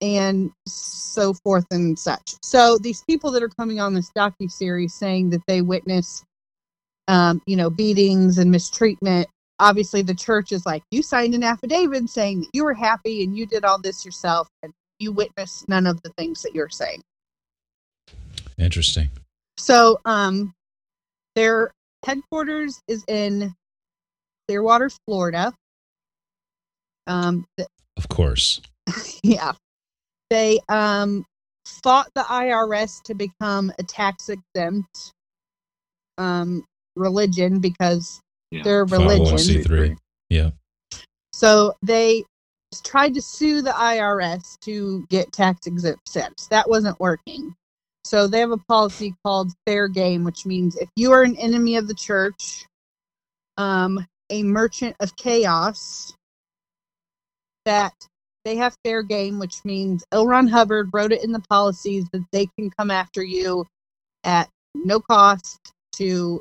[0.00, 2.36] and so forth and such.
[2.40, 6.22] So these people that are coming on this docu series saying that they witnessed,
[7.08, 9.26] um, you know, beatings and mistreatment.
[9.58, 13.36] Obviously, the church is like, you signed an affidavit saying that you were happy and
[13.36, 17.02] you did all this yourself, and you witnessed none of the things that you're saying.
[18.56, 19.10] Interesting.
[19.56, 20.54] So, um,
[21.34, 21.72] their
[22.04, 23.54] headquarters is in
[24.48, 25.52] Clearwater, Florida.
[27.06, 28.60] Um, th- Of course.
[29.22, 29.52] yeah,
[30.30, 31.24] they um
[31.82, 35.12] fought the IRS to become a tax exempt
[36.18, 36.64] um
[36.96, 38.20] religion because
[38.50, 38.62] Yeah.
[38.64, 39.36] their religion.
[39.36, 39.96] 501c3.
[40.30, 40.50] Yeah.
[41.32, 42.24] So they
[42.84, 46.46] tried to sue the IRS to get tax exempt status.
[46.48, 47.54] That wasn't working.
[48.08, 51.76] So they have a policy called fair game, which means if you are an enemy
[51.76, 52.64] of the church,
[53.58, 56.14] um, a merchant of chaos,
[57.66, 57.92] that
[58.46, 60.26] they have fair game, which means L.
[60.26, 63.66] Ron Hubbard wrote it in the policies that they can come after you
[64.24, 65.58] at no cost
[65.96, 66.40] to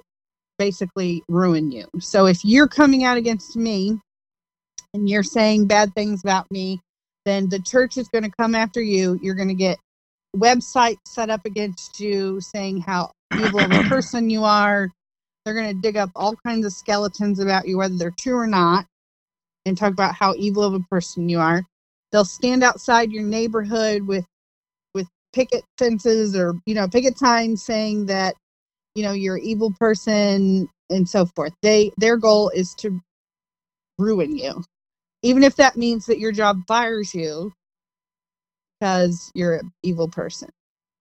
[0.58, 1.86] basically ruin you.
[2.00, 4.00] So if you're coming out against me,
[4.94, 6.80] and you're saying bad things about me,
[7.26, 9.20] then the church is going to come after you.
[9.22, 9.78] You're going to get
[10.36, 14.90] websites set up against you saying how evil of a person you are.
[15.46, 18.48] They're going to dig up all kinds of skeletons about you, whether they're true or
[18.48, 18.86] not,
[19.66, 21.64] and talk about how evil of a person you are.
[22.12, 24.26] They'll stand outside your neighborhood with
[24.94, 28.36] with picket fences or you know picket signs saying that
[28.96, 31.54] you know you're an evil person and so forth.
[31.62, 33.00] They their goal is to
[34.00, 34.64] ruin you
[35.24, 37.54] even if that means that your job fires you
[38.80, 40.50] because you're an evil person.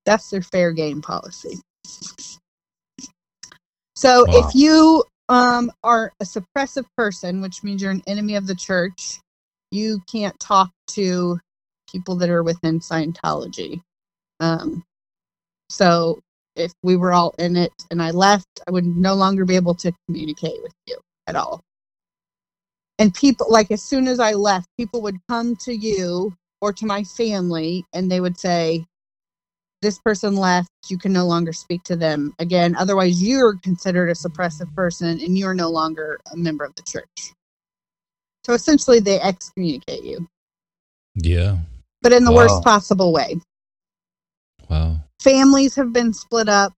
[0.06, 1.58] That's their fair game policy.
[3.96, 4.32] So Wow.
[4.32, 9.20] if you um, are a suppressive person, which means you're an enemy of the church,
[9.72, 11.40] you can't talk to
[11.90, 13.82] people that are within Scientology.
[14.40, 14.84] Um,
[15.70, 16.20] so
[16.56, 19.74] if we were all in it and I left, I would no longer be able
[19.76, 20.98] to communicate with you
[21.28, 21.60] at all
[23.00, 26.86] and people like as soon as i left people would come to you or to
[26.86, 28.84] my family and they would say
[29.82, 30.68] this person left.
[30.88, 32.76] You can no longer speak to them again.
[32.76, 37.32] Otherwise you're considered a suppressive person and you're no longer a member of the church.
[38.44, 40.26] So essentially they excommunicate you.
[41.16, 41.58] Yeah.
[42.02, 42.36] but in the Wow.
[42.36, 43.36] worst possible way.
[44.68, 44.96] Wow.
[45.22, 46.72] families have been split up.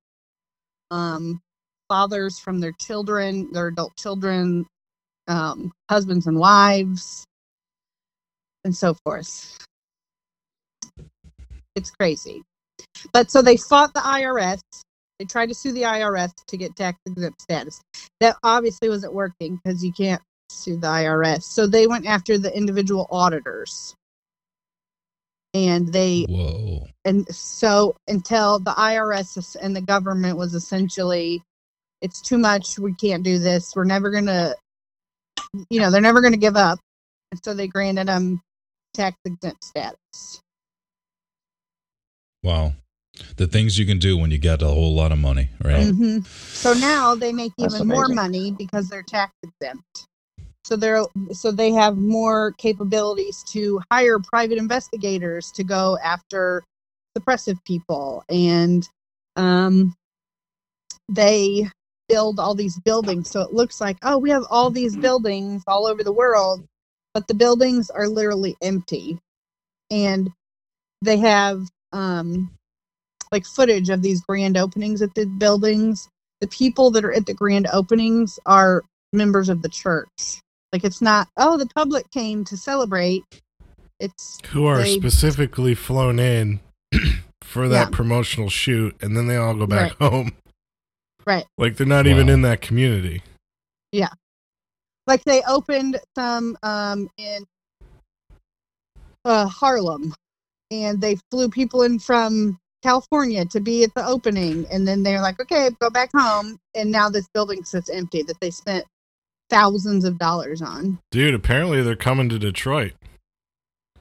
[0.91, 1.41] Um,
[1.89, 4.66] fathers from their children their adult children
[5.26, 7.24] um, husbands and wives
[8.64, 9.59] and so forth
[11.79, 12.43] it's crazy
[13.12, 14.61] but so they fought the irs
[15.18, 17.81] they tried to sue the irs to get tax exempt status
[18.20, 22.55] that obviously wasn't working because you can't sue the irs so they went after the
[22.57, 23.95] individual auditors
[25.55, 26.87] and they Whoa.
[27.05, 31.43] and so until the IRS and the government was essentially,
[32.03, 32.79] it's too much.
[32.79, 33.74] We can't do this.
[33.74, 34.55] We're never gonna,
[35.70, 36.79] you know, they're never gonna give up,
[37.33, 38.41] and so they granted them
[38.95, 40.41] tax exempt status.
[42.43, 42.72] Wow.
[43.36, 45.93] The things you can do when you get a whole lot of money, right?
[45.93, 50.07] hmm So now they make That's even more money because they're tax exempt.
[50.64, 56.62] So they're so they have more capabilities to hire private investigators to go after
[57.16, 58.86] suppressive people, and
[59.36, 59.95] um,
[61.09, 61.68] they
[62.09, 63.30] build all these buildings.
[63.30, 66.64] So it looks like oh, we have all these buildings all over the world,
[67.14, 69.18] but the buildings are literally empty,
[69.91, 70.30] and
[71.03, 71.62] they have
[71.93, 72.51] um,
[73.32, 76.09] like footage of these grand openings at the buildings.
[76.41, 80.41] The people that are at the grand openings are members of the church.
[80.72, 83.22] Like it's not, oh, the public came to celebrate.
[84.01, 86.61] It's Who are they- specifically flown in
[87.43, 87.97] for that Yeah.
[87.97, 90.11] promotional shoot, and then they all go back Right.
[90.11, 90.32] home.
[91.26, 91.45] Right.
[91.59, 93.22] Like they're not even in that community.
[93.93, 94.09] Yeah.
[95.07, 97.45] Like they opened some um in
[99.24, 100.14] uh Harlem
[100.70, 105.20] and they flew people in from California to be at the opening and then they're
[105.20, 108.84] like, okay, go back home and now this building sits empty that they spent
[109.50, 110.98] thousands of dollars on.
[111.10, 112.92] Dude, apparently they're coming to Detroit.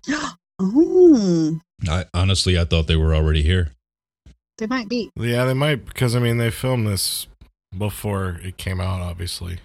[0.60, 3.74] Oh, I honestly I thought they were already here.
[4.58, 5.12] they might be.
[5.16, 7.28] Yeah, they might because I mean they filmed this
[7.78, 9.60] before it came out, obviously.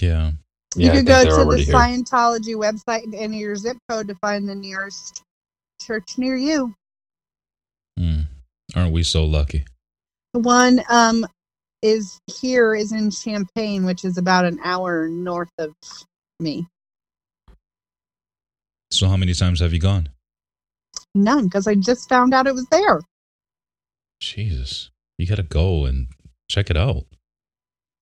[0.00, 0.32] Yeah.
[0.74, 1.74] you Yeah, could go to the already here.
[1.74, 5.22] Scientology website and enter your zip code to find the nearest
[5.80, 6.74] church near you.
[7.98, 8.20] Hmm.
[8.74, 9.64] Aren't we so lucky?
[10.34, 11.26] The one um
[11.82, 15.72] is here is in Champaign, which is about an hour north of
[16.40, 16.66] me.
[18.90, 20.08] So how many times have you gone?
[21.14, 23.00] None, because I just found out it was there.
[24.20, 24.90] Jesus.
[25.18, 26.08] You got to go and
[26.50, 27.04] check it out.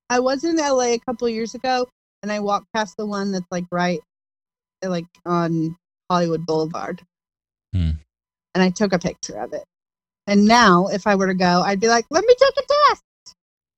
[0.08, 1.88] I was in LA a couple years ago,
[2.22, 4.00] and I walked past the one that's like right,
[4.84, 5.76] like on
[6.10, 7.02] Hollywood Boulevard,
[7.76, 7.90] Hmm.
[8.54, 9.64] and I took a picture of it.
[10.26, 12.62] And now, if I were to go, I'd be like, "Let me take a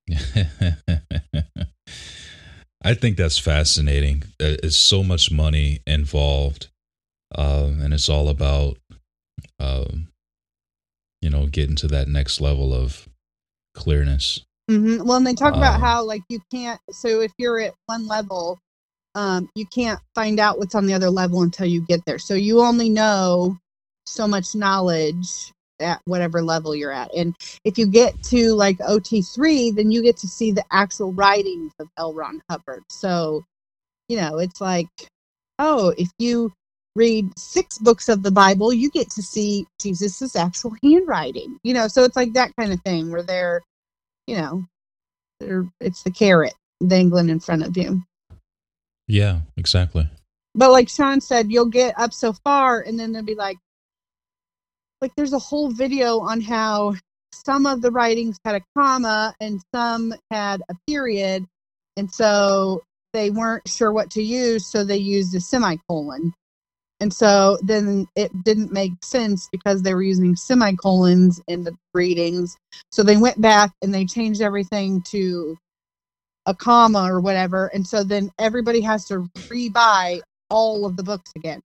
[0.07, 1.67] test."
[2.81, 4.23] I think that's fascinating.
[4.39, 6.69] It's so much money involved,
[7.35, 8.77] um, and it's all about,
[9.59, 10.07] um,
[11.21, 13.05] you know, getting to that next level of
[13.73, 14.45] clearness.
[14.69, 16.79] hmm Well, and they talk about how like you can't.
[16.89, 18.59] So if you're at one level,
[19.13, 22.17] um, you can't find out what's on the other level until you get there.
[22.17, 23.59] So you only know
[24.09, 27.13] so much knowledge at whatever level you're at.
[27.15, 31.13] And if you get to like OT three, then you get to see the actual
[31.13, 32.13] writings of L.
[32.13, 32.83] Ron Hubbard.
[32.89, 33.45] So,
[34.09, 34.89] you know, it's like,
[35.57, 36.51] oh, if you
[36.95, 41.57] read six books of the Bible, you get to see Jesus's actual handwriting.
[41.63, 43.61] You know, so it's like that kind of thing where they're
[44.29, 44.63] you know,
[45.39, 46.53] they're, it's the carrot
[46.85, 48.03] dangling in front of you.
[49.07, 50.07] Yeah, exactly.
[50.53, 53.57] But like Sean said, you'll get up so far, and then they'll be like,
[55.01, 56.95] like there's a whole video on how
[57.33, 61.45] some of the writings had a comma and some had a period,
[61.97, 62.83] and so
[63.13, 66.33] they weren't sure what to use, so they used a semicolon.
[67.01, 72.57] And so then it didn't make sense because they were using semicolons in the readings.
[72.91, 75.57] So they went back and they changed everything to
[76.45, 77.67] a comma or whatever.
[77.67, 81.61] And so then everybody has to rebuy all of the books again.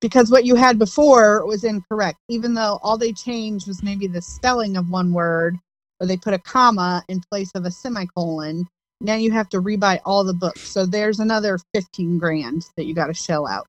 [0.00, 4.20] Because what you had before was incorrect, even though all they changed was maybe the
[4.20, 5.56] spelling of one word
[6.00, 8.66] or they put a comma in place of a semicolon.
[9.00, 10.60] Now you have to rebuy all the books.
[10.60, 13.66] So there's another 15 grand that you got to shell out.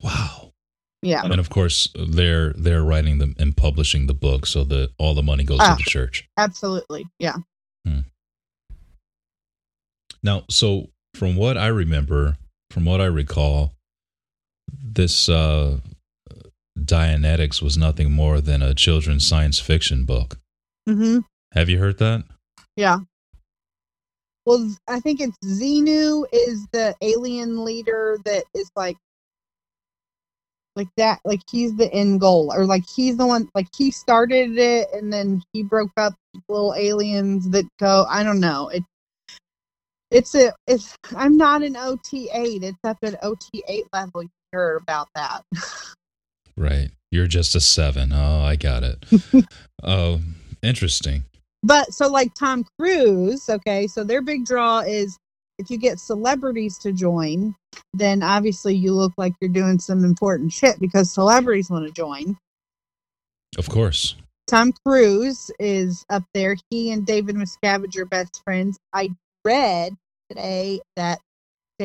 [0.00, 0.52] Wow.
[1.02, 1.22] Yeah.
[1.24, 5.22] And of course, they're they're writing them and publishing the book, so that all the
[5.22, 5.74] money goes Ah.
[5.74, 6.26] to the church.
[6.38, 7.06] Absolutely.
[7.18, 7.36] Yeah.
[10.22, 12.38] Now, so from what I remember,
[12.70, 13.74] from what I recall,
[14.68, 15.78] this uh,
[16.78, 20.38] Dianetics was nothing more than a children's science fiction book.
[20.86, 21.20] hmm
[21.52, 22.24] Have you heard that?
[22.76, 22.98] Yeah.
[24.46, 28.96] Well, I think it's Xenu is the alien leader that is like,
[30.76, 34.58] like that, like he's the end goal, or like he's the one, like he started
[34.58, 36.14] it, and then he broke up
[36.48, 38.04] little aliens that go.
[38.10, 38.68] I don't know.
[38.68, 38.82] It,
[40.10, 40.94] it's a, it's.
[41.16, 42.64] I'm not an OT eight.
[42.64, 44.24] It's up at OT eight level.
[44.24, 45.42] You hear about that?
[46.56, 46.90] Right.
[47.10, 48.12] You're just a seven.
[48.12, 49.04] Oh, I got it.
[49.86, 50.20] Oh,
[50.62, 51.24] interesting.
[51.62, 55.18] But so like Tom Cruise, okay, so their big draw is
[55.58, 57.54] if you get celebrities to join,
[57.92, 62.38] then obviously you look like you're doing some important shit because celebrities want to join.
[63.58, 64.16] Of course.
[64.46, 66.56] Tom Cruise is up there.
[66.70, 68.78] He and David Miscavige are best friends.
[68.94, 69.10] I
[69.44, 69.94] read
[70.30, 71.18] today that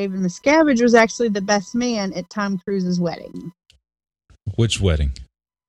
[0.00, 3.52] David Miscavige was actually the best man at Tom Cruise's wedding
[4.54, 5.12] Which wedding?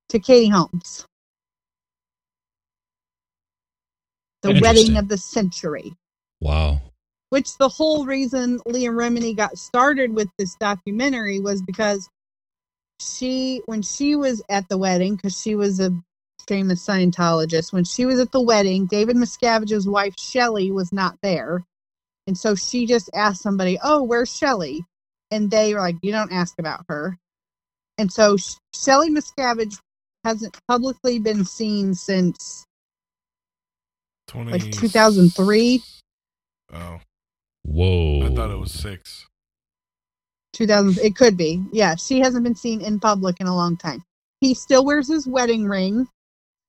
[0.08, 1.06] to Katie Holmes.
[4.42, 5.92] The wedding of the century.
[6.40, 6.80] Wow.
[7.32, 12.08] which the whole reason Leah Remini got started with this documentary was because
[13.02, 15.92] she, when she was at the wedding, because she was a
[16.48, 21.66] famous Scientologist, when she was at the wedding, David Miscavige's wife Shelly was not there.
[22.32, 24.86] And so she just asked somebody, Oh, where's Shelly?
[25.32, 27.18] And they were like, You don't ask about her.
[27.98, 29.78] And so Sh- Shelly Miscavige
[30.24, 32.66] hasn't publicly been seen since
[34.30, 35.84] 20, like 2003.
[36.74, 37.02] Oh,
[37.64, 38.22] Whoa.
[38.22, 39.28] I thought it was six.
[40.54, 44.04] 2000 it could be yeah she hasn't been seen in public in a long time
[44.42, 46.06] he still wears his wedding ring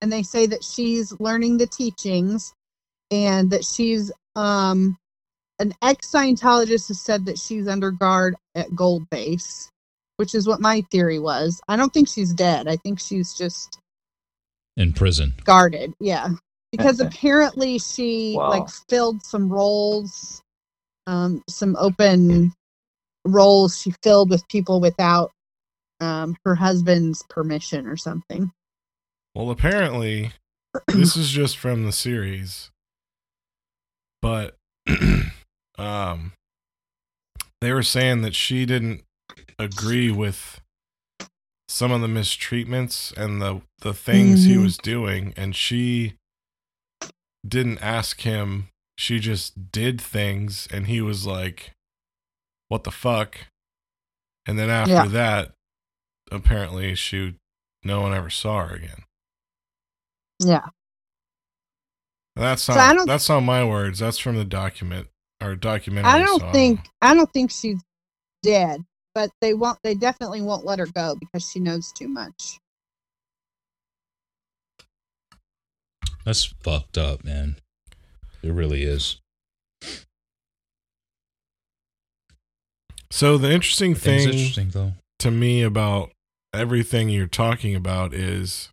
[0.01, 2.55] and they say that she's learning the teachings
[3.11, 4.97] and that she's um
[5.63, 9.71] an ex-scientologist has said that she's under guard at gold base
[10.23, 11.61] which is what my theory was.
[11.67, 12.69] I don't think she's dead.
[12.69, 13.81] I think she's just
[14.77, 15.35] in prison.
[15.45, 16.29] guarded yeah.
[16.71, 18.51] Because apparently she Wow.
[18.51, 20.41] like filled some roles
[21.09, 22.53] um some open
[23.25, 25.33] roles she filled with people without
[26.01, 28.53] um her husband's permission or something.
[29.35, 30.31] Well, apparently,
[30.89, 32.71] this is just from the series,
[34.21, 34.57] but
[35.79, 36.33] um,
[37.61, 39.05] they were saying that she didn't
[39.59, 40.61] agree with
[41.69, 44.63] some of the mistreatments and the the things he Mhm.
[44.63, 46.15] was doing, and she
[47.47, 48.69] didn't ask him.
[48.99, 51.73] She just did things, and he was like,
[52.69, 53.39] "What the fuck?"
[54.47, 55.07] And then after Yeah.
[55.07, 55.55] that,
[56.31, 57.37] apparently, she
[57.85, 59.05] no one ever saw her again.
[60.41, 60.69] yeah
[62.35, 63.99] That's not don't- that's not my words.
[64.01, 65.09] That's from the document
[65.43, 66.11] or documentary.
[66.11, 66.53] i don't saw.
[66.53, 67.81] think i don't think she's
[68.43, 68.81] dead
[69.15, 72.59] but they won't they definitely won't let her go because she knows too much
[76.25, 77.57] That's fucked up, man.
[78.43, 79.19] It really is.
[83.11, 84.93] So the interesting thing interesting though.
[85.19, 86.13] to me about
[86.55, 88.71] everything you're talking about is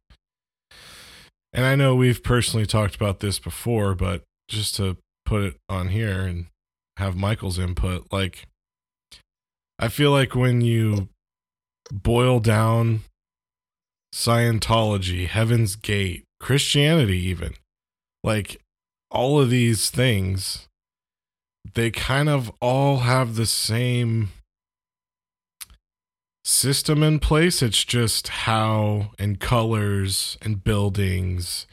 [1.51, 5.89] and I know we've personally talked about this before, but just to put it on
[5.89, 6.45] here and
[6.99, 8.45] have Michael's input, like
[9.79, 11.07] I feel like when you
[11.91, 13.01] boil down
[14.13, 17.53] Scientology, Heaven's Gate, Christianity, even
[18.23, 18.61] like
[19.09, 20.67] all of these things,
[21.73, 24.29] they kind of all have the same
[26.43, 27.61] system in place.
[27.61, 31.67] It's just how and colors and buildings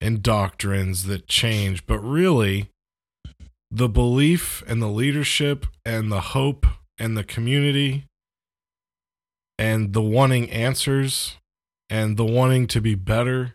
[0.00, 1.86] and doctrines that change.
[1.86, 2.70] But really,
[3.70, 6.66] the belief and the leadership and the hope
[6.98, 8.06] and the community
[9.58, 11.36] and the wanting answers
[11.88, 13.54] and the wanting to be better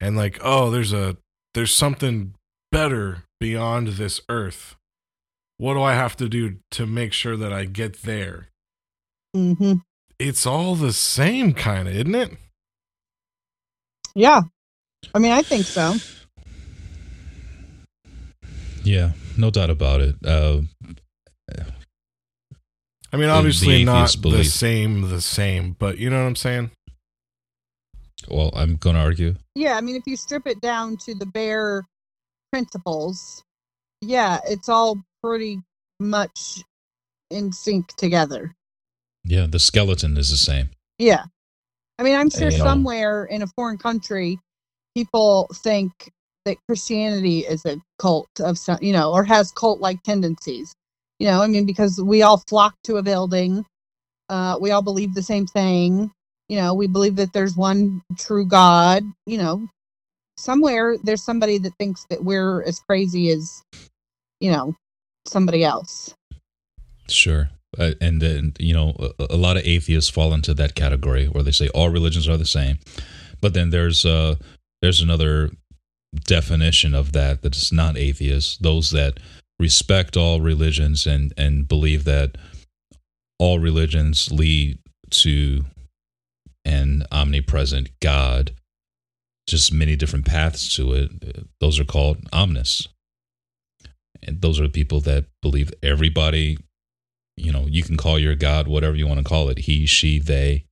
[0.00, 1.16] and like oh there's a
[1.54, 2.34] there's something
[2.72, 4.76] better beyond this earth.
[5.56, 8.48] What do i have to do to make sure that i get there?
[9.34, 9.74] Mm-hmm.
[10.18, 12.30] it's all the same kind of isn't it?
[14.14, 14.42] Yeah.
[15.14, 15.94] I mean i think so
[18.84, 20.14] Yeah, no doubt about it.
[20.24, 20.60] Uh,
[23.12, 26.36] i mean obviously the not atheist the same the same but you know what i'm
[26.36, 26.70] saying
[28.28, 29.34] well, I'm gonna argue.
[29.54, 31.84] yeah i mean if you strip it down to the bare
[32.52, 33.42] principles
[34.00, 35.60] yeah it's all pretty
[36.00, 36.62] much
[37.30, 38.54] in sync together
[39.24, 40.70] Yeah, the skeleton is the same.
[40.98, 41.24] yeah
[41.98, 42.58] i mean i'm sure Yeah.
[42.58, 44.38] somewhere in a foreign country
[44.96, 46.10] people think
[46.44, 50.74] that christianity is a cult of some you know or has cult like tendencies.
[51.18, 53.64] You know i mean because we all flock to a building
[54.28, 56.10] uh we all believe the same thing.
[56.48, 59.68] You know we believe that there's one true god you know.
[60.36, 63.62] Somewhere there's somebody that thinks that we're as crazy as
[64.40, 64.74] you know
[65.26, 66.14] somebody else.
[67.08, 67.50] Sure.
[67.78, 71.42] Uh, and then you know a, a lot of atheists fall into that category where
[71.42, 72.78] they say all religions are the same
[73.40, 74.36] but then there's uh
[74.80, 75.50] there's another
[76.24, 79.18] definition of that that's not atheists those that
[79.58, 82.36] respect all religions and and believe that
[83.38, 84.78] all religions lead
[85.10, 85.64] to
[86.64, 88.52] an omnipresent god.
[89.46, 91.46] Just many different paths to it.
[91.60, 92.88] Those are called omnis.
[94.22, 96.58] And those are the people that believe everybody
[97.36, 100.18] you know you can call your god whatever you want to call it he she
[100.18, 100.64] they.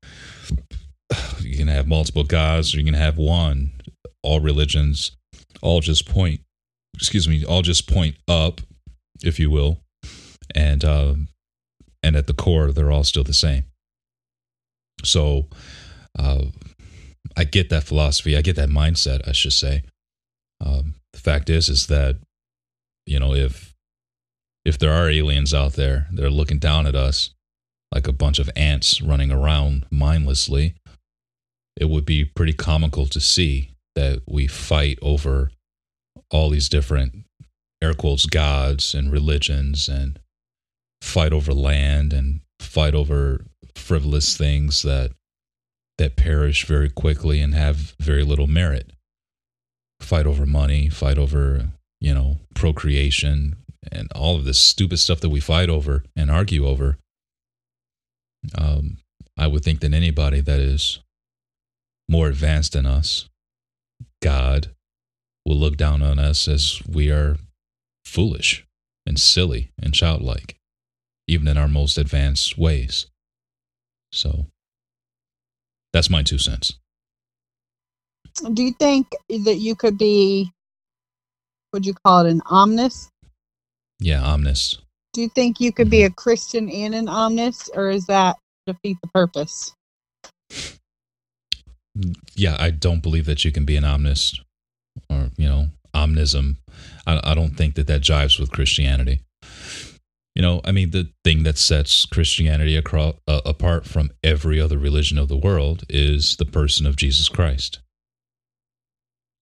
[1.41, 3.73] You can have multiple gods or you can have one.
[4.23, 5.11] All religions
[5.61, 6.41] all just point
[6.95, 8.61] excuse me all just point up
[9.23, 9.81] if you will
[10.55, 11.29] and um
[12.03, 13.65] and at the core they're all still the same.
[15.05, 15.49] So
[16.19, 16.47] uh
[17.37, 19.83] i get that philosophy i get that mindset i should say.
[20.61, 22.17] Um the fact is is that
[23.07, 23.75] you know if
[24.65, 27.31] if there are aliens out there that are looking down at us
[27.93, 30.75] like a bunch of ants running around mindlessly,
[31.77, 35.51] it would be pretty comical to see that we fight over
[36.31, 37.25] all these different
[37.83, 40.19] air quotes gods and religions and
[41.01, 43.45] fight over land and fight over
[43.75, 45.11] frivolous things that
[45.99, 48.93] that perish very quickly and have very little merit.
[50.01, 51.71] Fight over money fight over
[52.01, 53.57] you know procreation
[53.91, 56.99] and all of this stupid stuff that we fight over and argue over.
[58.57, 58.99] Um,
[59.39, 60.99] i would think that anybody that is
[62.09, 63.29] more advanced than us
[64.23, 64.71] god
[65.45, 67.37] will look down on us as we are
[68.05, 68.65] foolish
[69.05, 70.57] and silly and childlike,
[71.27, 73.07] even in our most advanced ways.
[74.13, 74.47] So
[75.93, 76.79] that's my two cents.
[78.55, 80.51] Do you think that you could be,
[81.73, 83.11] would you call it an omnis?
[83.99, 84.79] Yeah, omnis.
[85.13, 86.13] Do you think you could be mm-hmm.
[86.13, 88.37] a Christian and an omnis, or is that
[88.67, 89.75] defeat the purpose?
[92.35, 94.41] Yeah, I don't believe that you can be an omnist
[95.11, 96.57] or, you know, omnism.
[97.07, 99.21] I, I don't think that that jives with Christianity.
[100.35, 104.79] You know, I mean, the thing that sets Christianity across, uh, apart from every other
[104.79, 107.81] religion of the world is the person of Jesus Christ.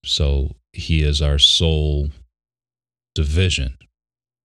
[0.03, 2.09] So he is our sole
[3.15, 3.77] division.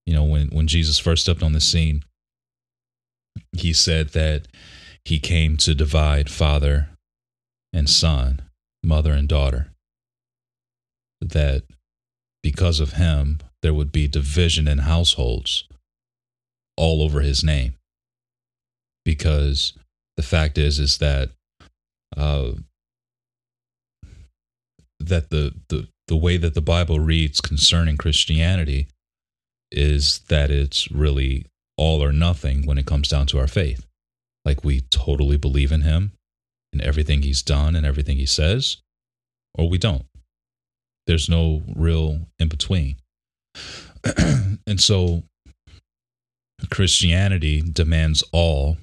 [0.04, 2.04] You know, when, when Jesus first stepped on the scene,
[3.52, 4.46] he said that
[5.04, 6.90] he came to divide father
[7.72, 8.42] and son,
[8.82, 9.68] mother and daughter.
[11.20, 11.64] That
[12.42, 15.64] because of him, there would be division in households
[16.76, 17.74] all over his name.
[19.04, 19.72] Because
[20.16, 21.30] the fact is, is that
[22.16, 22.52] uh,
[25.00, 28.88] that the, the the way that the Bible reads concerning Christianity
[29.70, 33.84] is that it's really all or nothing when it comes down to our faith.
[34.44, 36.12] Like we totally believe in him
[36.80, 38.78] everything he's done and everything he says,
[39.54, 40.06] or we don't.
[41.06, 42.96] There's no real in between.
[44.66, 45.22] and so
[46.70, 48.76] Christianity demands all,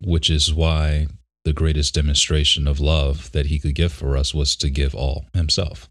[0.00, 1.08] which is why
[1.44, 5.26] the greatest demonstration of love that he could give for us was to give all
[5.32, 5.88] himself,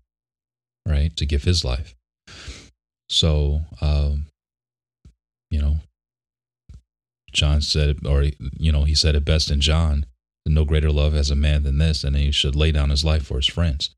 [0.86, 1.16] right?
[1.18, 1.96] To give his life.
[3.10, 4.28] So, um,
[5.50, 5.78] you know,
[7.32, 8.26] John said, or,
[8.58, 10.06] you know, he said it best in John
[10.50, 13.26] no greater love has a man than this, and he should lay down his life
[13.26, 13.96] for his friends.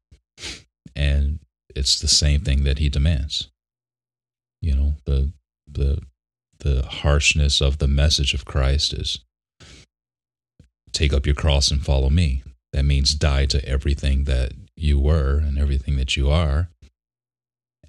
[0.96, 1.40] And
[1.76, 3.50] it's the same thing that he demands.
[4.62, 5.32] You know, the,
[5.68, 6.02] the,
[6.60, 9.20] the harshness of the message of Christ is
[10.92, 12.44] take up your cross and follow me.
[12.74, 16.70] That means die to everything that you were and everything that you are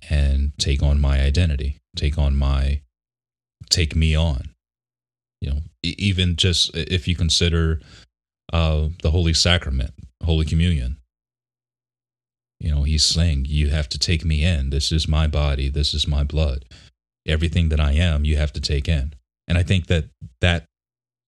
[0.09, 2.81] and take on my identity, take on my,
[3.69, 4.55] take me on.
[5.41, 7.81] You know, even just if you consider
[8.53, 9.93] uh, the Holy Sacrament,
[10.25, 10.97] Holy Communion,
[12.59, 14.71] you know, he's saying, You have to take me in.
[14.71, 15.69] This is my body.
[15.69, 16.67] This is my blood.
[17.27, 19.15] Everything that I am, you have to take in.
[19.49, 20.11] And I think that
[20.41, 20.67] that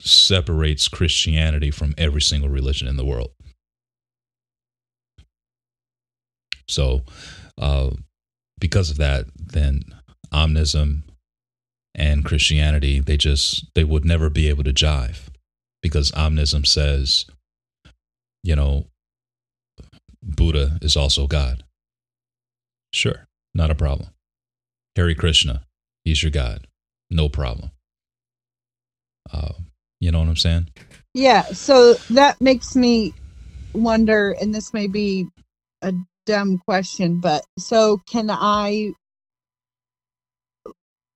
[0.00, 3.32] separates Christianity from every single religion in the world.
[6.68, 7.02] So,
[7.58, 7.90] uh,
[8.58, 9.82] because of that, then
[10.32, 11.02] omnism
[11.94, 15.28] and Christianity, they just, they would never be able to jive
[15.82, 17.26] because omnism says,
[18.42, 18.86] you know,
[20.22, 21.64] Buddha is also God.
[22.92, 24.10] Sure, not a problem.
[24.96, 25.64] Hare Krishna,
[26.04, 26.66] he's your God.
[27.10, 27.70] No problem.
[29.32, 29.54] Uh,
[30.00, 30.68] you know what I'm saying?
[31.14, 33.14] Yeah, so that makes me
[33.74, 35.28] wonder, and this may be
[35.82, 35.92] a
[36.26, 38.92] dumb question, but so can I?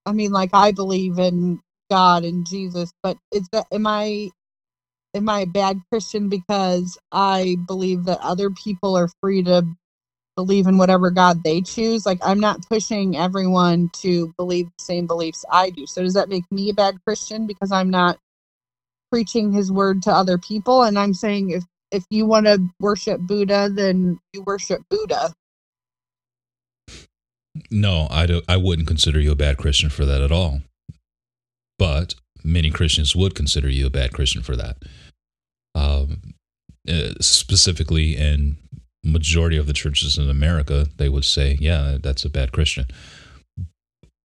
[0.06, 1.60] I mean, like I believe in
[1.90, 4.30] God and Jesus, but is that am I
[5.16, 9.66] am I a bad Christian because I believe that other people are free to
[10.36, 12.06] believe in whatever God they choose?
[12.06, 15.86] Like, I'm not pushing everyone to believe the same beliefs I do.
[15.86, 18.18] So, does that make me a bad Christian because I'm not
[19.10, 20.82] preaching his word to other people?
[20.82, 25.32] And I'm saying if, if you want to worship Buddha, then you worship Buddha.
[27.70, 30.60] No, I, do, I wouldn't consider you a bad Christian for that at all.
[31.78, 32.14] But
[32.44, 34.76] many Christians would consider you a bad Christian for that
[35.76, 36.34] um,
[36.88, 38.56] uh, specifically in
[39.04, 42.86] majority of the churches in America, they would say, "Yeah, that's a bad Christian."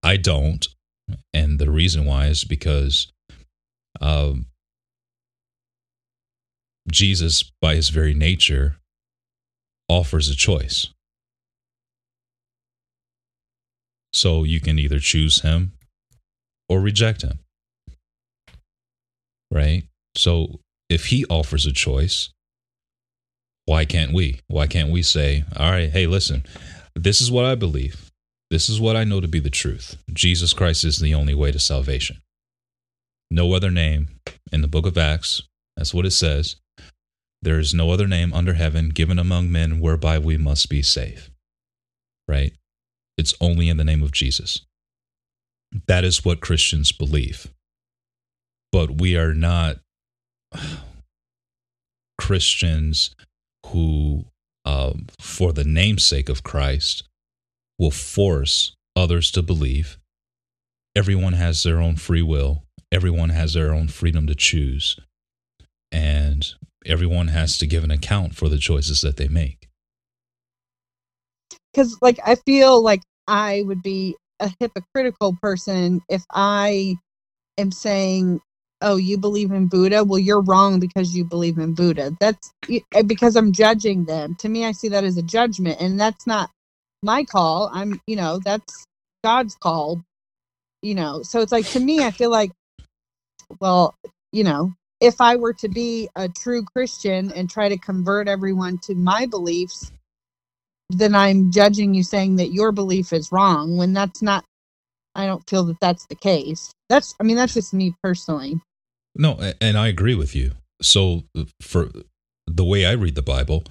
[0.02, 0.66] I don't,
[1.32, 3.12] and the reason why is because
[4.00, 4.46] um,
[6.90, 8.76] Jesus, by his very nature,
[9.88, 10.88] offers a choice.
[14.14, 15.72] So you can either choose him
[16.68, 17.38] or reject him.
[19.50, 19.84] Right?
[20.16, 20.60] So
[20.92, 22.28] if he offers a choice,
[23.64, 24.40] why can't we?
[24.48, 26.44] Why can't we say, all right, hey, listen,
[26.94, 28.10] this is what I believe.
[28.50, 29.96] This is what I know to be the truth.
[30.12, 32.18] Jesus Christ is the only way to salvation.
[33.30, 34.08] No other name
[34.52, 35.42] in the book of Acts.
[35.76, 36.56] That's what it says.
[37.40, 41.30] There is no other name under heaven given among men whereby we must be saved.
[42.28, 42.52] Right?
[43.16, 44.60] It's only in the name of Jesus.
[45.86, 47.46] That is what Christians believe.
[48.70, 49.78] But we are not
[52.18, 53.14] Christians
[53.66, 54.26] who,
[54.64, 57.04] um, for the namesake of Christ,
[57.78, 59.98] will force others to believe.
[60.94, 64.98] Everyone has their own free will, everyone has their own freedom to choose,
[65.90, 66.46] and
[66.84, 69.68] everyone has to give an account for the choices that they make.
[71.72, 76.96] Because, like, I feel like I would be a hypocritical person if I
[77.56, 78.40] am saying
[78.82, 80.04] oh, you believe in Buddha?
[80.04, 82.16] Well, you're wrong because you believe in Buddha.
[82.20, 84.36] That's eh, because I'm judging them.
[84.40, 86.50] To me, I see that as a judgment, and that's not
[87.02, 87.70] my call.
[87.72, 88.86] I'm, you know, that's
[89.24, 90.02] God's call,
[90.82, 91.22] you know.
[91.22, 92.52] So it's like, to me, I feel like,
[93.60, 93.94] well,
[94.32, 98.78] you know, if I were to be a true Christian and try to convert everyone
[98.84, 99.92] to my beliefs,
[100.90, 104.44] then I'm judging you saying that your belief is wrong when that's not
[105.14, 106.72] I don't feel that that's the case.
[106.88, 108.60] That's I mean that's just me personally.
[109.14, 110.52] No, and I agree with you.
[110.80, 111.90] So, uh, for
[112.46, 113.64] the way I read the Bible,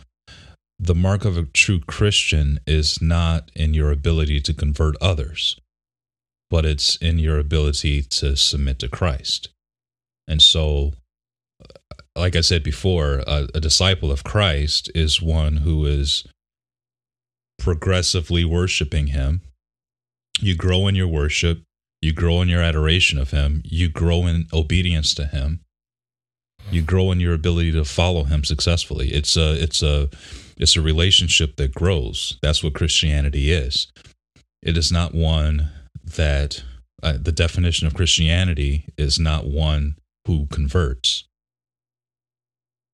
[0.79, 5.59] the mark of a true Christian is not in your ability to convert others,
[6.49, 9.49] but it's in your ability to submit to Christ.
[10.27, 10.93] And so,
[11.63, 16.23] uh, like I said before, a, a disciple of Christ is one who is
[17.59, 19.41] progressively worshiping Him.
[20.39, 21.61] You grow in your worship,
[22.01, 23.61] you grow in your adoration of Him.
[23.65, 25.61] You grow in obedience to Him.
[26.71, 29.09] You grow in your ability to follow Him successfully.
[29.09, 30.09] It's a it's a
[30.57, 32.37] it's a relationship that grows.
[32.41, 33.91] That's what Christianity is.
[34.61, 35.69] It is not one
[36.03, 36.63] that
[37.03, 39.95] uh, the definition of Christianity is not one
[40.27, 41.25] who converts,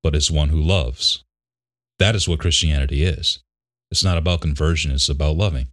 [0.02, 1.24] but is one who loves.
[2.00, 3.40] That is what Christianity is.
[3.92, 5.68] It's not about conversion, it's about loving.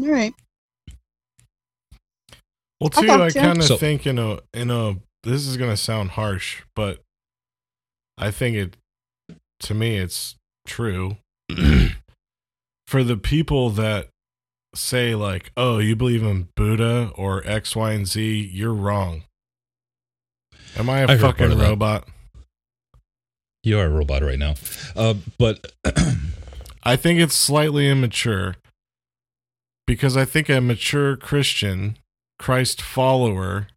[0.00, 0.32] All right.
[2.80, 5.76] Well, too, I, I kind of so, think in a in a this is gonna
[5.76, 7.00] sound harsh, but
[8.18, 8.76] I think it
[9.60, 10.36] to me it's
[10.66, 11.16] true.
[12.86, 14.08] For the people that
[14.74, 19.24] say like, "Oh, you believe in Buddha or X, Y, and Z," you're wrong.
[20.76, 22.06] Am I a I fucking robot?
[23.64, 24.54] You are a robot right now,
[24.94, 25.72] uh, but
[26.84, 28.56] I think it's slightly immature
[29.86, 31.96] because I think a mature Christian
[32.38, 33.68] Christ follower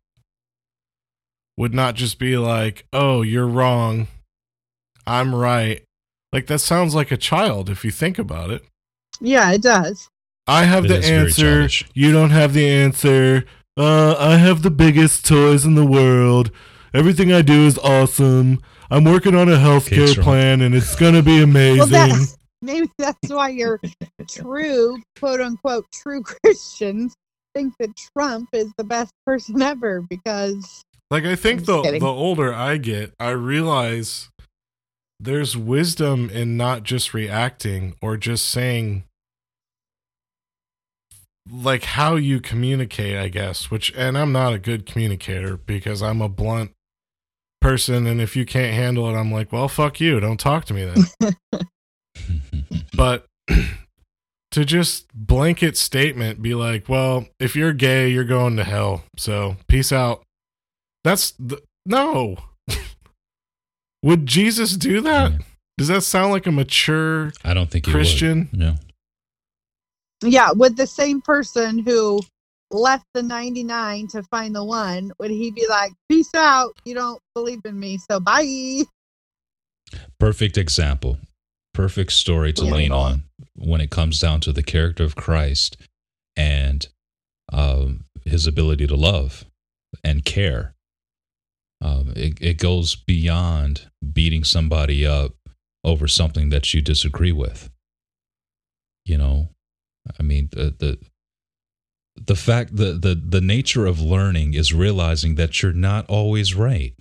[1.57, 4.07] would not just be like, "Oh, you're wrong.
[5.06, 5.84] I'm right."
[6.31, 8.64] Like that sounds like a child if you think about it.
[9.19, 10.10] Yeah, it does.
[10.48, 11.68] I have it the answer.
[11.94, 13.45] You don't have the answer.
[13.77, 16.52] Uh, I have the biggest toys in the world.
[16.94, 18.61] Everything I do is awesome.
[18.90, 21.91] I'm working on a healthcare okay, plan and it's going to be amazing.
[21.91, 22.26] well,
[22.61, 23.80] maybe that's why you're
[24.27, 27.15] true, quote unquote, true Christians
[27.54, 32.00] think that Trump is the best person ever because like I think the kidding.
[32.00, 34.30] the older I get, I realize
[35.20, 39.04] there's wisdom in not just reacting or just saying
[41.52, 46.22] like how you communicate, I guess, which and I'm not a good communicator because I'm
[46.22, 46.72] a blunt
[47.60, 50.20] person and if you can't handle it, I'm like, "Well, fuck you.
[50.20, 51.36] Don't talk to me then."
[52.96, 53.26] but
[54.52, 59.04] to just blanket statement be like, well, if you're gay, you're going to hell.
[59.18, 60.24] So peace out.
[61.04, 62.38] That's the, no.
[64.04, 65.32] would Jesus do that?
[65.32, 65.38] Yeah.
[65.78, 68.50] Does that sound like a mature I don't think Christian?
[68.52, 68.76] Yeah.
[70.22, 72.20] Yeah, would the same person who
[72.72, 77.22] left the 99 to find the one, would he be like, peace out, you don't
[77.34, 78.84] believe in me, so bye?
[80.20, 81.18] Perfect example
[81.80, 83.24] perfect story to lean on
[83.60, 85.77] when it comes down to the character of Christ
[86.36, 86.88] and
[87.52, 89.45] um, his ability to love
[90.03, 90.73] and care.
[91.81, 95.34] Um, it, it goes beyond beating somebody up
[95.84, 97.69] over something that you disagree with.
[99.06, 99.49] You know,
[100.19, 100.99] I mean, the, the
[102.26, 106.94] the fact the, the the nature of learning is realizing that you're not always right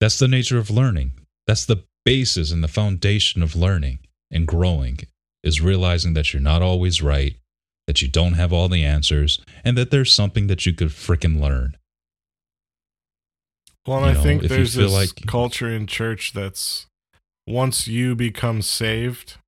[0.00, 1.12] that's the nature of learning
[1.46, 3.98] that's the basis and the foundation of learning
[4.30, 4.98] and growing
[5.42, 7.36] is realizing that you're not always right
[7.86, 11.40] that you don't have all the answers, and that there's something that you could frickin'
[11.40, 11.74] learn.
[13.86, 16.86] Well, and You I know, think there's this like- culture in church that's
[17.46, 19.38] once you become saved,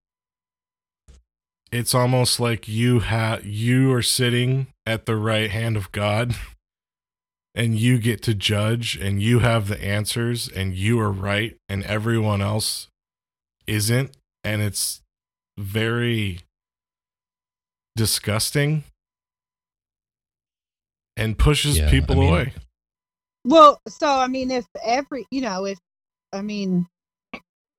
[1.70, 6.34] it's almost like you have you are sitting at the right hand of God
[7.54, 11.84] and you get to judge and you have the answers and you are right and
[11.84, 12.88] everyone else
[13.66, 15.00] isn't and it's
[15.58, 16.40] very
[17.96, 18.84] disgusting
[21.16, 22.52] and pushes Yeah, people I mean- away.
[23.44, 25.78] Well, so I mean, if every, you know, if
[26.32, 26.86] I mean,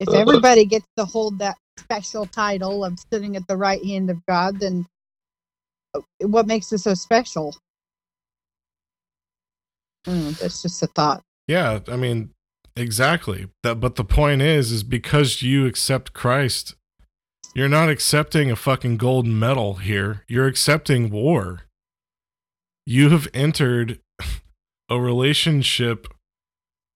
[0.00, 4.24] if everybody gets to hold that special title of sitting at the right hand of
[4.26, 4.86] God, then
[5.94, 7.54] uh, what makes it so special?
[10.06, 11.22] Mm, that's just a thought.
[11.46, 12.30] Yeah, I mean,
[12.76, 13.48] exactly.
[13.62, 16.74] That but the point is is because you accept Christ,
[17.54, 20.24] you're not accepting a fucking gold medal here.
[20.28, 21.62] You're accepting war.
[22.86, 24.00] You have entered
[24.88, 26.08] a relationship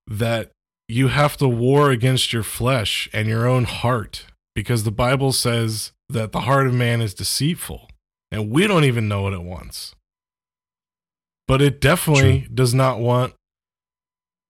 [0.07, 0.53] that
[0.89, 5.93] you have to war against your flesh and your own heart because the Bible says
[6.09, 7.89] that the heart of man is deceitful
[8.31, 9.95] and we don't even know what it wants.
[11.49, 13.35] But it definitely does not want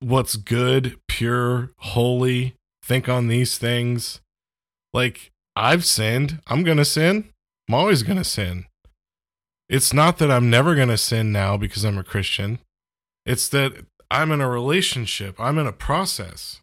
[0.01, 2.55] what's good, pure, holy.
[2.83, 4.21] Think on these things.
[4.93, 6.41] Like, I've sinned.
[6.47, 7.31] I'm going to sin.
[7.69, 8.67] I'm always going to sin.
[9.69, 12.61] It's not that I'm never going to sin now because I'm a Christian.
[13.25, 16.61] It's that I'm in a relationship, I'm in a process.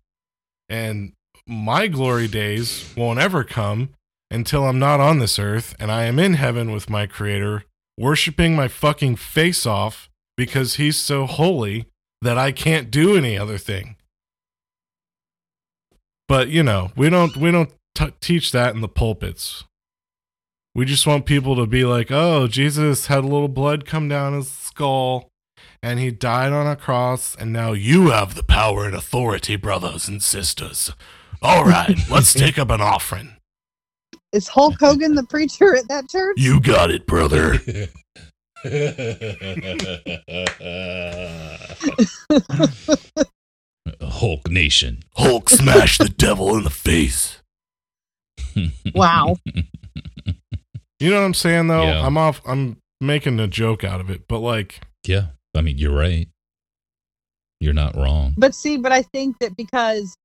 [0.70, 1.12] And
[1.46, 3.90] my glory days won't ever come
[4.32, 7.66] until I'm not on this earth and I am in heaven with my Creator,
[7.98, 11.88] worshiping my fucking face off because He's so holy
[12.24, 13.96] that I can't do any other thing.
[16.28, 19.66] But you know, we don't we don't t- teach that in the pulpits.
[20.76, 24.34] We just want people to be like, "Oh, Jesus had a little blood come down
[24.34, 25.30] his skull,
[25.84, 30.08] and he died on a cross, and now you have the power and authority, brothers
[30.08, 30.92] and sisters.
[31.42, 33.36] All right, let's take up an offering.
[34.32, 36.38] Is Hulk Hogan the preacher at that church?
[36.40, 37.60] You got it, brother."
[44.02, 45.04] Hulk Nation.
[45.16, 47.42] Hulk smash the devil in the face.
[48.94, 49.38] Wow.
[51.00, 51.84] You know what I'm saying though?
[51.84, 52.06] Yeah.
[52.06, 55.96] I'm off I'm making a joke out of it, but like Yeah, I mean, you're
[55.96, 56.28] right.
[57.60, 58.36] You're not wrong.
[58.38, 60.16] But see, but I think that because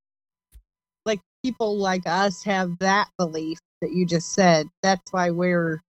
[1.07, 5.81] like people like us have that belief that you just said, that's why we're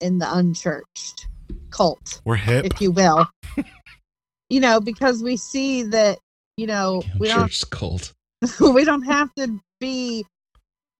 [0.00, 1.28] in the unchurched
[1.70, 2.64] cult, we're hip.
[2.64, 3.26] if you will.
[4.50, 6.18] you know, because we see that,
[6.56, 8.12] you know, we don't cult.
[8.60, 10.24] we don't have to be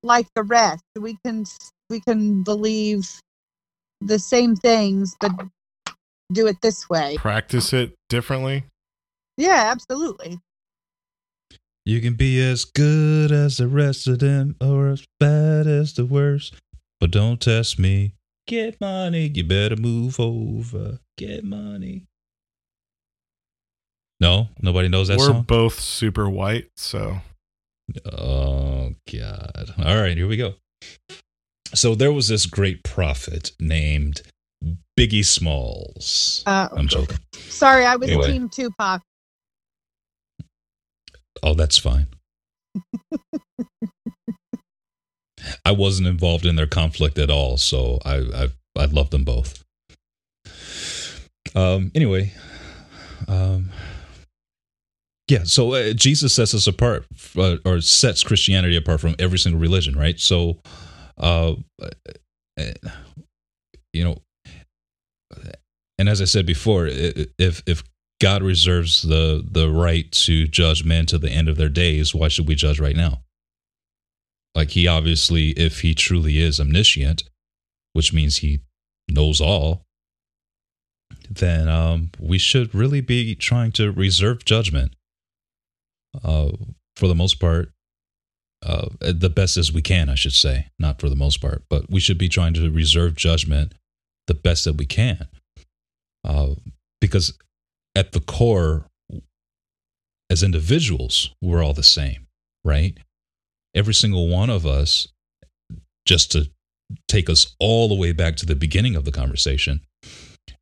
[0.02, 0.82] like the rest.
[0.98, 1.44] We can
[1.88, 3.08] we can believe
[4.00, 5.32] the same things but
[6.32, 7.16] do it this way.
[7.18, 8.64] Practice it differently.
[9.36, 10.38] Yeah, absolutely.
[11.84, 16.04] You can be as good as the rest of them or as bad as the
[16.04, 16.54] worst,
[17.00, 18.12] but don't test me.
[18.50, 19.30] Get money.
[19.32, 20.98] You better move over.
[21.16, 22.02] Get money.
[24.18, 25.42] No, nobody knows that we're song.
[25.42, 27.18] both super white, so
[28.12, 29.74] Oh God!
[29.78, 30.54] All right, here we go.
[31.74, 34.22] So there was this great prophet named
[34.98, 36.42] Biggie Smalls.
[36.44, 37.18] Uh, I'm joking.
[37.34, 38.32] sorry, I was Anyway.
[38.32, 39.00] team Tupac.
[41.44, 42.08] Oh, that's fine.
[45.64, 49.62] I wasn't involved in their conflict at all, so I I, I love them both.
[51.54, 51.90] Um.
[51.94, 52.32] Anyway,
[53.28, 53.70] um.
[55.28, 55.44] Yeah.
[55.44, 57.06] So uh, Jesus sets us apart,
[57.36, 60.18] uh, or sets Christianity apart from every single religion, right?
[60.18, 60.58] So,
[61.18, 61.54] uh,
[62.58, 62.64] uh,
[63.92, 64.18] you know,
[65.98, 67.84] and as I said before, if if
[68.20, 72.14] God reserves the the right to judge men to the end of their days.
[72.14, 73.22] Why should we judge right now?
[74.54, 77.24] Like he obviously, if he truly is omniscient,
[77.92, 78.60] which means he
[79.08, 79.84] knows all,
[81.30, 84.94] then um, we should really be trying to reserve judgment.
[86.24, 86.50] Uh,
[86.96, 87.70] for the most part,
[88.64, 91.90] uh, the best as we can, I should say, not for the most part, but
[91.90, 93.74] we should be trying to reserve judgment
[94.26, 95.28] the best that we can.
[96.24, 96.54] Uh,
[97.00, 97.38] because
[97.94, 98.86] at the core,
[100.28, 102.26] as individuals, we're all the same,
[102.64, 102.98] right?
[103.74, 105.08] Every single one of us,
[106.06, 106.50] just to
[107.08, 109.80] take us all the way back to the beginning of the conversation,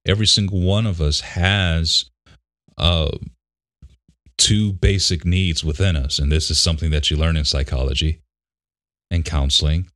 [0.06, 2.10] every single one of us has
[2.76, 3.10] uh,
[4.36, 6.18] two basic needs within us.
[6.18, 8.20] And this is something that you learn in psychology
[9.10, 9.88] and counseling.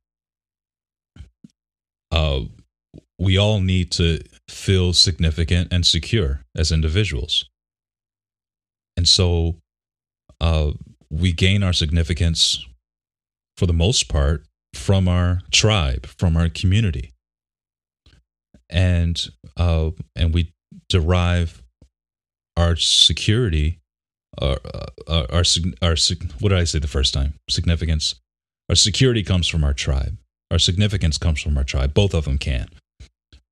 [2.11, 2.41] Uh,
[3.19, 7.49] we all need to feel significant and secure as individuals.
[8.97, 9.55] And so
[10.41, 10.71] uh,
[11.09, 12.65] we gain our significance
[13.57, 17.13] for the most part from our tribe, from our community.
[18.69, 19.21] And
[19.57, 20.53] uh, and we
[20.89, 21.61] derive
[22.57, 23.79] our security,
[24.41, 25.43] our, uh, our, our,
[25.81, 25.95] our,
[26.39, 27.35] what did I say the first time?
[27.49, 28.15] Significance.
[28.69, 30.17] Our security comes from our tribe.
[30.49, 31.93] Our significance comes from our tribe.
[31.93, 32.69] Both of them can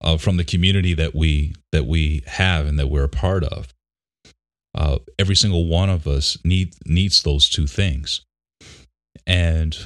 [0.02, 3.74] uh, from the community that we that we have and that we're a part of.
[4.74, 8.22] Uh, every single one of us need needs those two things,
[9.26, 9.78] and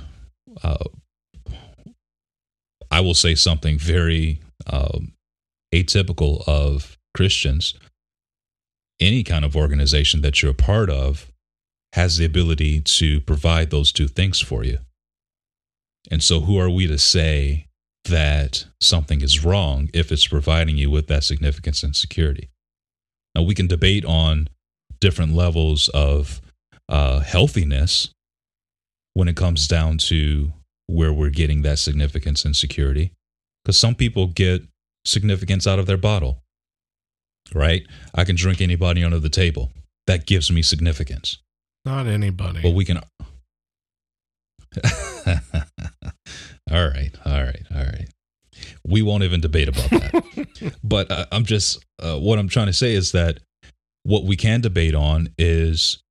[0.64, 0.84] uh,
[2.92, 5.14] I will say something very um,
[5.74, 7.74] atypical of Christians.
[9.00, 11.32] Any kind of organization that you're a part of
[11.94, 14.78] has the ability to provide those two things for you.
[16.10, 17.66] And so, who are we to say
[18.06, 22.50] that something is wrong if it's providing you with that significance and security.
[23.34, 24.48] Now, we can debate on
[25.00, 26.42] different levels of
[26.88, 28.12] uh, healthiness
[29.16, 30.54] when it comes down to
[30.86, 33.12] where we're getting that significance and security.
[33.64, 34.62] Because some people get
[35.06, 36.44] significance out of their bottle,
[37.54, 37.88] right?
[38.14, 39.72] I can drink anybody under the table.
[40.06, 41.40] That gives me significance.
[41.84, 42.62] Not anybody.
[42.62, 43.02] But we can.
[46.72, 48.10] All right, all right, all right.
[48.84, 50.74] We won't even debate about that.
[50.84, 53.40] but uh, I'm just uh, what I'm trying to say is that
[54.04, 56.02] what we can debate on is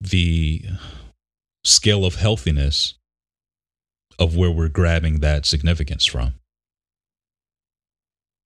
[0.00, 0.64] the
[1.64, 2.94] scale of healthiness
[4.18, 6.34] of where we're grabbing that significance from.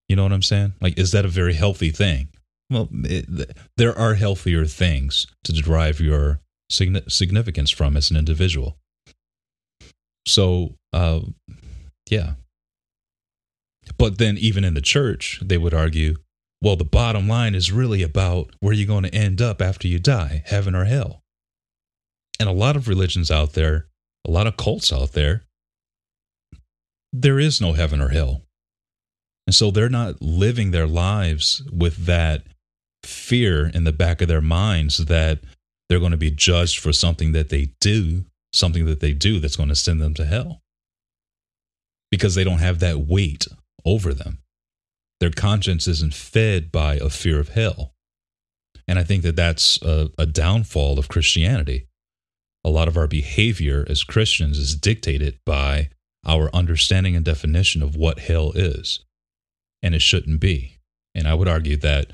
[0.08, 0.74] You know what I'm saying?
[0.80, 2.28] Like, is that a very healthy thing?
[2.70, 6.40] Well, it, there are healthier things to derive your
[6.70, 8.78] significance from as an individual.
[10.26, 11.20] So, uh,
[12.10, 12.34] yeah.
[13.96, 16.16] But then, even in the church, they would argue,
[16.60, 19.98] well, the bottom line is really about where you're going to end up after you
[19.98, 21.22] die, heaven or hell.
[22.38, 23.86] And a lot of religions out there,
[24.26, 25.44] a lot of cults out there,
[27.12, 28.42] there is no heaven or hell.
[29.46, 32.44] And so they're not living their lives with that
[33.02, 35.40] fear in the back of their minds that
[35.88, 39.56] they're going to be judged for something that they do something that they do that's
[39.56, 40.62] going to send them to hell
[42.10, 43.46] because they don't have that weight
[43.84, 44.38] over them.
[45.20, 47.92] Their conscience isn't fed by a fear of hell.
[48.86, 51.86] And I think that that's a, a downfall of Christianity.
[52.68, 55.88] A lot of our behavior as Christians is dictated by
[56.26, 59.00] our understanding and definition of what hell is.
[59.82, 60.76] And it shouldn't be.
[61.14, 62.10] And I would argue that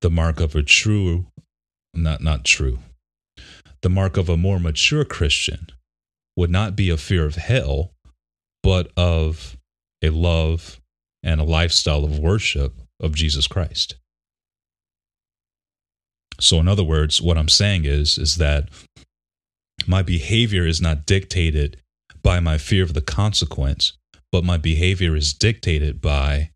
[0.00, 1.26] the mark of a true,
[1.94, 2.80] not, not true,
[3.82, 5.68] the mark of a more mature Christian
[6.36, 7.92] would not be a fear of hell,
[8.64, 9.56] but of
[10.02, 10.80] a love
[11.22, 13.94] and a lifestyle of worship of Jesus Christ.
[16.40, 18.70] So in other words, what I'm saying is is that
[19.88, 21.80] my behavior is not dictated
[22.22, 23.92] by my fear of the consequence,
[24.32, 26.50] but my behavior is dictated by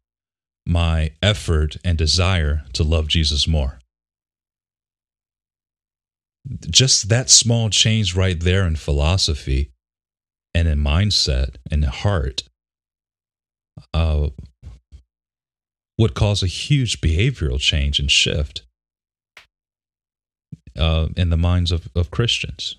[0.67, 3.79] my effort and desire to love Jesus more
[6.71, 9.71] just that small change right there in philosophy
[10.55, 12.45] and in mindset and heart
[13.93, 14.29] uh,
[15.99, 18.63] would cause a huge behavioral change and shift
[20.77, 22.77] uh, in the minds of, of Christians.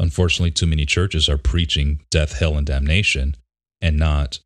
[0.00, 3.36] Unfortunately, too many churches are preaching death, hell, and damnation
[3.82, 4.40] and not,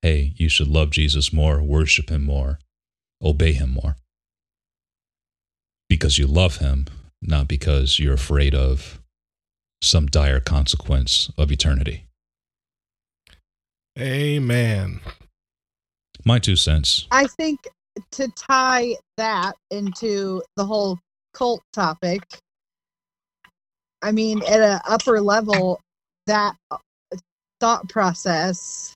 [0.00, 2.60] hey, you should love Jesus more, worship him more,
[3.20, 3.96] obey him more.
[5.88, 6.86] Because you love him
[7.22, 9.00] not because you're afraid of
[9.80, 12.06] some dire consequence of eternity.
[13.98, 15.00] Amen.
[16.24, 17.06] My two cents.
[17.10, 17.60] I think
[18.12, 20.98] to tie that into the whole
[21.34, 22.22] cult topic,
[24.02, 25.80] I mean, at an upper level,
[26.26, 26.56] that
[27.60, 28.94] thought process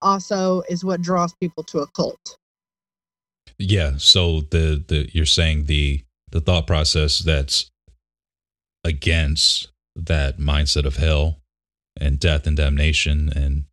[0.00, 2.36] also is what draws people to a cult.
[3.58, 3.92] Yeah.
[3.98, 7.70] So the the you're saying the the thought process that's
[8.84, 11.38] against that mindset of hell
[12.00, 13.64] and death and damnation and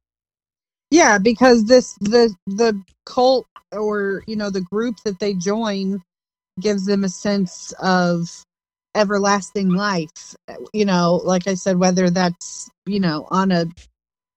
[0.91, 6.01] yeah because this the the cult or you know the group that they join
[6.59, 8.43] gives them a sense of
[8.95, 10.35] everlasting life
[10.73, 13.65] you know like i said whether that's you know on a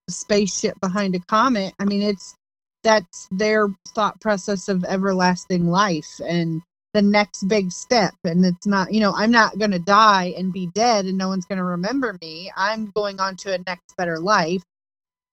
[0.09, 2.37] spaceship behind a comet i mean it's
[2.85, 6.63] that's their thought process of everlasting life and
[6.95, 8.15] the next big step.
[8.25, 11.29] And it's not you know i'm not going to die and be dead and no
[11.29, 12.51] one's going to remember me.
[12.57, 14.63] I'm going on to a next better life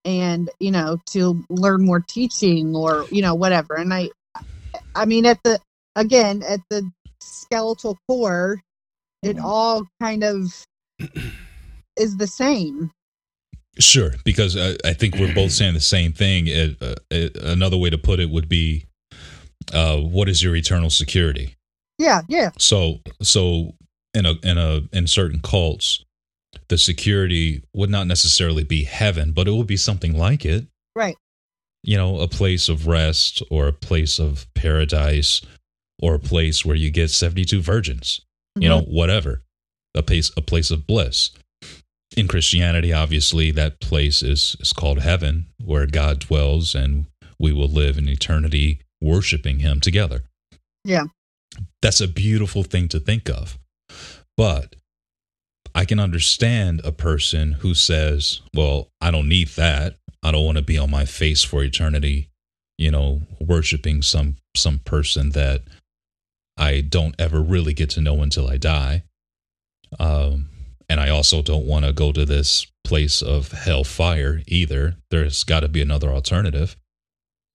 [0.03, 3.75] and you know to learn more teaching or you know whatever.
[3.75, 4.09] And i
[4.95, 5.59] i mean at the
[5.95, 6.89] again at the
[7.21, 8.59] skeletal core
[9.23, 10.65] it all kind of
[11.97, 12.91] is the same
[13.79, 16.49] Sure, because I, I think we're both saying the same thing.
[16.49, 16.95] Uh,
[17.41, 18.85] another way to put it would be,
[19.73, 21.55] uh, "What is your eternal security?"
[21.97, 23.73] yeah yeah So, so
[24.13, 26.03] in a in a in certain cults,
[26.67, 30.67] the security would not necessarily be heaven, but it would be something like it.
[30.93, 31.15] right
[31.81, 35.41] You know, a place of rest or a place of paradise
[36.01, 37.61] or a place where you get seventy two
[38.55, 38.63] virgins.
[38.63, 38.95] You know, mm-hmm.
[38.95, 39.43] whatever,
[39.95, 41.31] a place a place of bliss.
[42.17, 47.05] In Christianity, obviously, that place is is called heaven, where God dwells, and
[47.39, 50.23] we will live in eternity worshiping Him together.
[50.83, 51.05] Yeah.
[51.81, 53.59] that's a beautiful thing to think of.
[54.35, 54.75] But
[55.75, 59.97] I can understand a person who says, "Well, I don't need that.
[60.23, 62.29] I don't want to be on my face for eternity,
[62.77, 65.63] you know, worshiping some some person that
[66.61, 69.03] I don't ever really get to know until I die."
[69.99, 70.49] Um,
[70.87, 74.97] and I also don't want to go to this place of hellfire either.
[75.09, 76.75] There's got to be another alternative.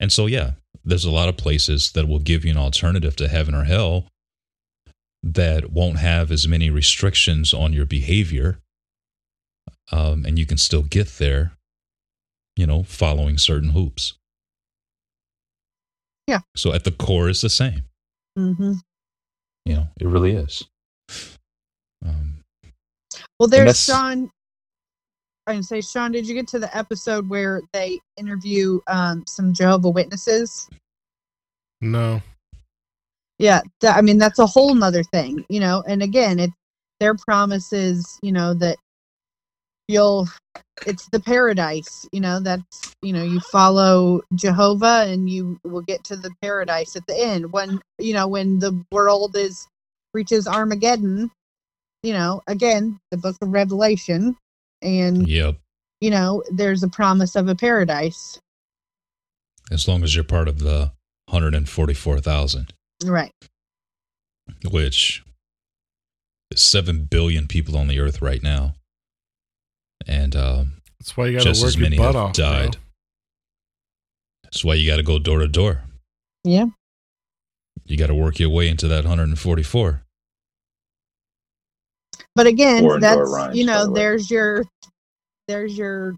[0.01, 0.53] And so, yeah,
[0.85, 4.07] there's a lot of places that will give you an alternative to heaven or hell
[5.23, 8.59] that won't have as many restrictions on your behavior.
[9.93, 11.53] Um, and you can still get there,
[12.57, 14.15] you know, following certain hoops.
[16.27, 16.41] Yeah.
[16.57, 17.83] So at the core, it's the same.
[18.37, 18.73] hmm
[19.67, 20.65] You know, it really is.
[22.05, 22.43] Um,
[23.41, 24.31] well there's sean
[25.47, 29.53] i can say sean did you get to the episode where they interview um some
[29.53, 30.69] jehovah witnesses
[31.81, 32.23] No.
[33.39, 36.51] yeah that, i mean that's a whole nother thing you know and again it
[37.01, 38.77] their promises, you know that
[39.89, 40.29] you'll
[40.87, 46.03] it's the paradise you know that's you know you follow jehovah and you will get
[46.05, 49.67] to the paradise at the end when you know when the world is
[50.13, 51.31] reaches armageddon
[52.03, 54.37] you know again the book of revelation
[54.83, 55.57] and yep.
[56.01, 58.39] you know there's a promise of a paradise
[59.71, 60.93] As long as you're part of the
[61.29, 62.73] 144,000,
[63.05, 63.33] right
[64.71, 65.25] which
[66.53, 68.75] is 7 billion people on the earth right now.
[70.07, 72.37] And um, That's why you got to just work as your many butt have off.
[72.37, 72.45] bro.
[72.47, 72.77] died.
[74.45, 75.83] That's why you got to go door to door.
[76.45, 76.67] yeah
[77.85, 80.03] You got to work your way into that 144.
[82.35, 84.65] but again Four that's rhymes, you know the there's your
[85.49, 86.15] there's your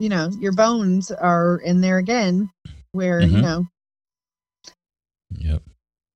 [0.00, 2.50] you know your bones are in there again
[2.92, 3.42] where you Mhm.
[3.42, 3.66] know
[5.38, 5.62] Yep.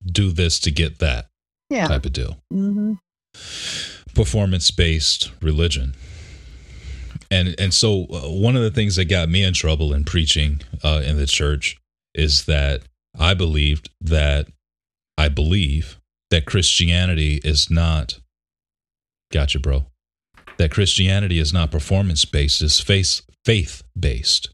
[0.05, 1.28] Do this to get that
[1.70, 2.39] yeah type of deal.
[2.51, 2.94] hmm
[4.14, 5.94] Performance based religion.
[7.31, 10.62] And and so uh, one of the things that got me in trouble in preaching
[10.82, 11.77] uh, in the church
[12.15, 12.82] is that
[13.19, 14.48] I believed that
[15.19, 15.98] I believe
[16.31, 18.20] that Christianity is not
[19.32, 19.86] gotcha bro
[20.57, 24.51] that Christianity is not performance based it's faith faith based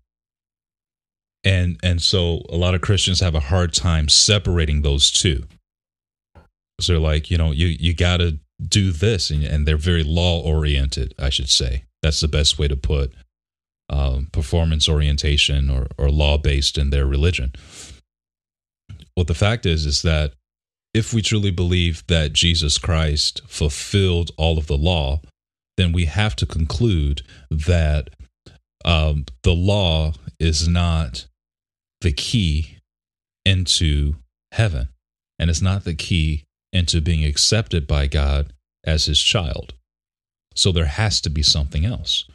[1.44, 5.44] and and so a lot of Christians have a hard time separating those two.
[6.80, 10.04] So they're like you know you you got to do this and, and they're very
[10.04, 13.12] law oriented I should say that's the best way to put
[13.90, 17.52] um, performance orientation or, or law based in their religion
[19.14, 20.32] what the fact is is that
[20.94, 25.20] if we truly believe that Jesus Christ fulfilled all of the law,
[25.76, 28.10] then we have to conclude that
[28.84, 31.26] um, the law is not
[32.00, 32.78] the key
[33.46, 34.16] into
[34.52, 34.88] heaven,
[35.38, 38.52] and it's not the key into being accepted by God
[38.84, 39.74] as His child.
[40.54, 42.26] So there has to be something else.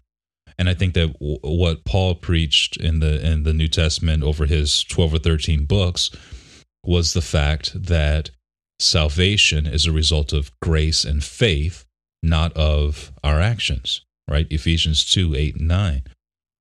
[0.58, 4.46] And I think that w- what Paul preached in the in the New Testament over
[4.46, 6.10] his twelve or thirteen books
[6.84, 8.32] was the fact that
[8.80, 11.86] salvation is a result of grace and faith,
[12.24, 14.02] not of our actions.
[14.28, 14.48] Right?
[14.50, 16.04] Ephesians two eight and nine.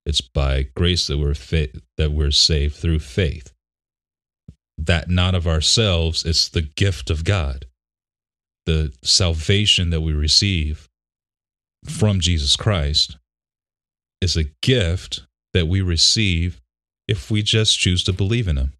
[0.04, 3.52] It's by grace that we're fa- that we're saved through faith.
[4.78, 7.64] That not of ourselves; it's the gift of God.
[8.66, 10.85] The salvation that we receive
[11.88, 13.16] from Jesus Christ
[14.20, 15.22] is a gift
[15.52, 16.60] that we receive
[17.08, 18.72] if we just choose to believe in Him.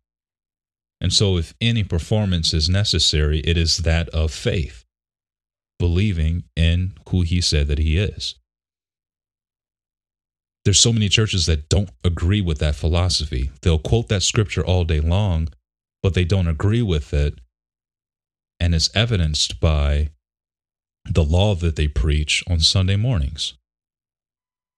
[1.01, 4.85] And so, if any performance is necessary, it is that of faith,
[5.79, 8.35] believing in who He said that He is.
[10.65, 13.53] There's so many churches that don't agree with that philosophy.
[13.63, 15.49] They'll quote that scripture all day long,
[16.03, 17.41] but they don't agree with it.
[18.59, 20.11] And it's evidenced by
[21.11, 23.55] the law that they preach on Sunday mornings.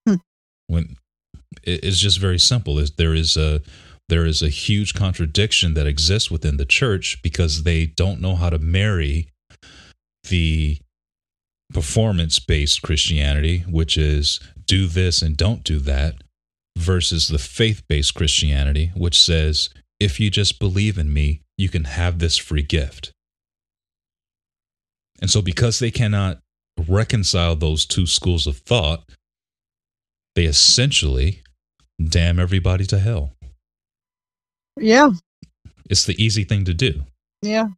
[0.07, 0.17] Hmm.
[0.67, 0.97] When
[1.63, 2.79] it's just very simple.
[2.79, 3.63] Is there is a
[4.09, 8.51] there is a huge contradiction that exists within the church because they don't know how
[8.51, 9.29] to marry
[10.29, 10.79] the
[11.73, 16.23] performance based Christianity, which is do this and don't do that,
[16.77, 19.69] versus the faith based Christianity, which says,
[20.01, 23.13] if you just believe in me, you can have this free gift.
[25.21, 26.39] And so, because they cannot
[26.87, 29.05] reconcile those two schools of thought,
[30.35, 31.43] they essentially
[32.03, 33.33] damn everybody to hell.
[34.77, 35.11] Yeah.
[35.91, 37.03] It's the easy thing to do.
[37.43, 37.69] Yeah.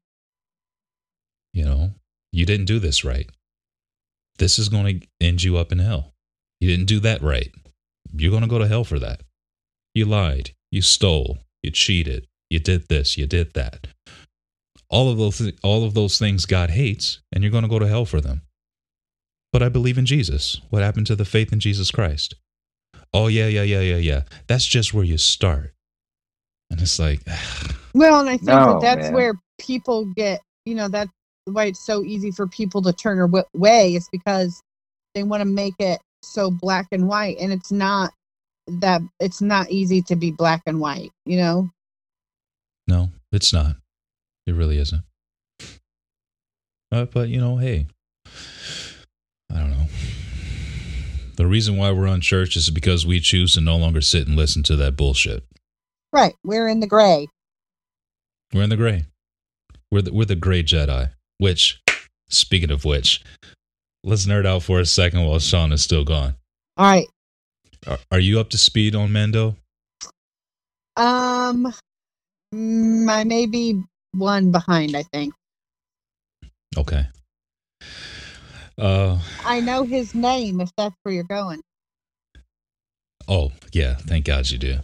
[1.53, 1.91] You know,
[2.33, 3.29] you didn't do this right.
[4.39, 6.13] This is going to end you up in hell.
[6.61, 7.51] You didn't do that right.
[8.13, 9.23] You're going to go to hell for that.
[9.95, 10.53] You lied.
[10.71, 11.39] You stole.
[11.63, 12.27] You cheated.
[12.49, 13.17] You did this.
[13.17, 13.87] You did that.
[14.91, 17.89] All of those, all of those things God hates, and you're going to go to
[17.89, 18.43] hell for them.
[19.53, 20.61] But I believe in Jesus.
[20.71, 22.35] What happened to the faith in Jesus Christ?
[23.13, 24.23] Oh yeah, yeah, yeah, yeah, yeah.
[24.47, 25.75] That's just where you start.
[26.71, 27.21] And it's like,
[27.95, 29.15] well, and I think No, that oh, that's man.
[29.15, 31.11] where people get, you know, that's
[31.47, 33.95] why it's so easy for people to turn away.
[33.95, 34.63] Is because
[35.15, 38.13] they want to make it so black and white, and it's not
[38.69, 41.11] that it's not easy to be black and white.
[41.27, 41.71] You know.
[42.87, 43.77] no, it's not.
[44.51, 45.05] It really isn't.
[46.91, 47.87] Uh, but you know, hey,
[49.49, 49.87] I don't know.
[51.37, 54.35] The reason why we're on church is because we choose to no longer sit and
[54.35, 55.45] listen to that bullshit.
[56.13, 56.35] Right.
[56.43, 57.29] We're in the gray.
[58.53, 59.05] We're in the gray.
[59.93, 61.11] We're the, we're the gray Jedi.
[61.39, 61.81] Which,
[62.29, 63.23] speaking of which,
[64.03, 66.35] let's nerd out for a second while Sean is still gone.
[66.77, 67.07] All right.
[67.87, 69.55] Are, are you up to speed on Mando?
[70.97, 71.73] Um,
[72.53, 74.97] mm, I may be one behind.
[74.97, 75.35] I think
[76.77, 77.07] Okay.
[78.79, 80.61] Uh I know his name.
[80.61, 81.61] If that's where you're going.
[83.29, 84.79] oh yeah, thank God you do.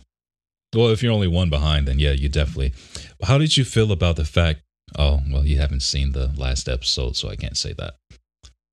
[0.74, 2.74] Well, if you're only one behind, then yeah, you definitely.
[3.23, 4.61] How did you feel about the fact?
[4.98, 7.94] Oh well, you haven't seen the last episode, so I can't say that.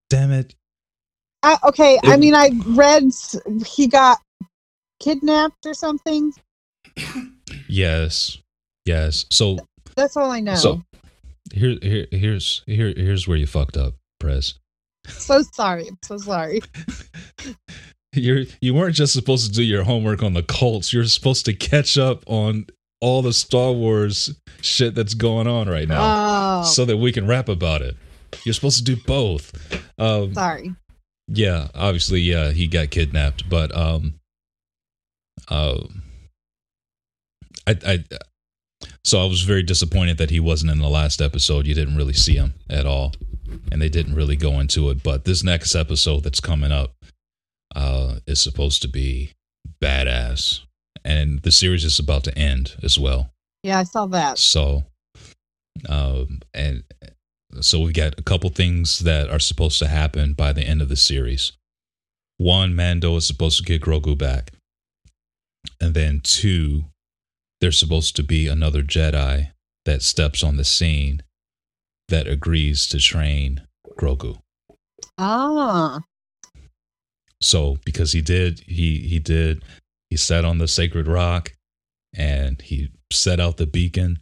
[0.10, 0.54] Damn it!
[1.44, 2.00] Uh, okay.
[2.04, 3.04] I mean, I read
[3.66, 4.20] he got
[5.00, 6.34] kidnapped or something.
[7.68, 8.38] Yes,
[8.86, 9.26] yes.
[9.32, 9.58] So
[9.96, 10.56] That's all I know.
[10.56, 10.84] so
[11.54, 14.56] here here here's here here's where you fucked up, Prez.
[15.08, 15.88] so sorry.
[15.88, 16.62] I'm so sorry.
[18.16, 20.94] You're you weren't just supposed to do your homework on the cults.
[20.94, 22.68] You're supposed to catch up on
[23.02, 27.26] all the Star Wars shit that's going on right now, Oh, so that we can
[27.28, 27.96] rap about it.
[28.46, 29.52] You're supposed to do both.
[29.98, 30.74] Um, sorry.
[31.28, 34.14] yeah, obviously, yeah, he got kidnapped, but um,
[35.50, 35.80] uh,
[37.68, 38.04] I, I,
[39.04, 41.68] so I was very disappointed that he wasn't in the last episode.
[41.68, 43.14] You didn't really see him at all,
[43.72, 45.04] and they didn't really go into it.
[45.04, 46.94] But this next episode that's coming up,
[47.76, 49.32] uh, is supposed to be
[49.82, 50.62] badass,
[51.04, 53.32] and the series is about to end as well.
[53.64, 54.38] Yeah, I saw that.
[54.38, 54.84] So,
[55.90, 56.84] um, and
[57.62, 60.90] so we've got a couple things that are supposed to happen by the end of
[60.90, 61.54] the series.
[62.38, 64.52] One, Mando is supposed to get Grogu back,
[65.80, 66.86] and then two,
[67.64, 69.52] there's supposed to be another Jedi
[69.86, 71.24] that steps on the scene
[72.10, 73.62] that agrees to train
[73.98, 74.42] Grogu.
[75.18, 76.02] Ah,
[77.42, 79.64] So because he did, he he did,
[80.10, 81.54] he sat on the sacred rock,
[82.14, 84.20] and he set out the beacon,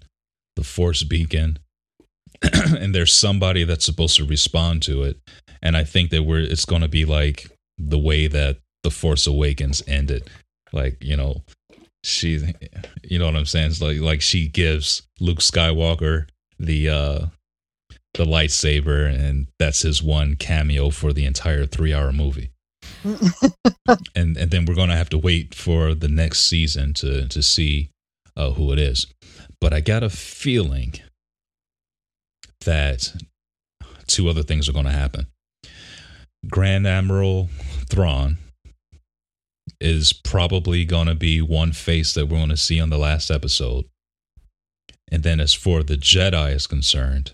[0.55, 1.57] the Force beacon,
[2.43, 5.19] and there's somebody that's supposed to respond to it,
[5.63, 7.49] and I think that we're it's going to be like
[7.79, 10.29] the way that the Force Awakens ended,
[10.71, 11.41] like you know,
[12.03, 12.53] she,
[13.03, 13.71] you know what I'm saying?
[13.71, 16.27] It's like like she gives Luke Skywalker
[16.59, 17.25] the uh
[18.13, 22.51] the lightsaber, and that's his one cameo for the entire three hour movie
[24.15, 27.41] and and then we're going to have to wait for the next season to to
[27.41, 27.89] see
[28.35, 29.07] uh, who it is.
[29.59, 30.93] But I got a feeling
[32.65, 33.13] that
[34.07, 35.27] two other things are going to happen.
[36.49, 37.49] Grand Admiral
[37.89, 38.37] Thrawn
[39.81, 43.31] is probably going to be one face that we're going to see on the last
[43.31, 43.85] episode.
[45.11, 47.33] And then as for the Jedi is concerned,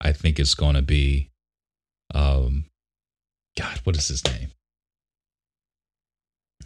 [0.00, 1.30] I think it's going to be
[2.14, 2.66] um
[3.58, 4.50] God, what is his name?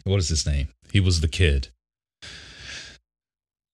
[0.05, 0.69] What is his name?
[0.93, 1.69] He was the kid.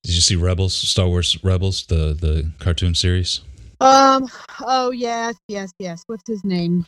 [0.05, 3.41] Did you see Rebels, Star Wars Rebels, the the cartoon series?
[3.81, 4.29] um.
[4.61, 6.05] Oh yes, yes, yes.
[6.07, 6.87] What's his name?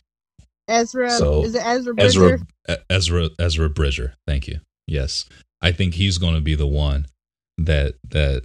[0.69, 1.09] Ezra.
[1.11, 2.39] So, is it Ezra Bridger?
[2.67, 4.13] Ezra Ezra Ezra Bridger.
[4.27, 4.59] Thank you.
[4.87, 5.25] Yes,
[5.61, 7.05] I think he's going to be the one
[7.57, 8.43] that that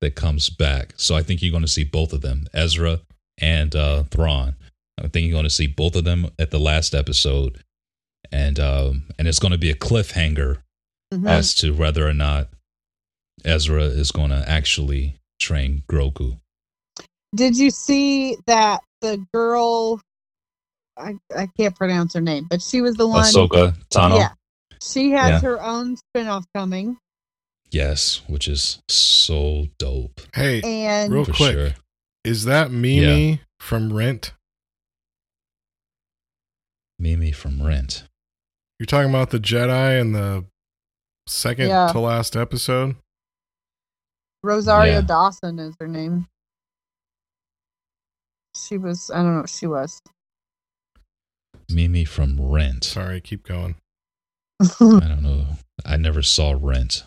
[0.00, 0.94] that comes back.
[0.96, 3.00] So I think you're going to see both of them, Ezra
[3.38, 4.56] and uh, Thrawn.
[5.02, 7.62] I think you're going to see both of them at the last episode,
[8.30, 10.58] and um, and it's going to be a cliffhanger
[11.12, 11.28] Mhm.
[11.28, 12.48] as to whether or not
[13.44, 16.38] Ezra is going to actually train Grogu.
[17.34, 20.00] Did you see that the girl?
[21.00, 23.24] I I can't pronounce her name, but she was the one.
[23.24, 24.16] Ahsoka Tano.
[24.18, 24.32] Yeah,
[24.82, 25.40] she has Yeah.
[25.40, 26.98] her own spinoff coming,
[27.70, 31.36] Yes, which is so dope Hey, and Real quick.
[31.36, 31.70] sure.
[32.24, 34.32] is that Mimi from Rent?
[36.98, 38.04] Mimi from Rent.
[38.78, 40.44] You're talking about the Jedi in the
[41.26, 41.88] second Yeah.
[41.92, 42.96] to last episode?
[44.42, 45.00] Rosario Yeah.
[45.02, 46.26] Dawson is her name.
[48.56, 49.10] She was.
[49.10, 50.00] I don't know what she was.
[51.70, 52.84] Mimi from Rent.
[52.84, 53.76] Sorry, keep going.
[54.60, 55.46] I don't know.
[55.84, 57.04] I never saw Rent.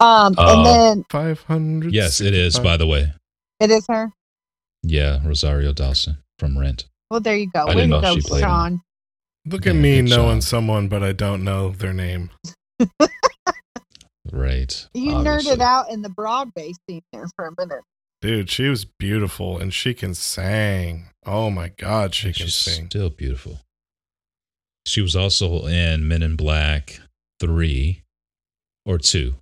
[0.00, 1.92] Um, Uh, and then 500.
[1.92, 3.12] Yes, it is, by the way.
[3.60, 4.12] it is her.
[4.82, 6.86] Yeah, Rosario Dawson from Rent.
[7.10, 7.66] Well, there you go.
[7.66, 8.48] I didn't know go, she played her.
[8.48, 8.80] Sean.
[9.46, 10.42] Look at me knowing job.
[10.42, 12.30] someone, but I don't know their name.
[14.32, 14.88] Right.
[14.94, 15.56] You obviously.
[15.56, 17.82] nerded out in the Broadway scene there for a minute.
[18.26, 21.08] Dude, she was beautiful and she can sing.
[21.24, 22.86] Oh my God, she can She's sing.
[22.86, 23.60] still beautiful.
[24.84, 27.00] She was also in Men in Black
[27.40, 28.02] 3
[28.84, 29.34] or 2.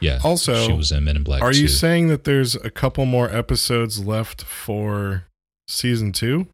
[0.00, 0.18] Yeah.
[0.22, 1.62] Also, she was in Men in Black Are 2.
[1.62, 5.24] you saying that there's a couple more episodes left for
[5.66, 6.46] season two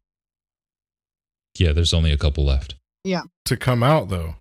[1.57, 2.75] yeah, there's only a couple left.
[3.03, 3.23] Yeah.
[3.45, 4.35] To come out, though?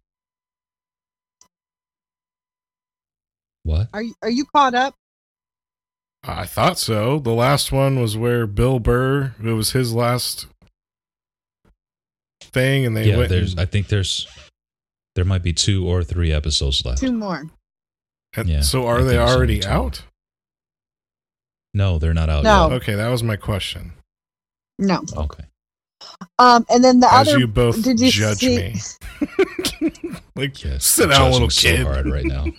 [3.63, 3.89] What?
[3.93, 4.95] Are you are you caught up?
[6.23, 7.19] I thought so.
[7.19, 10.47] The last one was where Bill Burr, it was his last
[12.43, 13.29] thing, and they yeah, went.
[13.31, 14.27] there's and- I think there's
[15.15, 17.01] there might be two or three episodes left.
[17.01, 17.45] Two more.
[18.37, 20.03] and yeah, so I are they think it's only already out?
[21.73, 22.69] No, they're not out No.
[22.69, 22.73] yet.
[22.83, 23.93] Okay, that was my question.
[24.79, 25.03] No.
[25.17, 25.45] Okay.
[26.39, 27.39] Um, and then the As other.
[27.39, 29.91] you both did you judge see- me.
[30.37, 30.85] like, Yes.
[30.85, 32.47] sit down, judging little so hard right now.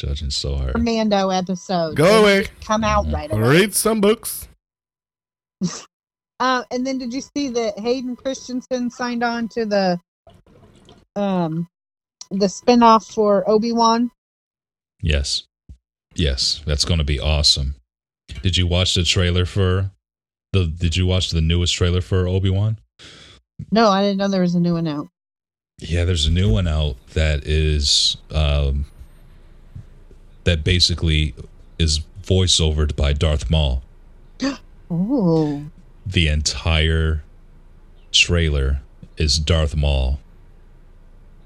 [0.00, 0.82] judging so hard.
[0.82, 1.94] Mando episode.
[1.96, 2.46] Go away.
[2.64, 3.12] Come out Mhm.
[3.14, 3.40] right away.
[3.48, 4.48] Read some books.
[6.40, 10.00] Uh, and then did you see that Hayden Christensen signed on to the
[11.14, 11.68] um
[12.30, 14.10] the spinoff for Obi Wan?
[15.02, 15.42] Yes.
[16.14, 17.74] Yes, that's going to be awesome.
[18.42, 19.90] Did you watch the trailer for
[20.54, 22.78] the Did you watch the newest trailer for Obi-Wan?
[23.70, 25.08] No, I didn't know there was a new one out.
[25.78, 28.86] Yeah, there's a new one out that is um
[30.44, 31.34] that basically
[31.78, 33.82] is voiceovered by Darth Maul.
[34.92, 35.66] Oh,
[36.04, 37.22] The entire
[38.10, 38.80] trailer
[39.16, 40.18] is Darth Maul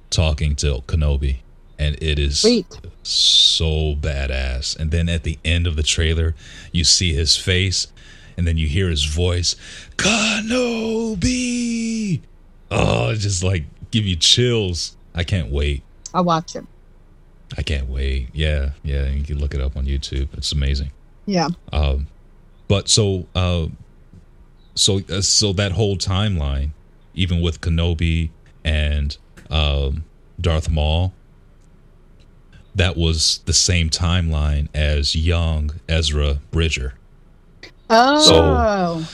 [0.09, 1.41] talking to Kenobi
[1.79, 2.67] and it is sweet.
[3.03, 4.75] so badass.
[4.79, 6.35] And then at the end of the trailer,
[6.73, 7.89] you see his face,
[8.39, 9.57] and then you hear his voice,
[10.75, 12.21] Kenobi.
[12.71, 14.97] Oh, just like give you chills.
[15.15, 15.83] I can't wait.
[16.13, 16.65] I'll watch it.
[17.57, 18.29] I can't wait.
[18.33, 19.09] Yeah, yeah.
[19.09, 20.29] You can look it up on YouTube.
[20.35, 20.91] It's amazing.
[21.27, 21.49] Yeah.
[21.73, 22.09] Um,
[22.69, 23.67] but so, uh,
[24.75, 26.71] so, uh, so that whole timeline,
[27.15, 28.31] even with Kenobi
[28.65, 29.17] and
[29.51, 30.05] um,
[30.41, 31.13] Darth Maul,
[32.75, 36.95] that was the same timeline as young Ezra Bridger.
[37.89, 39.07] Oh,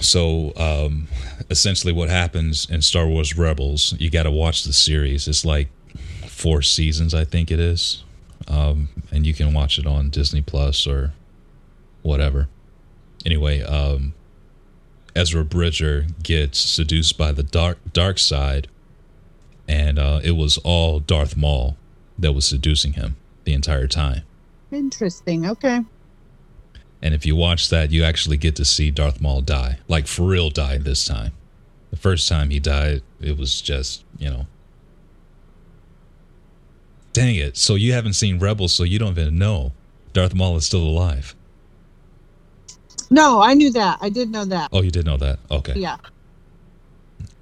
[0.00, 1.08] So, um,
[1.48, 5.28] essentially, what happens in Star Wars Rebels, you got to watch the series.
[5.28, 5.68] It's like
[6.42, 8.02] four seasons, I think it is,
[8.48, 11.12] um, and you can watch it on Disney Plus or
[12.02, 12.48] whatever.
[13.24, 14.12] Anyway, um,
[15.14, 18.66] Ezra Bridger gets seduced by the dark dark side,
[19.68, 21.76] and uh, it was all Darth Maul
[22.18, 23.14] that was seducing him
[23.44, 24.22] the entire time.
[24.72, 25.46] interesting.
[25.48, 25.84] Okay.
[27.00, 29.78] And if you watch that, you actually get to see Darth Maul die.
[29.86, 31.32] Like for real die this time.
[31.90, 34.46] The first time he died, it was just, you know.
[37.12, 37.56] Dang it.
[37.56, 39.72] So you haven't seen Rebels, so you don't even know
[40.12, 41.34] Darth Maul is still alive.
[43.10, 43.98] No, I knew that.
[44.00, 44.70] I did know that.
[44.72, 45.38] Oh, you did know that?
[45.50, 45.74] Okay.
[45.76, 45.98] Yeah.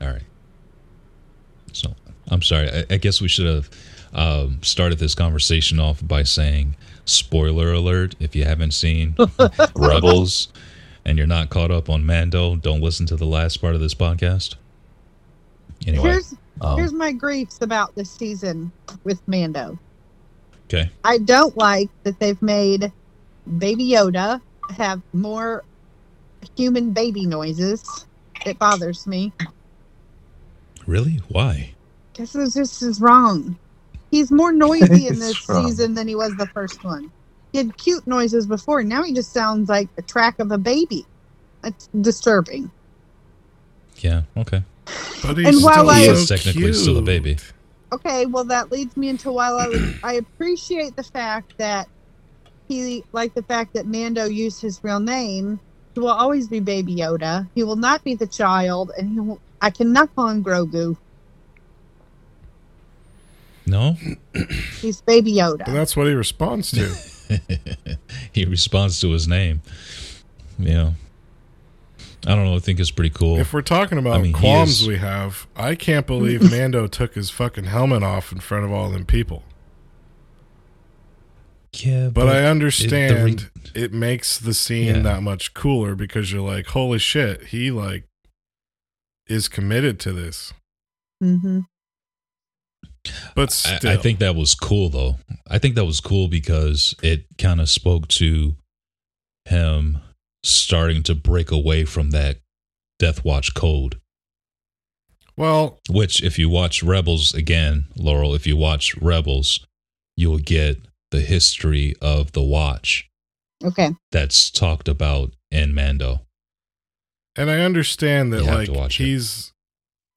[0.00, 0.22] All right.
[1.72, 1.94] So
[2.28, 2.68] I'm sorry.
[2.68, 3.70] I, I guess we should have
[4.12, 8.16] um, started this conversation off by saying spoiler alert.
[8.18, 9.14] If you haven't seen
[9.76, 10.48] Rebels
[11.04, 13.94] and you're not caught up on Mando, don't listen to the last part of this
[13.94, 14.56] podcast.
[15.86, 18.72] Anyway, Here's um, here's my griefs about this season
[19.04, 19.78] with Mando.
[20.66, 20.90] okay.
[21.04, 22.92] I don't like that they've made
[23.58, 24.40] Baby Yoda
[24.76, 25.64] have more
[26.56, 28.06] human baby noises.
[28.44, 29.32] It bothers me.
[30.86, 31.20] Really?
[31.28, 31.74] Why?
[32.14, 33.58] This is this is wrong.
[34.10, 35.66] He's more noisy in this wrong.
[35.66, 37.12] season than he was the first one.
[37.52, 38.82] He had cute noises before.
[38.82, 41.04] Now he just sounds like the track of a baby.
[41.62, 42.70] That's disturbing.
[43.96, 44.22] Yeah.
[44.36, 44.62] Okay.
[45.22, 47.36] But he's And while still I- he so is technically still a baby.
[47.92, 51.88] Okay, well that leads me into while I was, I appreciate the fact that
[52.68, 55.58] he like the fact that Mando used his real name.
[55.94, 57.48] He will always be Baby Yoda.
[57.54, 60.96] He will not be the child, and he will, I cannot call him Grogu.
[63.66, 63.96] No,
[64.80, 65.66] He's Baby And Yoda.
[65.66, 67.38] that's what he responds to.
[68.32, 69.62] he responds to his name.
[70.58, 70.92] Yeah,
[72.26, 72.54] I don't know.
[72.56, 73.38] I think it's pretty cool.
[73.38, 76.86] if we're talking about I mean, he qualms is- we have, I can't believe Mando
[76.86, 79.42] took his fucking helmet off in front of all them people.
[81.74, 84.92] yeah, But, I understand re- it makes the scene Yeah.
[84.94, 88.04] that that much cooler because you're like, holy shit, he like
[89.28, 90.52] is committed to this.
[91.22, 91.60] hmm
[93.34, 95.16] But I, I think that was cool though.
[95.48, 98.56] I think that was cool because it kind of spoke to
[99.46, 99.98] him
[100.42, 102.38] starting to break away from that
[102.98, 104.00] Death Watch code.
[105.36, 109.66] well, Which, if you watch Rebels again, Laurel, if you watch Rebels,
[110.16, 110.78] you'll get
[111.10, 113.08] the history of the Watch
[113.64, 113.90] Okay.
[114.12, 116.20] that's talked about in Mando.
[117.36, 119.04] and I understand that like to watch it.
[119.04, 119.52] he's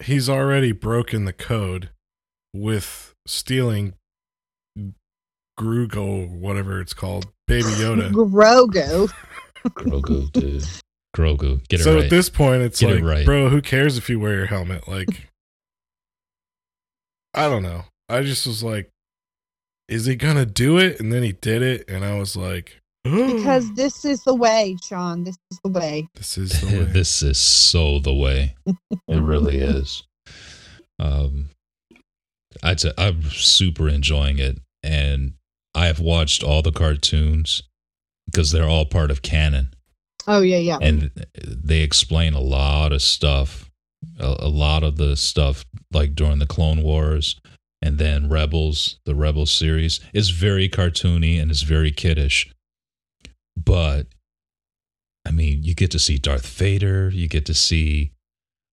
[0.04, 1.90] he's already broken the code
[2.54, 3.94] with stealing
[5.60, 8.12] Grugo, whatever it's called, Baby Yoda.
[8.14, 9.12] Grogu.
[9.70, 10.64] Grogu, dude.
[11.16, 12.06] Grogu, get it so right.
[12.06, 13.26] at this point, it's Get it like, right.
[13.26, 14.88] bro, who cares if you wear your helmet?
[14.88, 15.30] Like,
[17.34, 17.86] I don't know.
[18.10, 18.90] I just was like,
[19.88, 21.00] is he gonna do it?
[21.00, 25.24] And then he did it, and I was like, Because this is the way, Sean.
[25.24, 26.08] This is the way.
[26.16, 26.84] this is the way.
[26.86, 28.56] this is so the way.
[28.66, 30.04] It really is.
[31.00, 31.50] Um,
[32.62, 35.34] I'd say I'm super enjoying it, and
[35.76, 37.64] I have watched all the cartoons
[38.26, 39.74] because they're all part of canon,
[40.28, 40.78] Oh yeah, yeah.
[40.82, 43.70] and they explain a lot of stuff,
[44.20, 47.40] a, a lot of the stuff like during the Clone Wars,
[47.82, 52.52] and then Rebels, the Rebels series is very cartoony and it's very kiddish,
[53.58, 54.08] but
[55.26, 58.12] I mean, you get to see Darth Vader, you get to see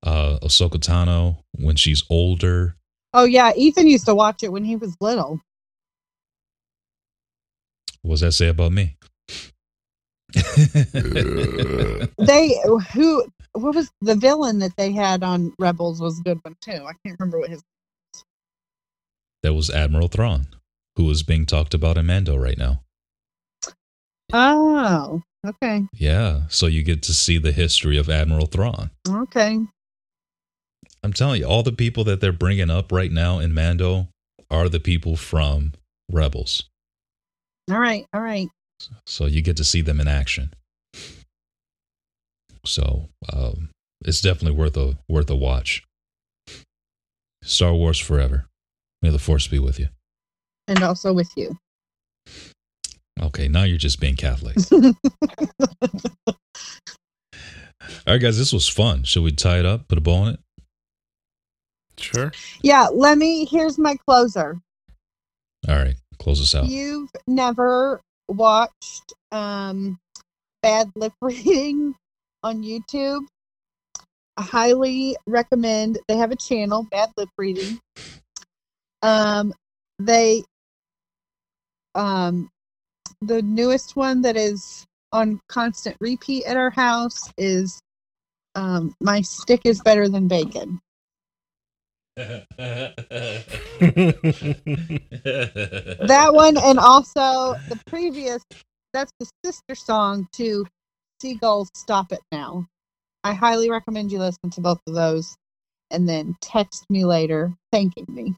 [0.03, 2.77] uh Ahsoka Tano when she's older.
[3.13, 5.41] Oh yeah, Ethan used to watch it when he was little.
[8.03, 8.97] What does that say about me?
[12.19, 12.55] They
[12.93, 16.85] who what was the villain that they had on Rebels was a good one too.
[16.87, 17.63] I can't remember what his
[19.43, 20.47] that was Admiral Thrawn,
[20.97, 22.83] who is being talked about in Mando right now.
[24.33, 25.85] Oh, okay.
[25.95, 28.91] Yeah, so you get to see the history of Admiral Thrawn.
[29.09, 29.59] Okay.
[31.03, 34.09] I'm telling you, all the people that they're bringing up right now in Mando
[34.51, 35.73] are the people from
[36.11, 36.65] Rebels.
[37.71, 38.05] All right.
[38.13, 38.49] All right.
[39.07, 40.53] So you get to see them in action.
[42.65, 43.71] So um,
[44.05, 45.85] it's definitely worth a worth a watch.
[47.43, 48.47] Star Wars forever.
[49.03, 49.89] May the Force be with you.
[50.69, 51.59] And also with you.
[53.21, 54.57] Okay, now you're just being Catholic.
[58.07, 59.05] All right, guys, this was fun.
[59.05, 59.89] Should we tie it up?
[59.89, 60.41] Put a bow on it?
[61.99, 62.33] Sure.
[62.63, 64.59] Yeah, let me here's my closer.
[65.69, 66.67] All right, close us out.
[66.67, 68.01] You've never
[68.31, 69.99] watched um
[70.63, 71.95] bad lip reading
[72.43, 73.27] on YouTube.
[74.37, 77.79] I highly recommend they have a channel, Bad Lip Reading.
[79.03, 79.53] Um
[79.99, 80.43] they
[81.95, 82.49] um
[83.21, 87.81] the newest one that is on constant repeat at our house is
[88.55, 90.81] um my stick is better than bacon.
[92.17, 92.95] That
[96.33, 98.43] one and also the previous
[98.93, 100.67] that's the sister song to
[101.21, 102.67] seagulls stop it now.
[103.23, 105.37] I highly recommend you listen to both of those
[105.91, 108.35] and then text me later thanking me.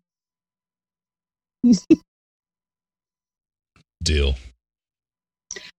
[4.02, 4.34] Deal.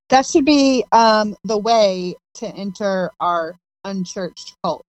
[0.10, 4.86] that should be um the way to enter our unchurched cult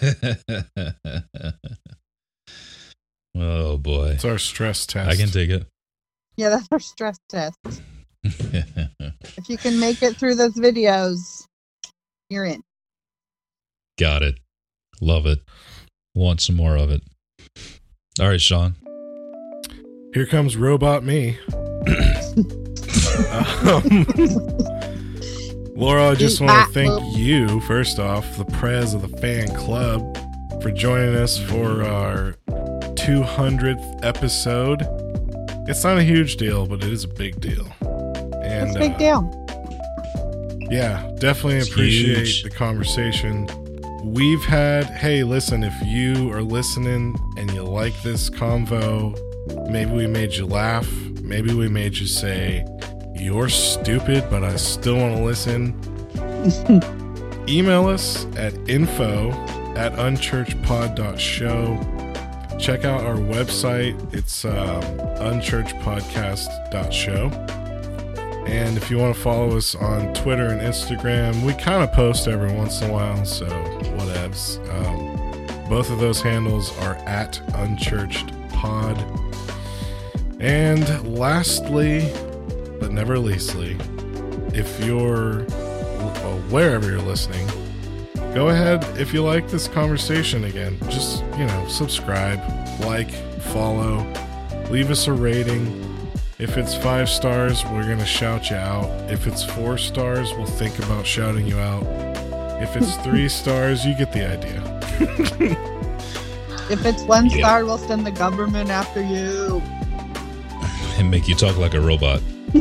[3.36, 4.10] oh boy.
[4.14, 5.10] It's our stress test.
[5.10, 5.66] I can take it.
[6.36, 7.56] yeah that's our stress test
[8.22, 11.44] if you can make it through those videos
[12.30, 12.62] you're in
[13.98, 14.38] Got it.
[15.00, 15.40] Love it.
[16.14, 17.02] Want some more of it.
[18.20, 18.76] All right, Sean.
[20.14, 21.36] Here comes Robot Me.
[23.66, 24.06] um,
[25.78, 30.18] Laura, I just want to thank you, first off, the prez of the fan club,
[30.60, 32.34] for joining us for our
[32.96, 34.82] 200th episode.
[35.68, 37.66] It's not a huge deal, but it is a big deal.
[38.42, 39.38] And it's a big uh, deal
[40.70, 42.42] yeah, definitely It's appreciate huge.
[42.42, 43.48] the conversation.
[44.04, 49.16] we've had, hey, listen, if you are listening and you like this convo,
[49.70, 50.90] maybe we made you laugh.
[51.22, 52.64] Maybe we made you say,
[53.20, 55.74] you're stupid, but I still want to listen.
[57.48, 59.30] Email us at info
[59.76, 62.58] at unchurchpod.show.
[62.58, 64.14] Check out our website.
[64.14, 64.82] It's um,
[65.20, 67.30] unchurchpodcast.show.
[68.48, 72.28] And if you want to follow us on Twitter and Instagram, we kind of post
[72.28, 74.58] every once in a while, so whatevs.
[74.74, 75.16] Um,
[75.68, 78.96] both of those handles are at unchurchedpod.
[80.40, 82.10] And lastly,
[82.88, 83.76] but never leastly,
[84.54, 87.46] if you're well, wherever you're listening,
[88.32, 90.78] go ahead if you like this conversation again.
[90.88, 92.40] Just, you know, subscribe,
[92.80, 93.10] like,
[93.52, 94.10] follow,
[94.70, 95.84] leave us a rating.
[96.38, 98.88] If it's five stars, we're going to shout you out.
[99.12, 101.82] If it's four stars, we'll think about shouting you out.
[102.62, 104.62] If it's three stars, you get the idea.
[106.70, 107.36] If it's one Yeah.
[107.36, 109.60] star, we'll send the government after you.
[110.98, 112.20] And make you talk like a robot.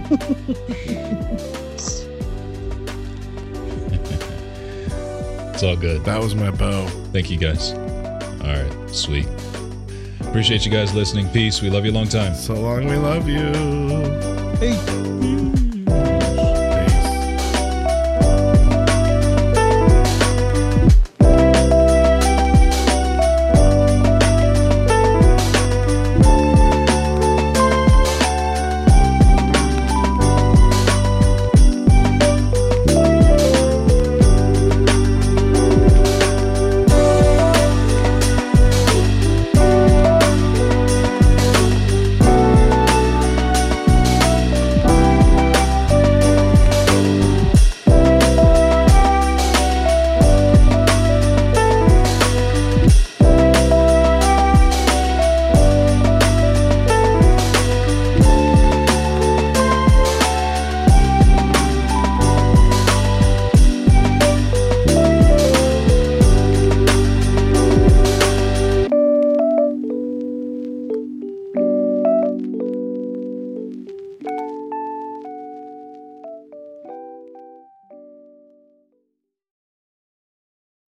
[5.53, 6.03] it's all good.
[6.03, 6.88] That was my bow.
[7.14, 7.72] Thank you guys.
[7.73, 9.27] All right, sweet.
[10.22, 11.30] Appreciate you guys listening.
[11.30, 11.61] Peace.
[11.61, 12.35] We love you a long time.
[12.35, 13.51] So long, we love you.
[14.59, 15.16] Peace.